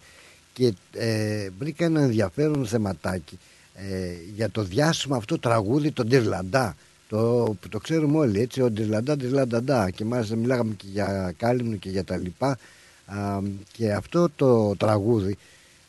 [0.60, 3.38] και ε, βρήκα ένα ενδιαφέρον θεματάκι
[3.74, 6.76] ε, για το διάσημο αυτό τραγούδι τον Τυρλαντά
[7.08, 7.18] το,
[7.60, 11.90] που το ξέρουμε όλοι έτσι ο Τυρλαντά Τυρλανταντά και μάλιστα μιλάγαμε και για κάλυμνο και
[11.90, 12.58] για τα λοιπά.
[13.06, 13.40] Α,
[13.72, 15.36] και αυτό το τραγούδι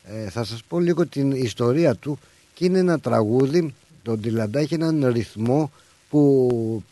[0.04, 2.18] ε, θα σας πω λίγο την ιστορία του.
[2.54, 5.70] Και είναι ένα τραγούδι το Τυρλαντά έχει έναν ρυθμό
[6.10, 6.82] που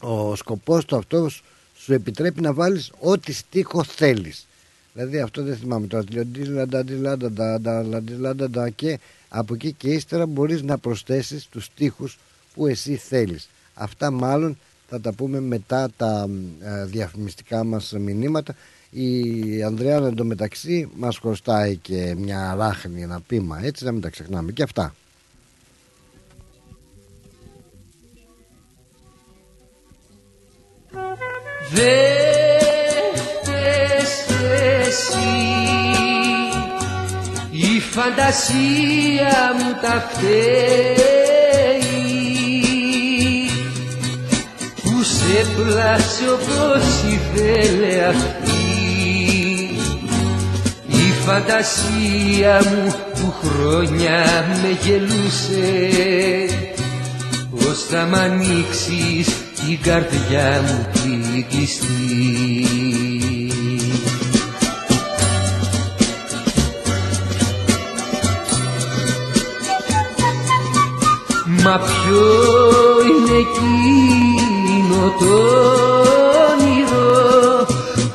[0.00, 1.42] ο σκοπός του αυτός
[1.76, 4.46] σου επιτρέπει να βάλεις ό,τι στίχο θέλεις
[4.92, 6.04] δηλαδή αυτό δεν θυμάμαι τώρα.
[6.04, 8.98] Τι λέω, «Ντιλαντα, ντιλαντα, ντα, ντα, ντα, ντιλαντα, ντα», και
[9.28, 12.18] από εκεί και ύστερα μπορείς να προσθέσεις τους στίχους
[12.54, 13.48] που εσύ θέλεις.
[13.74, 14.58] Αυτά μάλλον
[14.88, 16.28] θα τα πούμε μετά τα
[16.60, 18.54] ε, διαφημιστικά μας μηνύματα.
[18.90, 24.52] Η Ανδρέα εντωμεταξύ μας χρωστάει και μια ράχνη ένα πείμα έτσι να μην τα ξεχνάμε.
[24.52, 24.94] Και αυτά.
[31.72, 32.39] Δεν φταίς
[34.90, 35.32] εσύ.
[37.50, 41.30] Η φαντασία μου τα φταίει.
[44.82, 48.58] Που σε πλάσε όπως ήθελε αυτή.
[50.86, 54.20] Η φαντασία μου που χρόνια
[54.62, 55.68] με γελούσε.
[57.50, 63.39] Πώς θα μ' ανοίξεις την καρδιά μου την κλειστή
[71.70, 72.26] Μα ποιο
[73.08, 75.34] είναι εκείνο το
[76.50, 77.66] όνειρο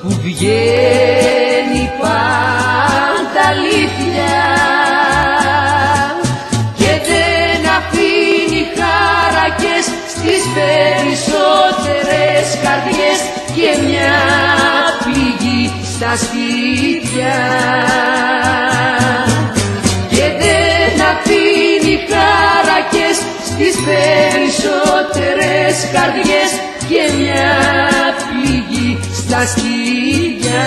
[0.01, 4.37] που βγαίνει πάντα αλήθεια
[6.75, 13.19] και δεν αφήνει χάρακες στις περισσότερες καρδιές
[13.55, 14.17] και μια
[15.03, 15.63] πληγή
[15.95, 17.37] στα σπίτια.
[20.09, 23.17] Και δεν αφήνει χάρακες
[23.57, 26.49] στις περισσότερες καρδιές
[26.89, 27.49] και μια
[28.27, 30.65] πληγή στα στήθια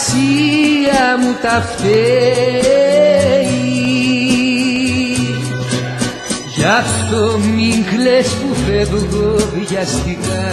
[0.00, 3.10] φαντασία μου τα φταίει.
[6.56, 10.48] Γι' αυτό μην κλαις που φεύγω βιαστικά.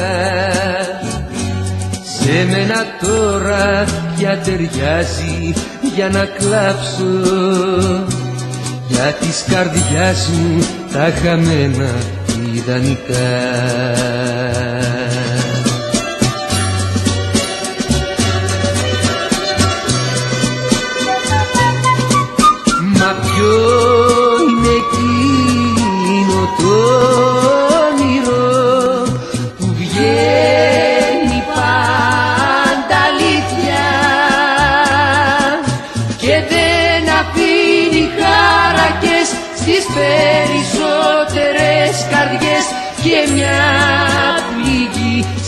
[2.19, 5.53] Σε μένα τώρα πια ταιριάζει
[5.95, 7.13] για να κλάψω.
[8.87, 11.95] Για της καρδιάς μου τα χαμένα
[12.53, 13.27] ιδανικά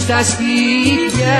[0.09, 1.37] στα σπίτια.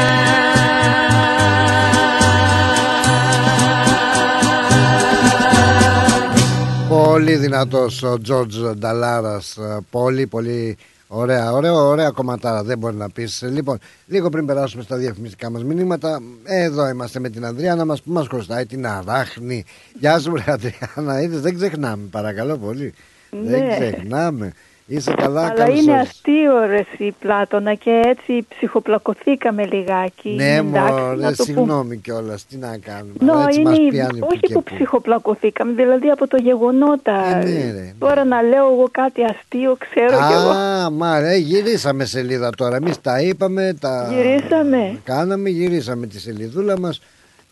[6.89, 9.57] Πολύ δυνατός ο Τζόρτζ Νταλάρας.
[9.89, 10.77] Πολύ πολύ
[11.07, 13.43] ωραία Ωραία ωραία κομματάρα δεν μπορεί να πεις.
[13.51, 13.77] Λοιπόν
[14.07, 18.27] λίγο πριν περάσουμε στα διαφημιστικά μας μηνύματα Εδώ είμαστε με την Ανδριάνα μας Που μας
[18.27, 19.65] χρωστάει την αράχνη.
[19.99, 22.93] Γεια σου ρε Ανδριάνα Είδες δεν ξεχνάμε παρακαλώ πολύ.
[23.29, 23.77] Δεν Ναι.
[23.79, 24.53] ξεχνάμε
[24.91, 26.09] Είσαι καλά Αλλά καλώς είναι όρισες.
[26.09, 30.29] αστείο ρε εσύ Πλάτωνα και έτσι ψυχοπλακωθήκαμε λιγάκι.
[30.29, 31.33] Ναι Εντάξει, μωρέ να το πούμε.
[31.35, 35.71] συγγνώμη κιόλας Τι να κάνουμε Νο, αλλά έτσι είναι, μας πιάνει όχι και που ψυχοπλακωθήκαμε,
[35.73, 37.25] δηλαδή από το γεγονότα.
[37.37, 40.49] Ε, ναι, ρε, Τώρα να λέω εγώ κάτι αστείο, ξέρω κι εγώ.
[40.49, 42.75] Α, μα ρε, γυρίσαμε σελίδα τώρα.
[42.75, 44.99] Εμείς τα είπαμε, τα Γυρίσαμε.
[45.03, 47.01] κάναμε, γυρίσαμε τη σελίδούλα μας.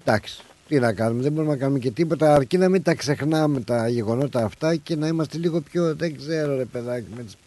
[0.05, 2.33] Εντάξει, τι να κάνουμε, δεν μπορούμε να κάνουμε και τίποτα.
[2.33, 5.95] Αρκεί να μην τα ξεχνάμε τα γεγονότα αυτά και να είμαστε λίγο πιο.
[5.95, 7.05] Δεν ξέρω, ρε παιδάκι.
[7.17, 7.37] Με τις...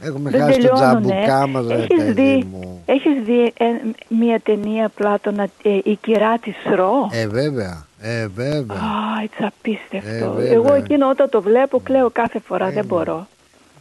[0.00, 1.06] Έχουμε Δεν χάσει το τελειώνουνε.
[1.06, 2.82] τζαμπουκά μας, ρε Έχεις παιδί δει, μου.
[2.86, 3.64] έχεις δει ε,
[4.08, 7.86] μια ταινία Πλάτωνα, ε, η κυρά της Ρο; Ε, βέβαια.
[8.00, 8.76] Ε, βέβαια.
[8.76, 10.08] Α, έτσι απίστευτο.
[10.24, 10.52] Ε, βέβαια.
[10.52, 13.26] Εγώ εκείνο όταν το βλέπω κλαίω κάθε φορά, δεν μπορώ.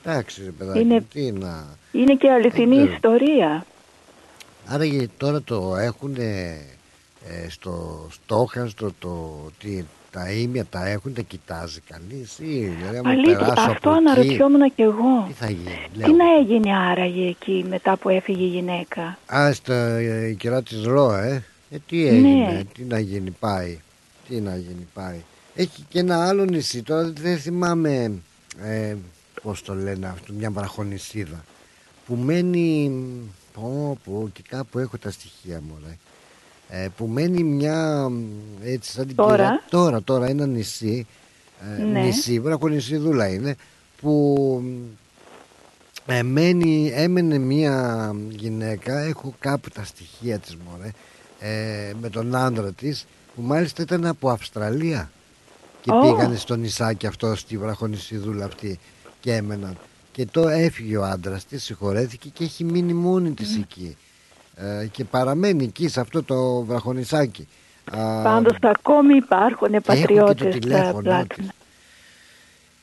[0.06, 0.80] Εντάξει, ρε παιδάκι.
[0.80, 1.66] Είναι- Τι να.
[1.92, 2.92] Είναι και αληθινή ξέρω.
[2.94, 3.66] ιστορία.
[4.68, 6.16] Άρα γιατί τώρα το έχουν
[7.50, 13.38] στο στόχαστρο το, τι, τα ίμια τα έχουν, τα κοιτάζει κανείς ή δηλαδή άμα Αλήθεια,
[13.38, 15.26] περάσω αυτό από εκεί, αναρωτιόμουν κι εγώ.
[15.28, 19.76] Τι θα γίνει, Τι να έγινε άραγε εκεί μετά που έφυγε η γυναίκα; Α, στα
[19.98, 21.44] ε, η κυρά της Ρο, ε.
[21.70, 22.64] ε τι έγινε, Ναι.
[22.74, 23.80] τι να γίνει, πάει.
[24.28, 25.22] Τι να γίνει, πάει.
[25.56, 28.12] Έχει και ένα άλλο νησί, τώρα δεν θυμάμαι
[28.64, 28.96] ε,
[29.42, 31.44] πώς το λένε αυτό, μια βραχονισίδα
[32.06, 32.92] που μένει,
[33.54, 35.98] πω, πω, και κάπου έχω τα στοιχεία μου, ρε.
[36.70, 38.10] Ε, που μένει μια
[38.64, 41.08] έτσι σαν την Τώρα; κυρά- τώρα, τώρα ένα νησί,
[41.80, 42.02] ε, Ναι.
[42.02, 43.56] νησί, βραχονισίδουλα είναι,
[44.02, 44.62] που
[46.06, 50.92] ε, μένει, έμενε μία γυναίκα, έχω κάπου τα στοιχεία της μωρέ,
[51.40, 55.12] ε, με τον άντρα της, που μάλιστα ήταν από Αυστραλία
[55.82, 56.00] και Ω.
[56.00, 58.80] πήγανε στο νησάκι αυτό, στη βραχονισιδούλα αυτή
[59.20, 59.78] και έμεναν.
[60.12, 63.98] Και το έφυγε ο άντρας της, συγχωρέθηκε και έχει μείνει μόνη της εκεί.
[64.58, 67.48] Ε, και παραμένει εκεί σε αυτό το βραχονισάκι.
[67.92, 71.54] Α, Πάντως ακόμη υπάρχουν και έχω και το πατριώτες στα τηλέφωνο Πλάτωνα.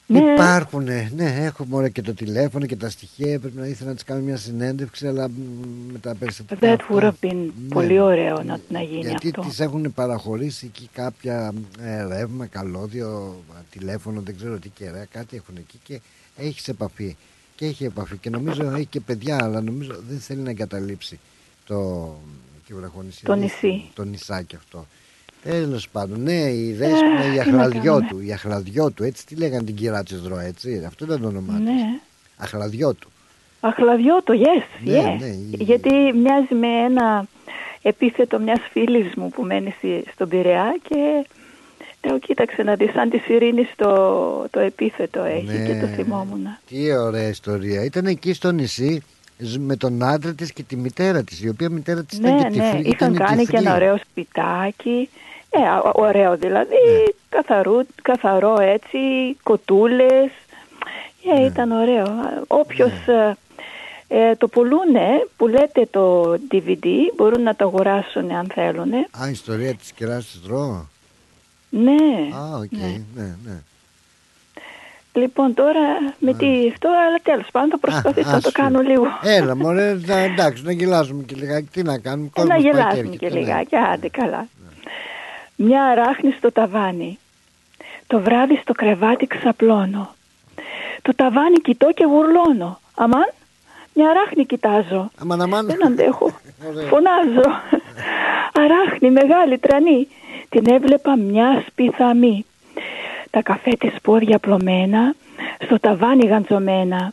[0.07, 0.21] Ναι.
[0.21, 0.33] Ναι.
[0.33, 0.85] Υπάρχουν,
[1.15, 3.41] ναι, έχω μόνο και το τηλέφωνο και τα στοιχεία.
[3.41, 5.33] Πρέπει να ήθελα να τη κάνω μια συνέντευξη, αλλά μ,
[5.93, 6.59] με τα περιστατικά.
[6.61, 9.09] That αυτά, would have been πολύ ωραίο να, να γίνει Ναι.
[9.09, 9.51] Γιατί αυτό.
[9.51, 15.55] τη έχουν παραχωρήσει εκεί κάποια ε, ρεύμα, καλώδιο, τηλέφωνο, δεν ξέρω τι κεραία, κάτι έχουν
[15.59, 16.01] εκεί και
[16.37, 17.17] έχεις επαφή.
[17.57, 21.19] Και έχει επαφή και νομίζω έχει και παιδιά, αλλά νομίζω δεν θέλει να εγκαταλείψει
[21.67, 22.11] το,
[22.67, 23.85] τη βραχονισίδα, Το νησί.
[23.95, 24.87] Το νησάκι αυτό.
[25.43, 28.25] Τέλος πάντων, ναι, η δέσποινα, η τι να αχλαδιώτου, κάνουμε.
[28.25, 31.65] η αχλαδιώτου, έτσι τι λέγανε την κυρά τη Ρο, έτσι, αυτό ήταν το όνομά της.
[31.65, 31.99] Ναι.
[32.37, 33.09] Αχλαδιώτου.
[33.61, 35.17] Αχλαδιώτο, yes, Ναι, yes.
[35.21, 37.27] ναι, η- Γιατί μοιάζει με ένα
[37.83, 41.27] επίθετο μιας φίλης μου που μένει στη- στον Πειραιά και
[42.07, 43.93] λέω κοίταξε να δεις σαν της Ειρήνης το,
[44.51, 45.67] το επίθετο έχει Ναι.
[45.67, 46.47] και το θυμόμουν.
[46.69, 47.85] Τι ωραία ιστορία.
[47.85, 49.14] Ήταν εκεί στο νησί ζ-
[49.59, 52.49] με τον άντρα της και τη μητέρα της, η οποία μητέρα της ήταν Ναι, και
[52.49, 52.89] ναι, τυφλή.
[52.91, 53.67] είχαν ήταν κάνει και τυφλή.
[53.67, 55.09] ένα ωραίο σπιτάκι.
[55.51, 57.03] Ε, α- ωραίο δηλαδή, Ναι.
[57.29, 58.99] καθαρού, καθαρό έτσι,
[59.43, 60.31] κοτούλες.
[61.35, 61.45] Ε, Ναι.
[61.47, 62.07] Ήταν ωραίο.
[62.47, 63.37] Όποιος ε,
[64.09, 66.87] ε, το πουλούνε, που λέτε το DVD,
[67.17, 68.93] μπορούν να το αγοράσουν αν θέλουν.
[68.93, 70.89] Α, η ιστορία της κυράς της Ρο.
[71.71, 72.37] Ναι.
[72.37, 73.03] Α, οκ, ναι.
[73.15, 73.63] ναι, ναι.
[75.17, 75.81] Λοιπόν, τώρα
[76.19, 78.53] με τι αυτό, αλλά τέλος πάντων θα προσπαθήσω να το άσου.
[78.53, 79.07] κάνω λίγο.
[79.23, 81.69] Έλα, μωρέ, να, εντάξει, να γελάσουμε και λιγάκι.
[81.73, 83.41] Τι να κάνουμε, Ε, να κόσμος πάει γελάσουμε έρχεται, και ναι.
[83.41, 84.47] λιγάκι, άντε καλά.
[85.57, 87.19] Μια αράχνη στο ταβάνι.
[88.07, 90.15] Το βράδυ στο κρεβάτι ξαπλώνω.
[91.03, 92.81] Το ταβάνι κοιτώ και γουρλώνω.
[92.95, 93.33] Αμάν,
[93.95, 95.11] μια αράχνη κοιτάζω.
[95.21, 95.67] Αμάν, αμάν.
[95.67, 96.27] Δεν αντέχω.
[96.69, 96.87] Ωραία.
[96.89, 97.51] Φωνάζω.
[98.63, 100.09] Αράχνη μεγάλη τρανή.
[100.49, 102.45] Την έβλεπα μια σπιθαμή.
[103.35, 105.15] Τα καφέ της πόδια πλωμένα,
[105.65, 107.13] στο ταβάνι γαντζωμένα.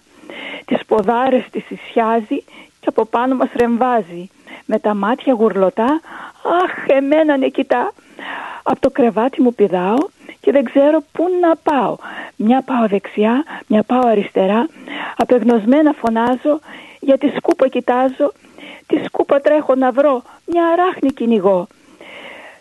[0.65, 2.43] Τις ποδάρες της ισιάζει
[2.79, 4.29] και από πάνω μας ρεμβάζει.
[4.65, 6.01] Με τα μάτια γουρλωτά,
[6.63, 7.93] αχ εμένα ναι κοιτά.
[8.63, 9.97] Από το κρεβάτι μου πηδάω
[10.39, 11.95] και δεν ξέρω πού να πάω.
[12.35, 14.67] Μια πάω δεξιά, μια πάω αριστερά.
[15.17, 16.59] Απεγνωσμένα φωνάζω,
[16.99, 18.31] για τη σκούπα κοιτάζω.
[18.87, 21.67] Τη σκούπα τρέχω να βρω, μια αράχνη κυνηγώ.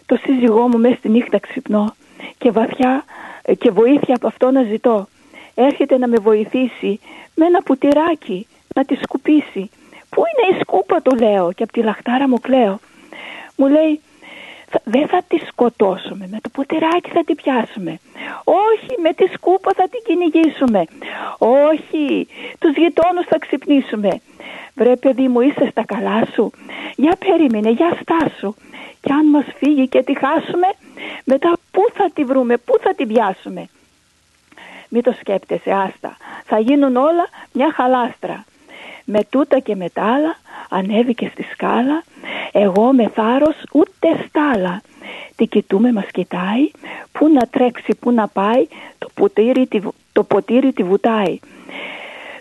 [0.06, 1.94] Το σύζυγό μου μέσα στη νύχτα ξυπνώ
[2.38, 3.20] και βαθιά ε,
[3.58, 5.08] και βοήθεια από αυτό να ζητώ.
[5.54, 7.00] Έρχεται να με βοηθήσει
[7.34, 9.70] με ένα πουτυράκι να τη σκουπίσει.
[10.10, 12.78] Πού είναι η σκούπα του λέω και από τη λαχτάρα μου κλαίω.
[13.56, 14.00] Μου λέει
[14.72, 17.98] «Θα- δεν θα τη σκοτώσουμε, με το ποτηράκι θα την πιάσουμε.
[18.44, 20.84] Όχι, με τη σκούπα θα την κυνηγήσουμε.
[21.38, 24.20] Όχι, τους γειτόνους θα ξυπνήσουμε.
[24.74, 26.50] Βρε παιδί μου είσαι στα καλά σου.
[26.96, 28.54] Για περίμενε, για στάσου.
[29.00, 30.68] Και αν μας φύγει και τη χάσουμε,
[31.24, 33.68] μετά πού θα τη βρούμε, πού θα την πιάσουμε.
[34.88, 36.16] Μην το σκέπτεσαι, άστα.
[36.44, 38.44] Θα γίνουν όλα μια χαλάστρα.
[39.04, 40.36] Με τούτα και με τα άλλα
[40.68, 42.02] ανέβηκε στη σκάλα
[42.52, 44.80] εγώ με θάρρος ούτε στάλα
[45.36, 46.70] Τι κοιτούμε μας κοιτάει
[47.12, 48.66] Πού να τρέξει πού να πάει
[48.98, 51.38] Το ποτήρι τη, βου- το ποτήρι τη βουτάει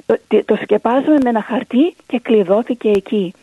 [0.06, 3.34] το, τι- το σκεπάζουμε με ένα χαρτί και κλειδώθηκε εκεί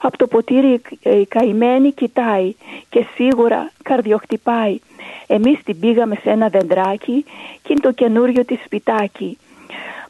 [0.00, 2.54] από το ποτήρι ε, η καημένη κοιτάει
[2.88, 4.78] και σίγουρα καρδιοχτυπάει.
[5.26, 7.24] Εμείς την πήγαμε σε ένα δεντράκι
[7.62, 9.38] και είναι το καινούριο της σπιτάκι.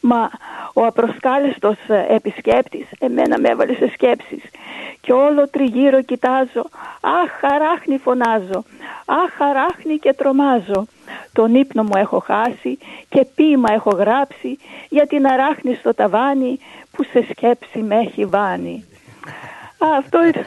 [0.01, 0.31] Μα
[0.73, 4.43] ο απροσκάλεστος ε, επισκέπτης εμένα με έβαλε σε σκέψεις
[5.01, 6.65] και όλο τριγύρω κοιτάζω
[7.01, 8.65] αχ αράχνη φωνάζω
[9.05, 10.87] αχ αράχνη και τρομάζω
[11.33, 12.79] τον ύπνο μου έχω χάσει
[13.09, 14.59] και ποίημα έχω γράψει
[14.89, 16.59] για την αράχνη στο ταβάνι
[16.93, 18.85] που σε σκέψη με έχει βάνει.
[19.85, 20.47] Α, αυτό είναι.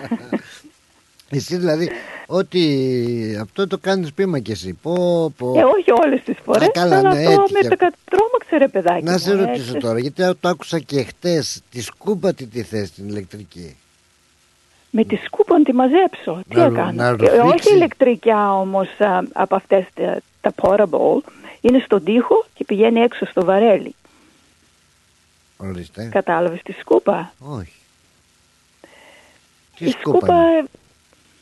[1.29, 1.89] Εσύ δηλαδή,
[2.27, 4.73] ότι αυτό το κάνεις πείμα κι εσύ.
[4.81, 4.93] Πω,
[5.37, 5.53] πω.
[5.59, 7.63] Ε, όχι όλες τις φορές, Α, καλά, αλλά ναι, αυτό έτυχε.
[7.63, 9.77] με το κατρόμαξε ρε παιδάκι Να μου, σε ρωτήσω έτσι.
[9.77, 13.75] τώρα, γιατί το άκουσα και χτες τη σκούπα τι τη θες την ηλεκτρική;
[14.89, 16.41] Με τη σκούπα να τη μαζέψω.
[16.49, 17.39] Τι Να ρου- έκανα; να Ε, ρουφήξει.
[17.39, 21.21] όχι ηλεκτρικιά όμως α, από αυτές τα, τα portable.
[21.61, 23.95] Είναι στον τοίχο και πηγαίνει έξω στο βαρέλι.
[25.57, 26.09] Ορίστε.
[26.11, 27.74] Κατάλαβες τη σκούπα; Όχι.
[29.77, 30.63] Τι η σκούπα σκούπα, είναι; ε,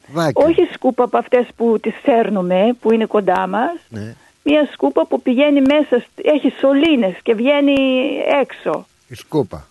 [0.08, 0.44] Βάκι.
[0.44, 3.72] όχι σκούπα από αυτές που τις φέρνουμε, που είναι κοντά μας.
[3.90, 4.16] Ναι.
[4.44, 7.76] Μια σκούπα που πηγαίνει μέσα, σ- έχει σωλήνες και βγαίνει
[8.42, 8.86] έξω.
[9.08, 9.68] Η σκούπα.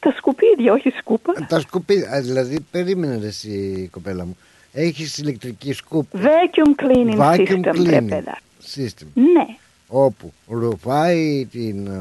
[0.00, 1.32] Τα σκουπίδια, όχι σκούπα.
[1.48, 4.36] Τα σκουπίδια, δηλαδή περίμενε ρε εσύ κοπέλα μου.
[4.72, 6.18] Έχεις ηλεκτρική σκούπα.
[6.22, 8.38] Vacuum cleaning Vacuum system, ρε cleaning παιδά.
[8.74, 9.06] system.
[9.14, 9.46] Ναι.
[9.88, 12.00] Όπου ρουφάει την, ε,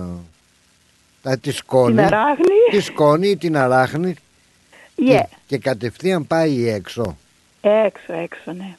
[1.21, 2.45] τα, τη σκόνη, Την αράχνη.
[2.71, 4.15] τη σκόνη ή την αράχνη
[4.97, 5.03] Yeah.
[5.05, 7.17] και, και κατευθείαν πάει έξω.
[7.61, 8.75] Έξω, έξω, ναι.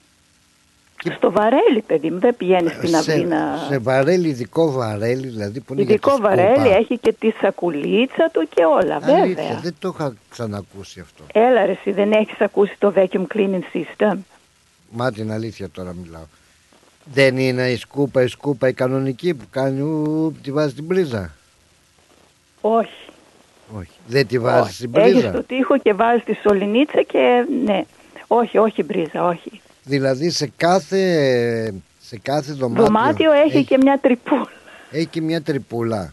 [1.16, 3.64] Στο βαρέλι, παιδί μου, δεν πηγαίνει στην αυλή σε, να...
[3.69, 6.28] σε βαρέλι, ειδικό βαρέλι δηλαδή που είναι για Ειδικό τη σκούπα.
[6.36, 9.60] βαρέλι, έχει και τη σακουλίτσα του και όλα, Αλήθεια, βέβαια.
[9.62, 11.24] δεν το είχα ξανακούσει αυτό.
[11.32, 14.16] Έλα ρε, εσύ δεν έχεις ακούσει το vacuum cleaning system;
[14.90, 16.24] Μα την αλήθεια τώρα μιλάω.
[17.05, 21.35] Δεν είναι η σκούπα η σκούπα η κανονική που κάνει ου, τη βάζει στην πρίζα.
[22.62, 23.06] Όχι.
[23.78, 23.90] Όχι.
[24.06, 24.72] Δεν τη βάζεις όχι.
[24.74, 25.30] στην Έχεις πρίζα.
[25.30, 27.84] το τοίχο και βάζεις τη σωληνίτσα και ναι.
[28.26, 29.60] Όχι, όχι μπρίζα, όχι.
[29.84, 34.48] Δηλαδή σε κάθε, σε κάθε δωμάτιο, Δωμάτιο έχει, και μια τρυπούλα.
[34.90, 36.12] έχει και μια τρυπούλα.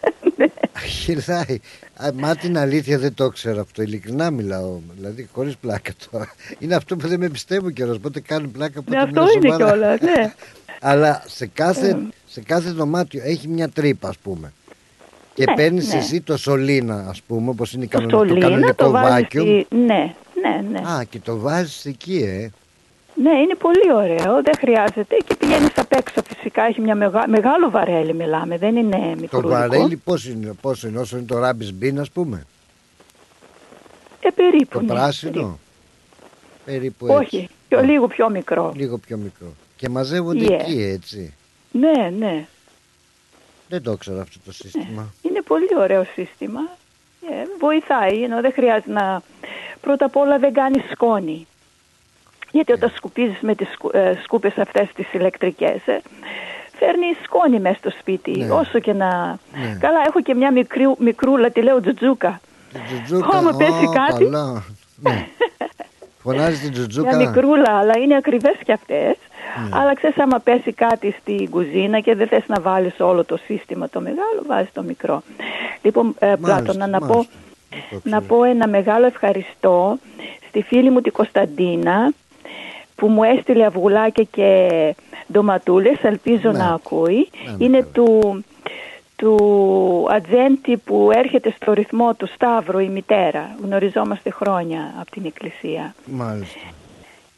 [1.06, 1.60] Γελάει.
[1.96, 3.82] Α, Μα την αλήθεια δεν το ξέρω αυτό.
[3.82, 4.78] Ειλικρινά μιλάω.
[4.94, 6.32] Δηλαδή χωρίς πλάκα τώρα.
[6.58, 7.98] Είναι αυτό που δεν με πιστεύω κιόλας.
[7.98, 9.96] Πότε κάνουν πλάκα, πότε Ναι, αυτό μιλάω είναι σοβαρά.
[9.96, 10.32] κιόλας, ναι.
[10.90, 11.96] Αλλά σε κάθε, Ε.
[12.26, 14.52] σε κάθε δωμάτιο έχει μια τρύπα, ας πούμε.
[15.38, 15.98] Και Ναι, παίρνεις ναι.
[15.98, 19.40] εσύ το σωλήνα, ας πούμε, όπως είναι Το κανονικό, το σωλήνα κανονικό το βάζεις vacuum.
[19.40, 19.66] στη...
[19.76, 20.78] Ναι, ναι, ναι.
[20.88, 22.50] Α, και το βάζεις εκεί, ε.
[23.22, 27.28] Ναι, είναι πολύ ωραίο, δεν χρειάζεται και πηγαίνεις απ' έξω φυσικά, έχει μια μεγα...
[27.28, 29.40] μεγάλο βαρέλι μιλάμε, δεν είναι μικρό.
[29.40, 32.46] Το βαρέλι πόσο είναι, πόσο είναι, όσο είναι το ράμπι μπιν, ας πούμε;
[34.20, 35.58] Ε, περίπου, Το ναι, πράσινο;
[36.64, 37.36] Περίπου έτσι.
[37.36, 38.72] Όχι, πιο, λίγο πιο μικρό.
[38.76, 39.54] Λίγο πιο μικρό.
[39.76, 40.60] Και μαζεύονται Yeah.
[40.60, 41.34] εκεί, έτσι.
[41.72, 42.46] Ναι, ναι,
[43.68, 45.12] Δεν το ξέρω αυτό το σύστημα.
[45.22, 46.60] είναι πολύ ωραίο σύστημα.
[47.30, 49.22] Ε, βοηθάει, ενώ δεν χρειάζεται να...
[49.80, 51.46] Πρώτα απ' όλα δεν κάνει σκόνη.
[52.50, 56.00] Γιατί όταν σκουπίζεις με τις σκου- ε, σκούπες αυτές τις ηλεκτρικές, ε,
[56.78, 58.30] φέρνει σκόνη μέσα στο σπίτι.
[58.30, 58.50] Ναι.
[58.52, 59.38] Όσο και να...
[59.52, 59.76] Ναι.
[59.80, 62.40] Καλά, έχω και μια μικρού, μικρούλα, τη λέω τζουτζούκα.
[62.86, 64.24] Τζουτζούκα, Άμα πέσει ω, κάτι.
[64.24, 64.64] καλά.
[65.00, 65.26] Ναι.
[66.22, 67.16] Φωνάζεις την τζουτζούκα.
[67.16, 69.16] Μια μικρούλα, αλλά είναι ακριβές και αυτές.
[69.70, 69.78] Ναι.
[69.80, 73.88] Αλλά ξέρεις, άμα πέσει κάτι στην κουζίνα και δεν θες να βάλεις όλο το σύστημα
[73.88, 75.22] το μεγάλο, βάζεις το μικρό.
[75.82, 77.28] Λοιπόν, ε, Πλάτωνα, να πω, μάλιστα.
[78.02, 79.98] να πω ένα μεγάλο ευχαριστώ
[80.48, 82.12] στη φίλη μου την Κωνσταντίνα
[82.94, 84.68] που μου έστειλε αυγουλάκια και
[85.32, 86.58] ντοματούλες, ελπίζω Ναι.
[86.58, 87.28] να ακούει.
[87.44, 88.44] Ναι, Είναι του,
[89.16, 89.36] του
[90.10, 93.56] ατζέντη που έρχεται στο ρυθμό του Σταύρου η μητέρα.
[93.64, 95.94] Γνωριζόμαστε χρόνια από την εκκλησία.
[96.04, 96.58] Μάλιστα.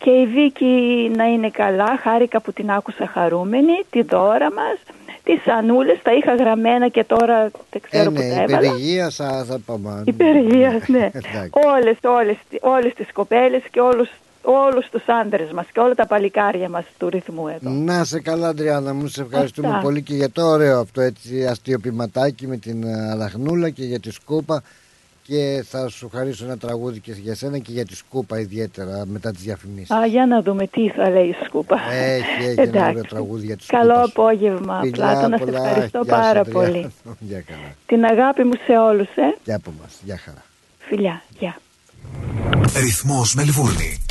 [0.04, 0.74] Και η Βίκη
[1.16, 4.78] να είναι καλά, χάρηκα που την άκουσα χαρούμενη, τη δώρα μας,
[5.24, 8.66] τις ανούλες, τα είχα γραμμένα και τώρα δεν Ε, ξέρω που ναι, τα έβαλα.
[8.66, 10.02] υπερηγία θα, θα πάμε.
[10.06, 11.10] Υπεργίας, ναι.
[11.12, 11.50] Εντάξει.
[11.66, 14.08] όλες, όλες, όλες τις κοπέλες και όλους,
[14.42, 17.70] όλους τους άντρες μας και όλα τα παλικάρια μας του ρυθμού εδώ.
[17.70, 19.06] Να σε καλά, Αντριάννα μου.
[19.06, 19.80] Σε ευχαριστούμε Αυτά.
[19.80, 24.10] πολύ και για το ωραίο αυτό έτσι αστιοποιηματάκι με την ε, αραχνούλα και για τη
[24.10, 24.62] σκούπα.
[25.30, 29.30] Και θα σου χαρίσω ένα τραγούδι και για σένα και για τη σκούπα ιδιαίτερα μετά
[29.30, 29.90] τις διαφημίσεις.
[29.90, 31.76] Α, για να δούμε τι θα λέει η σκούπα.
[31.92, 33.78] Έχει, έχει ένα ωραίο τραγούδι για τη σκούπα.
[33.82, 34.00] Καλό σου.
[34.04, 35.68] απόγευμα, Φιλιά Πλάτωνα, σε πολλά.
[35.68, 36.70] ευχαριστώ Γεια σου, πάρα Αντριάννα.
[36.70, 36.92] πολύ.
[37.28, 37.74] Γεια καλά.
[37.86, 39.36] Την αγάπη μου σε όλους, ε.
[39.44, 39.92] Γεια από μας.
[40.04, 40.44] Γεια χαρά.
[40.78, 41.60] Φιλιά, γεια.
[42.76, 44.02] Ρυθμός Μελβούρνη.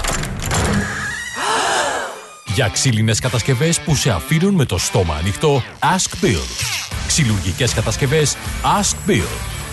[2.56, 6.46] Για ξύλινες κατασκευές που σε αφήνουν με το στόμα ανοιχτό, Ask Bill.
[7.08, 8.36] Ξυλουργικές κατασκευές
[8.80, 9.59] Ask Bill.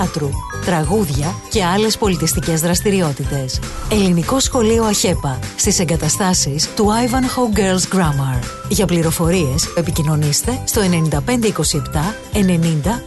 [0.01, 0.29] θεάτρου.
[0.65, 3.59] Τραγούδια και άλλες πολιτιστικές δραστηριότητες.
[3.91, 8.39] Ελληνικό σχολείο ΑΧΕΠΑ στις εγκαταστάσεις του Ivanhoe Girls Grammar.
[8.69, 12.39] Για πληροφορίες επικοινωνήστε στο 9527 90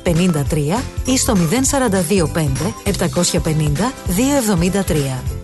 [0.03, 5.44] 53 ή στο 0425 750 273.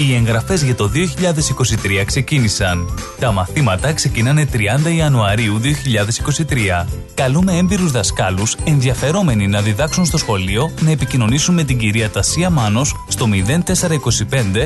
[0.00, 2.98] Οι εγγραφές για το 2023 ξεκίνησαν.
[3.18, 4.56] Τα μαθήματα ξεκινάνε 30
[4.96, 6.86] Ιανουαρίου 2023.
[7.14, 12.94] Καλούμε έμπειρους δασκάλους ενδιαφερόμενοι να διδάξουν στο σχολείο να επικοινωνήσουν με την κυρία Τασία Μάνος
[13.08, 14.64] στο 0425 750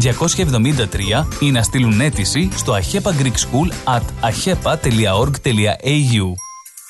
[0.00, 4.84] 273 ή να στείλουν αίτηση στο ahepa greek school at ahepa.org.au.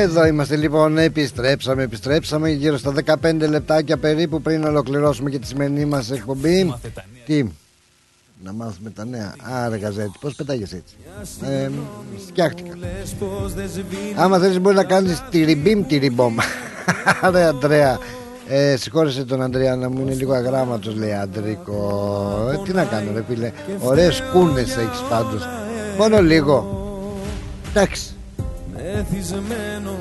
[0.00, 2.92] Εδώ είμαστε λοιπόν, επιστρέψαμε, επιστρέψαμε γύρω στα
[3.22, 6.74] 15 λεπτάκια περίπου πριν ολοκληρώσουμε και τη σημερινή μας εκπομπή.
[7.26, 7.44] Τι,
[8.44, 9.34] να μάθουμε τα νέα.
[9.42, 10.94] Άρα γαζέτη, πώς πετάγεσαι έτσι;
[11.52, 11.70] Ε,
[12.26, 12.74] φτιάχτηκα.
[14.16, 16.36] Άμα θέλεις μπορείς να κάνεις τυριμπίμ τυριμπόμ.
[17.20, 17.98] Άρα Αντρέα,
[18.48, 22.50] ε, συγχώρεσε τον Αντρέα να μου είναι λίγο αγράμματος λέει Αντρίκο.
[22.52, 23.52] Ε, τι να κάνω ρε φίλε.
[23.78, 25.48] Ωραίες κούνες έχεις πάντως.
[25.98, 26.86] Μόνο λίγο.
[27.68, 28.12] Εντάξει.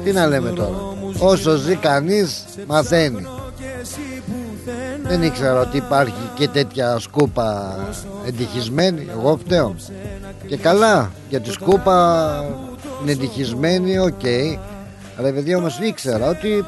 [0.04, 0.78] Τι να λέμε τώρα.
[1.20, 3.28] Όσο ζει κανείς μαθαίνει.
[5.04, 7.78] Δεν ήξερα ότι υπάρχει και τέτοια σκούπα
[8.26, 9.08] εντοιχισμένη.
[9.12, 9.76] Εγώ φταίω.
[10.48, 12.46] Και καλά, για τη σκούπα
[13.02, 14.24] είναι εντοιχισμένη, οκ.
[15.22, 16.66] Ρε παιδί όμως ήξερα ότι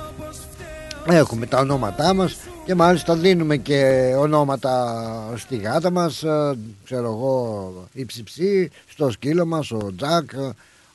[1.08, 4.96] έχουμε τα ονόματά μας και μάλιστα δίνουμε και ονόματα
[5.36, 10.30] στη γάτα μας, ε, ξέρω εγώ, η ψιψή, στο σκύλο μας, ο Τζακ,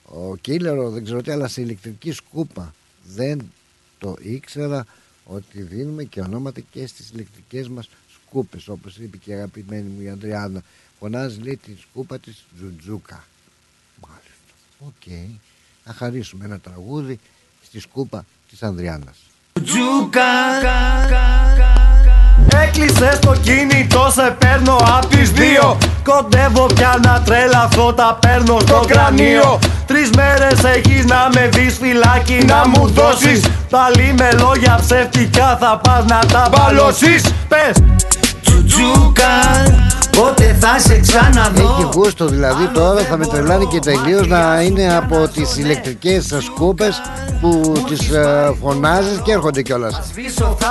[0.05, 2.75] ο Κίλερ, ο, δεν ξέρω τι, αλλά σε ηλεκτρική σκούπα.
[3.05, 3.53] Δεν
[3.99, 4.87] το ήξερα
[5.25, 10.01] ότι δίνουμε και ονόματα και στις ηλεκτρικές μας σκούπες όπως είπε και η αγαπημένη μου
[10.01, 10.63] η Ανδριάννα
[10.99, 13.25] φωνάζει λέει τη σκούπα της Τζουτζούκα.
[14.07, 14.55] Μάλιστα.
[14.79, 15.35] Οκ.
[15.85, 17.19] Θα χαρίσουμε ένα τραγούδι
[17.63, 19.19] στη σκούπα της Ανδριάννας.
[19.65, 20.23] Τζούκα
[22.63, 25.79] Έκλεισε το κινητό, σε παίρνω απ' τις δύο.
[26.05, 29.59] Κοντεύω πια να τρελαθώ, τα παίρνω στο κρανίο.
[29.87, 33.45] Τρεις μέρες έχεις να με δεις φυλάκι να μου δώσεις.
[33.71, 37.83] Πάλι με λόγια ψεύτικα θα πας να τα μπαλώσεις Πες.
[38.43, 39.35] Τζουτζούκα
[40.17, 41.63] Πότε θα σε ξαναδώ.
[41.63, 47.01] Έχει γούστο δηλαδή τώρα θα με τρελάνει και τελείως να είναι από τις ηλεκτρικές σκούπες
[47.41, 50.01] που τις ε, φωνάζεις και έρχονται κιόλας.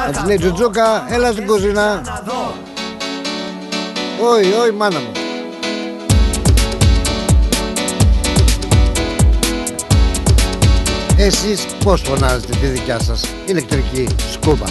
[0.05, 2.01] Να της λέει Τζουτζούκα έλα στην κουζίνα
[4.33, 5.11] Όχι, όχι μάνα μου.
[11.17, 14.65] Εσείς πώς φωνάζετε τη δικιά σας ηλεκτρική σκούπα;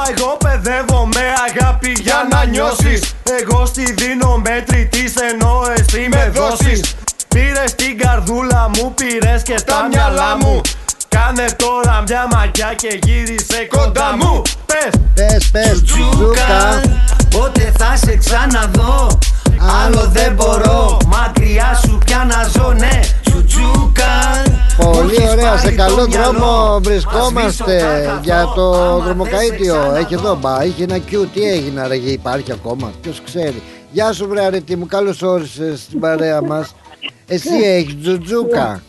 [0.00, 3.14] Τζάμπα εγώ παιδεύω με αγάπη για να νιώσεις.
[3.40, 6.94] Εγώ στη δίνω μέτρητης ενώ εσύ με δώσεις.
[7.28, 10.60] Πήρες την καρδούλα μου, πήρες και τα μυαλά μου.
[11.08, 14.42] Κάνε τώρα μια μαγιά και γύρισε κοντά μου.
[14.66, 16.80] Πες, πες, πες, Τζούκα
[17.30, 19.18] Πότε θα σε ξαναδώ;
[19.84, 20.98] Άλλο δεν μπορώ.
[21.06, 23.00] Μακριά σου πια να ζω, ναι.
[23.46, 24.42] Τζούκα
[24.80, 29.94] Πολύ ωραία, σε καλό δρόμο βρισκόμαστε για το δρομοκαίτιο.
[29.94, 33.62] Έχει εδώ, μπα, είχε ένα Q, τι έγινε, αραγε υπάρχει ακόμα, ποιος ξέρει.
[33.92, 36.74] Γεια σου βρε αρετή μου, καλώς όρισες στην παρέα μας.
[37.26, 38.82] Εσύ έχεις τζουτζούκα.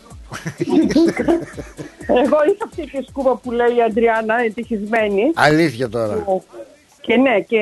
[2.06, 5.22] Εγώ είχα αυτή τη σκούπα που λέει η Αντριάννα, ευτυχισμένη.
[5.34, 6.24] Αλήθεια τώρα.
[7.00, 7.58] Και ναι, και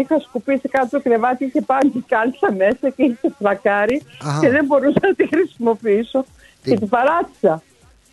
[0.00, 4.40] είχα σκουπίσει κάτω το κρεβάτι, είχε πάρει την κάλτσα μέσα και είχε φλακάρει Αχα.
[4.40, 6.24] και δεν μπορούσα να τη χρησιμοποιήσω.
[6.62, 7.62] Και την παράτησα.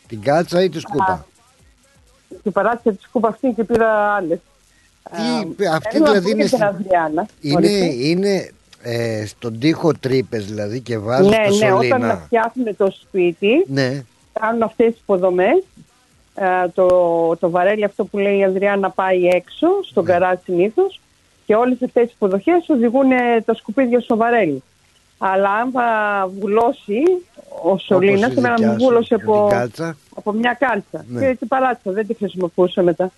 [0.08, 1.26] Την κάλτσα ή τη σκούπα;
[2.44, 4.40] Την παράτησα τη σκούπα αυτή και πήρα άλλες.
[5.58, 7.26] Τι, αυτή δηλαδή είναι, στην Αδριάννα.
[7.42, 7.70] είναι,
[8.00, 8.50] είναι
[8.82, 11.96] ε, στον τοίχο τρύπες δηλαδή και βάζουν Ναι, το ναι, σωλήνα.
[11.96, 14.04] όταν φτιάχνουν το σπίτι, Ναι.
[14.40, 15.64] κάνουν αυτές τις υποδομές.
[16.36, 16.88] Ε, το,
[17.40, 20.12] το βαρέλι αυτό που λέει η Ανδρέα να πάει έξω, στον Ναι.
[20.12, 21.00] καράζ συνήθως.
[21.46, 24.64] Και όλες αυτές τις υποδοχές οδηγούν ε, τα σκουπίδια στο βαρέλι.
[25.18, 25.88] Αλλά αν θα
[26.40, 27.02] βουλώσει
[27.64, 29.98] ο σωλήνας, η εμένα δικιά μου σου, βούλωσε με την από, κάλτσα.
[30.16, 31.06] από μια κάλτσα.
[31.10, 31.20] Ναι.
[31.28, 33.12] Και την παράτησα, δεν τη χρησιμοποιούσα μετά.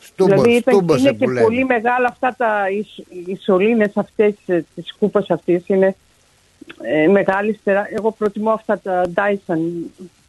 [0.00, 1.40] Στούμπο- δηλαδή ήταν, στούμπωσε είναι που και λένε.
[1.40, 5.96] πολύ μεγάλα αυτά τα, οι, σ- οι σωλήνες αυτές ε, της σκούπας αυτής είναι
[6.82, 7.88] ε, μεγάλης στερά.
[7.90, 9.58] Εγώ προτιμώ αυτά τα Dyson.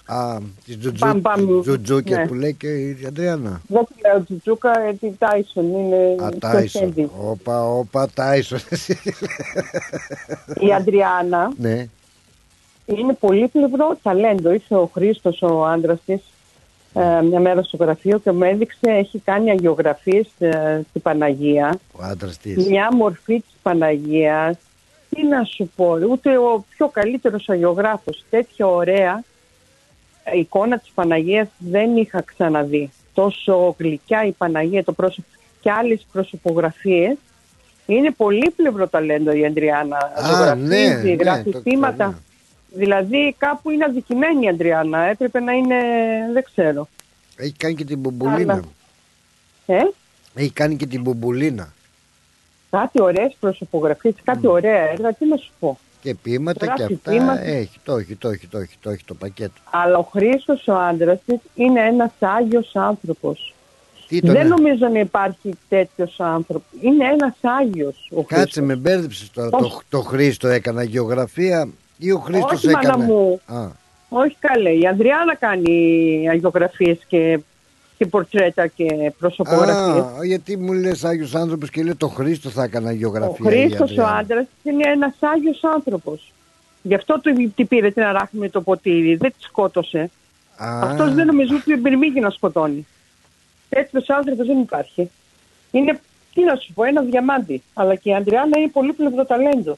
[0.10, 1.62] Α, τις τζουτζού, Μπαμ, μπαμ.
[1.62, 2.28] τζουτζούκια Ναι.
[2.28, 3.62] που λέει και η Αντριάννα.
[3.68, 6.94] Δεν τη λέω Τζουτζούκα, ε, τη Dyson είναι Α, πιο Τάισον.
[6.98, 7.06] heavy.
[7.30, 8.60] Όπα, όπα, Τάισον.
[10.60, 11.88] Η Αντριάννα ναι.
[12.86, 14.52] είναι πολύ πλευρό ταλέντο.
[14.54, 16.22] Ήρθε ο Χρήστος, ο άντρας της,
[17.30, 20.28] μια μέρα στο γραφείο και μου έδειξε, έχει κάνει αγιογραφίες
[20.90, 21.80] στην Παναγία.
[21.92, 22.68] Ο άντρας της.
[22.68, 24.58] Μια μορφή της Παναγίας,
[25.10, 29.24] τι να σου πω, ούτε ο πιο καλύτερος αγιογράφος, τέτοια ωραία
[30.36, 32.90] εικόνα της Παναγίας δεν είχα ξαναδεί.
[33.14, 35.28] Τόσο γλυκιά η Παναγία, το πρόσωπο
[35.62, 37.16] και άλλες προσωπογραφίες.
[37.86, 39.98] Είναι πολύ πλευρό ταλέντο η Αντριάννα.
[40.30, 40.68] Ζωγραφίζει,
[41.08, 42.22] ναι, γράφει το θύματα.
[42.70, 45.00] Δηλαδή κάπου είναι αδικημένη η Αντριάννα.
[45.00, 45.76] Έπρεπε να είναι,
[46.34, 46.88] δεν ξέρω.
[47.36, 48.54] Έχει κάνει και την μπουμπουλίνα.
[48.54, 48.64] Αλλά-
[49.66, 49.82] Ε;
[50.36, 51.74] Έχει κάνει και την μπουμπουλίνα.
[52.72, 55.78] Κάτι ωραίες προσωπογραφίες, κάτι ωραία έργα, τι να σου πω.
[56.02, 57.42] Και πείματα και Γράφει αυτά πείματα.
[57.46, 57.80] έχει.
[57.84, 59.54] Το έχει, το έχει, το έχει, το έχει το πακέτο.
[59.72, 63.54] Αλλά ο Χρήστος ο άντρας της είναι ένας άγιος άνθρωπος.
[64.08, 66.68] Τι τον Δεν είναι; νομίζω να υπάρχει τέτοιος άνθρωπος.
[66.82, 68.66] Είναι ένας άγιος ο Κάτσε Χρήστος.
[68.66, 69.50] με μπέρδεψες τώρα.
[69.50, 69.78] Το, Όχι.
[69.90, 73.06] το Χρήστο έκανα γεωγραφία ή ο Χρήστος Όχι, μάνα έκανε.
[73.06, 73.40] μου.
[73.46, 73.68] Α,
[74.10, 74.70] Όχι καλέ.
[74.70, 77.40] Η Ανδριάνα κάνει αγιογραφίες και
[77.98, 80.04] και πορτρέτα και προσωπογραφίες.
[80.20, 83.52] Α, γιατί μου λες Άγιος άνθρωπος και λέει το Χρήστο θα έκανα Ο γεωγραφία.
[83.52, 84.18] η Χρήστος ο Ανδριάννα.
[84.18, 86.32] άντρας είναι ένας Άγιος άνθρωπος.
[86.82, 90.10] Γι' αυτό του τη πήρε την αράχνη με το ποτήρι, δεν τη σκότωσε.
[90.58, 90.80] Α.
[90.84, 92.88] Αυτός δεν νομίζω ότι πυρμήγει να σκοτώνει.
[93.70, 95.10] Τέτοιος άνθρωπος δεν υπάρχει.
[95.72, 96.00] Είναι,
[96.34, 97.62] τι να σου πω, ένας διαμάντι.
[97.74, 99.78] Αλλά και η Αντριάννα είναι πολύ πλευρό ταλέντο.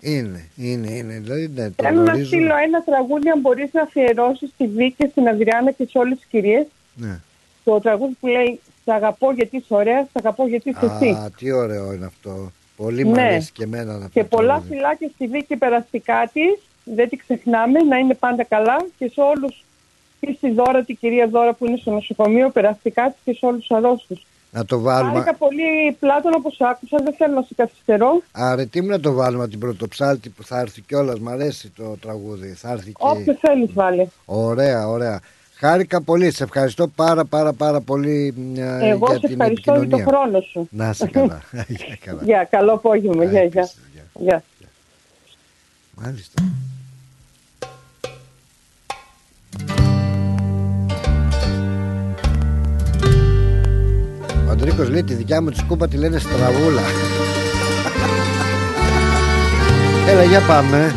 [0.00, 1.18] Είναι, είναι, είναι.
[1.22, 2.26] Δηλαδή, ναι, το Θέλω να γνωρίζω.
[2.26, 6.26] στείλω ένα τραγούδι, αν μπορείς να αφιερώσεις στη Βίκη, στην Αντριάννα και σε όλες τις
[6.26, 6.66] κυρίες.
[6.94, 7.20] Ναι.
[7.64, 11.08] Το τραγούδι που λέει Σ' αγαπώ γιατί είσαι ωραία, σ' αγαπώ γιατί είσαι εσύ.
[11.10, 12.52] Α, τι ωραίο είναι αυτό.
[12.76, 13.22] Πολύ μου Ναι.
[13.22, 14.08] αρέσει και εμένα αυτό.
[14.12, 14.74] Και το πολλά τραγούδι.
[14.74, 16.58] φιλάκια στη Βίκη περαστικά της.
[16.84, 19.64] Δεν τη ξεχνάμε, να είναι πάντα καλά και σε όλους.
[20.20, 23.66] Και στη Δώρα, την κυρία Δώρα που είναι στο νοσοκομείο, περαστικά της και σε όλους
[23.66, 24.16] τους αρρώστου.
[24.50, 25.12] Να το βάλουμε.
[25.12, 28.22] Χάρηκα πολύ πλάτων όπως άκουσα, δεν θέλω να σε καθυστερώ.
[28.32, 31.18] Αρετή μου να το βάλουμε την πρωτοψάλτη που θα έρθει κιόλας.
[31.18, 32.48] Μ' αρέσει το τραγούδι.
[32.48, 32.96] Θα έρθει και...
[32.98, 34.06] Όποιο θέλεις, βάλε.
[34.24, 35.20] Ωραία, ωραία.
[35.56, 36.30] Χάρηκα πολύ.
[36.32, 40.04] Σε ευχαριστώ πάρα πάρα πάρα πολύ ε, Εγώ για σε την ευχαριστώ για επικοινωνία.
[40.04, 40.68] τον χρόνο σου.
[40.70, 41.42] Να είσαι καλά.
[41.68, 42.20] Γεια, καλά.
[42.24, 43.24] Γεια, καλό απόγευμα.
[43.24, 43.70] Γεια, γεια.
[44.14, 44.42] Γεια.
[45.94, 46.42] Μάλιστα.
[54.46, 56.82] Ο Αντρίκος λέει τη δικιά μου τη σκούπα τη λένε στραβούλα.
[60.10, 60.94] Έλα για πάμε.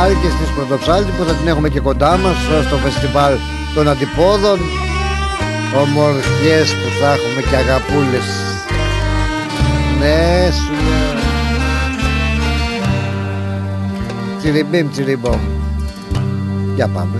[0.00, 0.06] Ναι.
[0.06, 2.36] Άλλη και στις Πρωτοψάλτη που θα την έχουμε και κοντά μας
[2.66, 3.34] στο φεστιβάλ
[3.74, 4.58] των αντιπόδων.
[5.80, 8.26] Ομορφιές που θα έχουμε και αγαπούλες.
[9.98, 11.18] Ναι σου λέω.
[14.38, 15.40] Τσιριμπίμ τσιριμπόμ.
[16.74, 17.18] Για πάμε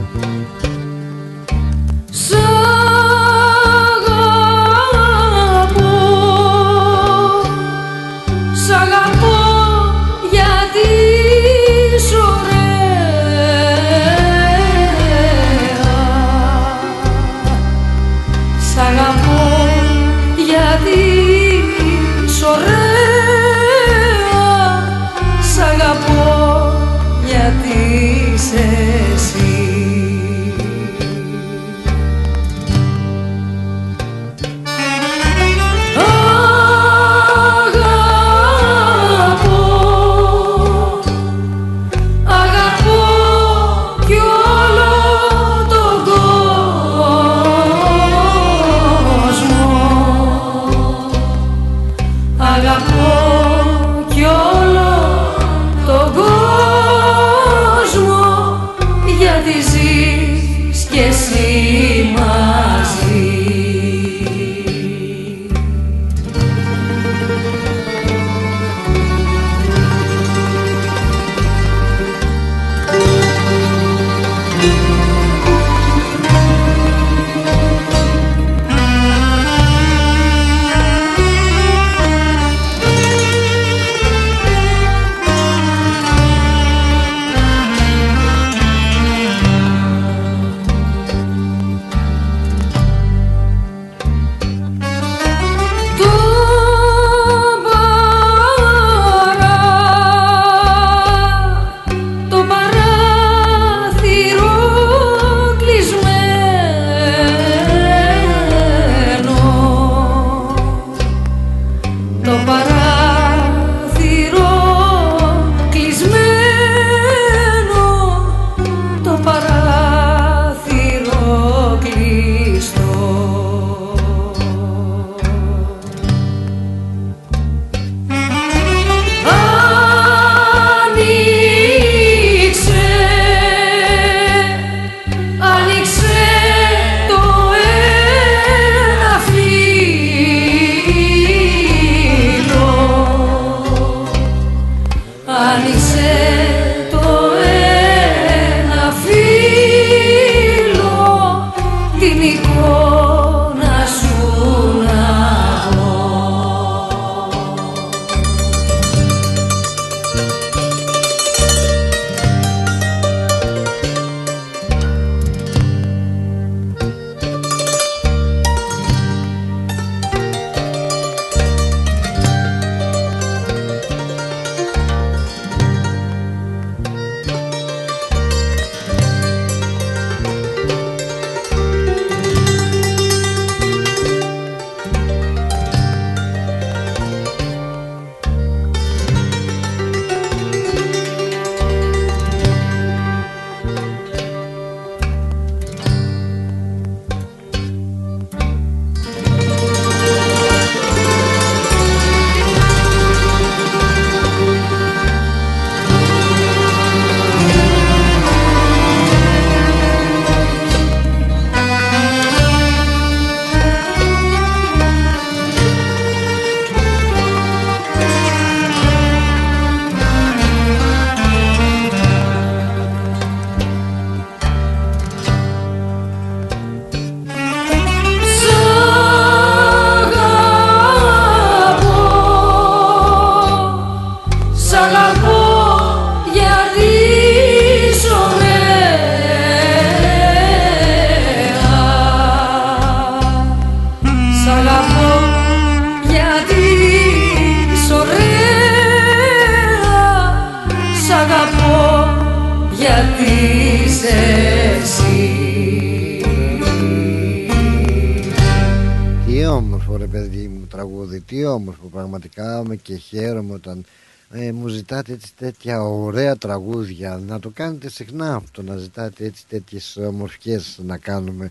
[265.22, 270.98] έτσι τέτοια ωραία τραγούδια να το κάνετε συχνά αυτό να ζητάτε έτσι τέτοιες ομορφιές να
[270.98, 271.50] κάνουμε.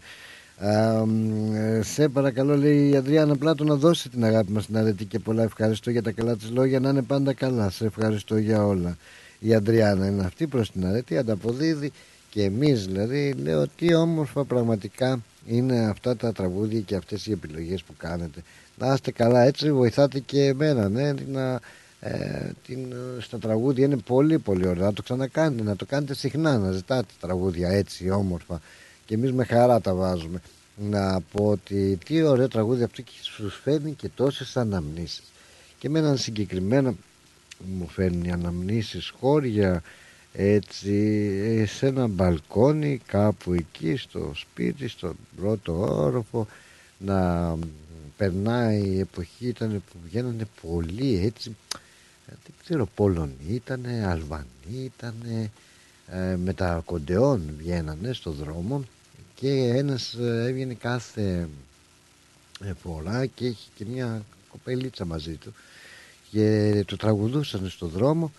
[0.57, 4.77] Α, μ, ε, σε παρακαλώ λέει η Αδριάννα Πλάτο να δώσει την αγάπη μας στην
[4.77, 5.43] αρετή και πολλά.
[5.43, 7.69] Ευχαριστώ για τα καλά της λόγια να είναι πάντα καλά.
[7.69, 8.97] Σε ευχαριστώ για όλα.
[9.39, 11.91] Η Αντριάννα είναι αυτή προς την αρετή ανταποδίδει
[12.29, 17.83] και εμείς δηλαδή λέω τι όμορφα πραγματικά είναι αυτά τα τραγούδια και αυτές οι επιλογές
[17.83, 18.41] που κάνετε.
[18.77, 21.59] Να είστε καλά έτσι βοηθάτε και εμένα ναι, να,
[21.99, 26.57] ε, την, στα τραγούδια είναι πολύ πολύ ωραία να το ξανακάνετε να το κάνετε συχνά
[26.57, 28.61] να ζητάτε τραγούδια έτσι όμορφα.
[29.05, 30.41] Και εμείς με χαρά τα βάζουμε.
[30.75, 35.23] Να πω ότι τι ωραίο τραγούδι αυτό και σου φέρνει και τόσες αναμνήσεις.
[35.79, 36.95] Και με έναν συγκεκριμένο
[37.77, 39.83] μου φέρνει αναμνήσεις χώρια
[40.33, 40.93] έτσι
[41.43, 46.47] ε, σε ένα μπαλκόνι κάπου εκεί στο σπίτι στον πρώτο όροφο
[46.97, 47.55] να
[48.17, 51.79] περνάει η εποχή ήταν που βγαίνανε πολλοί έτσι ε,
[52.29, 55.51] δεν ξέρω Πολωνοί ήτανε, Αλβανοί ήτανε
[56.07, 58.83] ε, με τα κοντεόν βγαίνανε στο δρόμο
[59.35, 61.49] και ένας ε, έβγαινε κάθε
[62.63, 65.53] ε, φορά και έχει και μια κοπελίτσα μαζί του
[66.31, 68.31] και το τραγουδούσαν στο δρόμο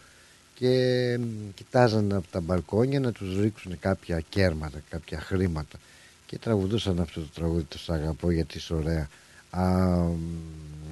[0.55, 1.19] και
[1.55, 5.79] κοιτάζαν από τα μπαλκόνια να τους ρίξουν κάποια κέρματα, κάποια χρήματα
[6.27, 9.09] και τραγουδούσαν αυτό το τραγούδι το αγαπώ γιατί είσαι ωραία
[9.51, 9.65] Α,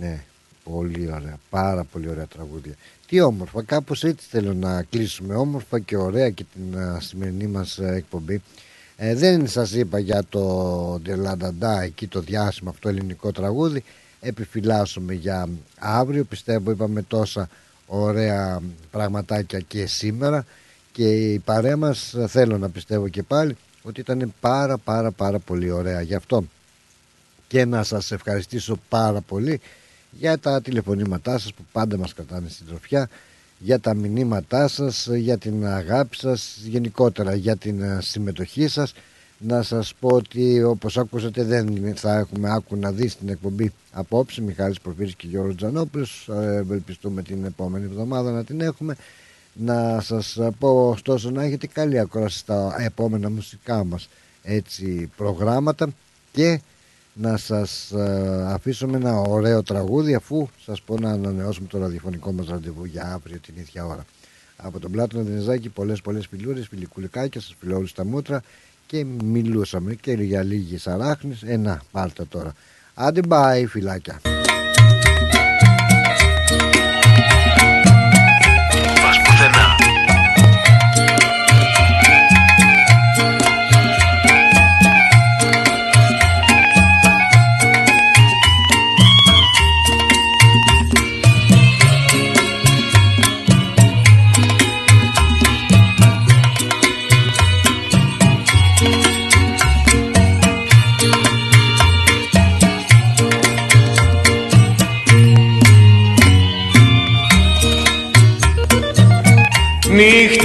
[0.00, 0.24] ναι,
[0.72, 2.74] πολύ ωραία, πάρα πολύ ωραία τραγούδια.
[3.06, 5.34] Τι όμορφα, κάπως έτσι θέλω να κλείσουμε.
[5.34, 8.42] Όμορφα και ωραία και την α, σημερινή μας ε, εκπομπή.
[8.96, 13.84] Ε, δεν σας είπα για το Ντελανταντά εκεί το διάσημο αυτό ελληνικό τραγούδι.
[14.20, 16.24] Επιφυλάσσομαι για αύριο.
[16.24, 17.48] Πιστεύω είπαμε τόσα
[17.86, 20.44] ωραία πραγματάκια και σήμερα.
[20.92, 25.70] Και η παρέα μας θέλω να πιστεύω και πάλι ότι ήταν πάρα πάρα πάρα πολύ
[25.70, 26.00] ωραία.
[26.00, 26.44] Γι' αυτό
[27.48, 29.60] και να σας ευχαριστήσω πάρα πολύ
[30.10, 33.08] για τα τηλεφωνήματά σας που πάντα μας κρατάνε στην τροφιά
[33.58, 38.94] για τα μηνύματά σας, για την αγάπη σας γενικότερα για την ε, συμμετοχή σας.
[39.40, 44.40] Να σας πω ότι όπως ακούσατε δεν θα έχουμε άκου να δει στην εκπομπή απόψε.
[44.40, 46.28] Μιχάλης Προφύρης και Γιώργος Τζανόπουλος.
[46.32, 48.96] Ε, ευελπιστούμε την επόμενη εβδομάδα να την έχουμε.
[49.52, 54.08] Να σας πω ωστόσο να έχετε καλή ακρόαση στα επόμενα μουσικά μας
[54.42, 55.88] έτσι προγράμματα.
[56.32, 56.60] Και
[57.20, 62.32] να σας ε, αφήσω με ένα ωραίο τραγούδι αφού σας πω να ανανεώσουμε το ραδιοφωνικό
[62.32, 64.04] μας ραντεβού για αύριο την ίδια ώρα.
[64.56, 68.42] Από τον Πλάτωνα Δενεζάκη πολλές πολλές φιλούρες, φιλικουλικάκια σας φιλώ όλους τα μούτρα
[68.86, 69.94] και μιλούσαμε.
[69.94, 72.52] Και για λίγες αράχνες ε να πάρτε τώρα.
[72.94, 74.20] Άντε bye φυλάκια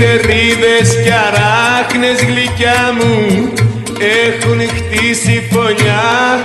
[0.03, 3.53] Νυχτερίδες κι αράχνες γλυκιά μου
[3.99, 6.39] έχουν χτίσει φωλιά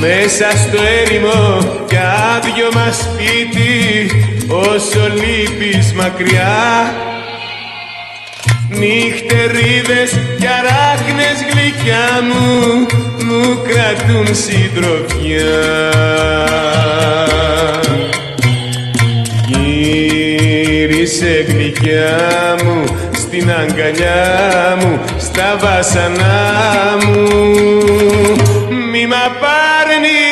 [0.00, 1.58] μέσα στο έρημο
[1.88, 1.96] κι
[2.36, 4.10] άδειο μας σπίτι
[4.48, 6.94] όσο λείπεις μακριά.
[8.68, 12.86] Νυχτερίδες κι αράχνες γλυκιά μου
[13.24, 15.92] μου κρατούν συντροφιά
[21.02, 27.28] Γύρισε γλυκιά μου στην αγκαλιά μου στα βάσανά μου.
[28.90, 30.31] Μη μ' απαρνηθείς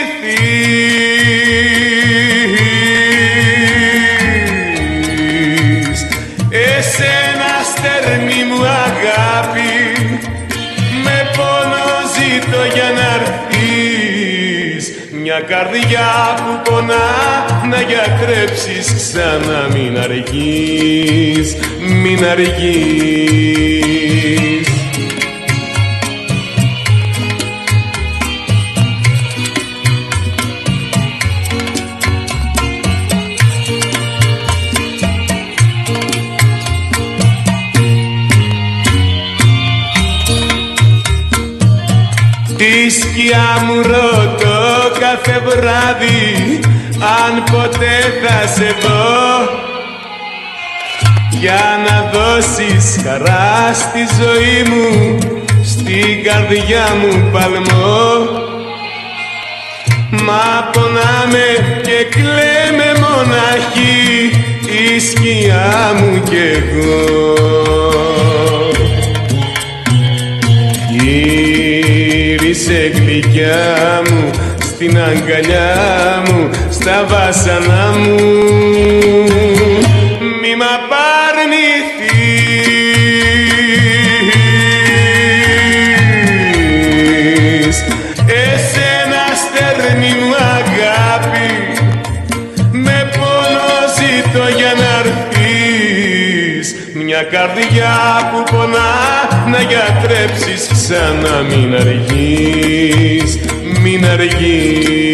[15.51, 17.09] καρδιά που πονά
[17.71, 21.57] να γιατρέψεις ξανά μην αργείς,
[22.03, 23.51] μην αργείς.
[42.57, 44.20] Τη σκιά μου ρωτώ κάθε
[45.51, 46.61] βράδυ
[47.19, 49.69] αν ποτέ θα σε δω.
[51.41, 55.19] Για να δώσεις χαρά στη ζωή μου
[55.65, 58.49] στην καρδιά μου παλμό.
[60.11, 61.47] Μα πονάμε
[61.83, 64.31] και κλαίμε μοναχοί
[64.85, 67.35] η σκιά μου κι εγώ.
[70.91, 74.31] Γύρισε γλυκιά μου
[74.83, 78.15] στην αγκαλιά μου στα βάσανα μου.
[80.41, 81.37] Μη μ' απαρνηθείς.
[88.27, 91.51] Εσένα στερνή μου αγάπη
[92.71, 96.67] με πόνο ζητώ για να έρθεις.
[96.95, 97.97] Μια καρδιά
[98.33, 98.95] που πονά
[99.51, 103.31] να γιατρέψεις ξανά μην αργείς
[103.83, 105.11] μην αργεί.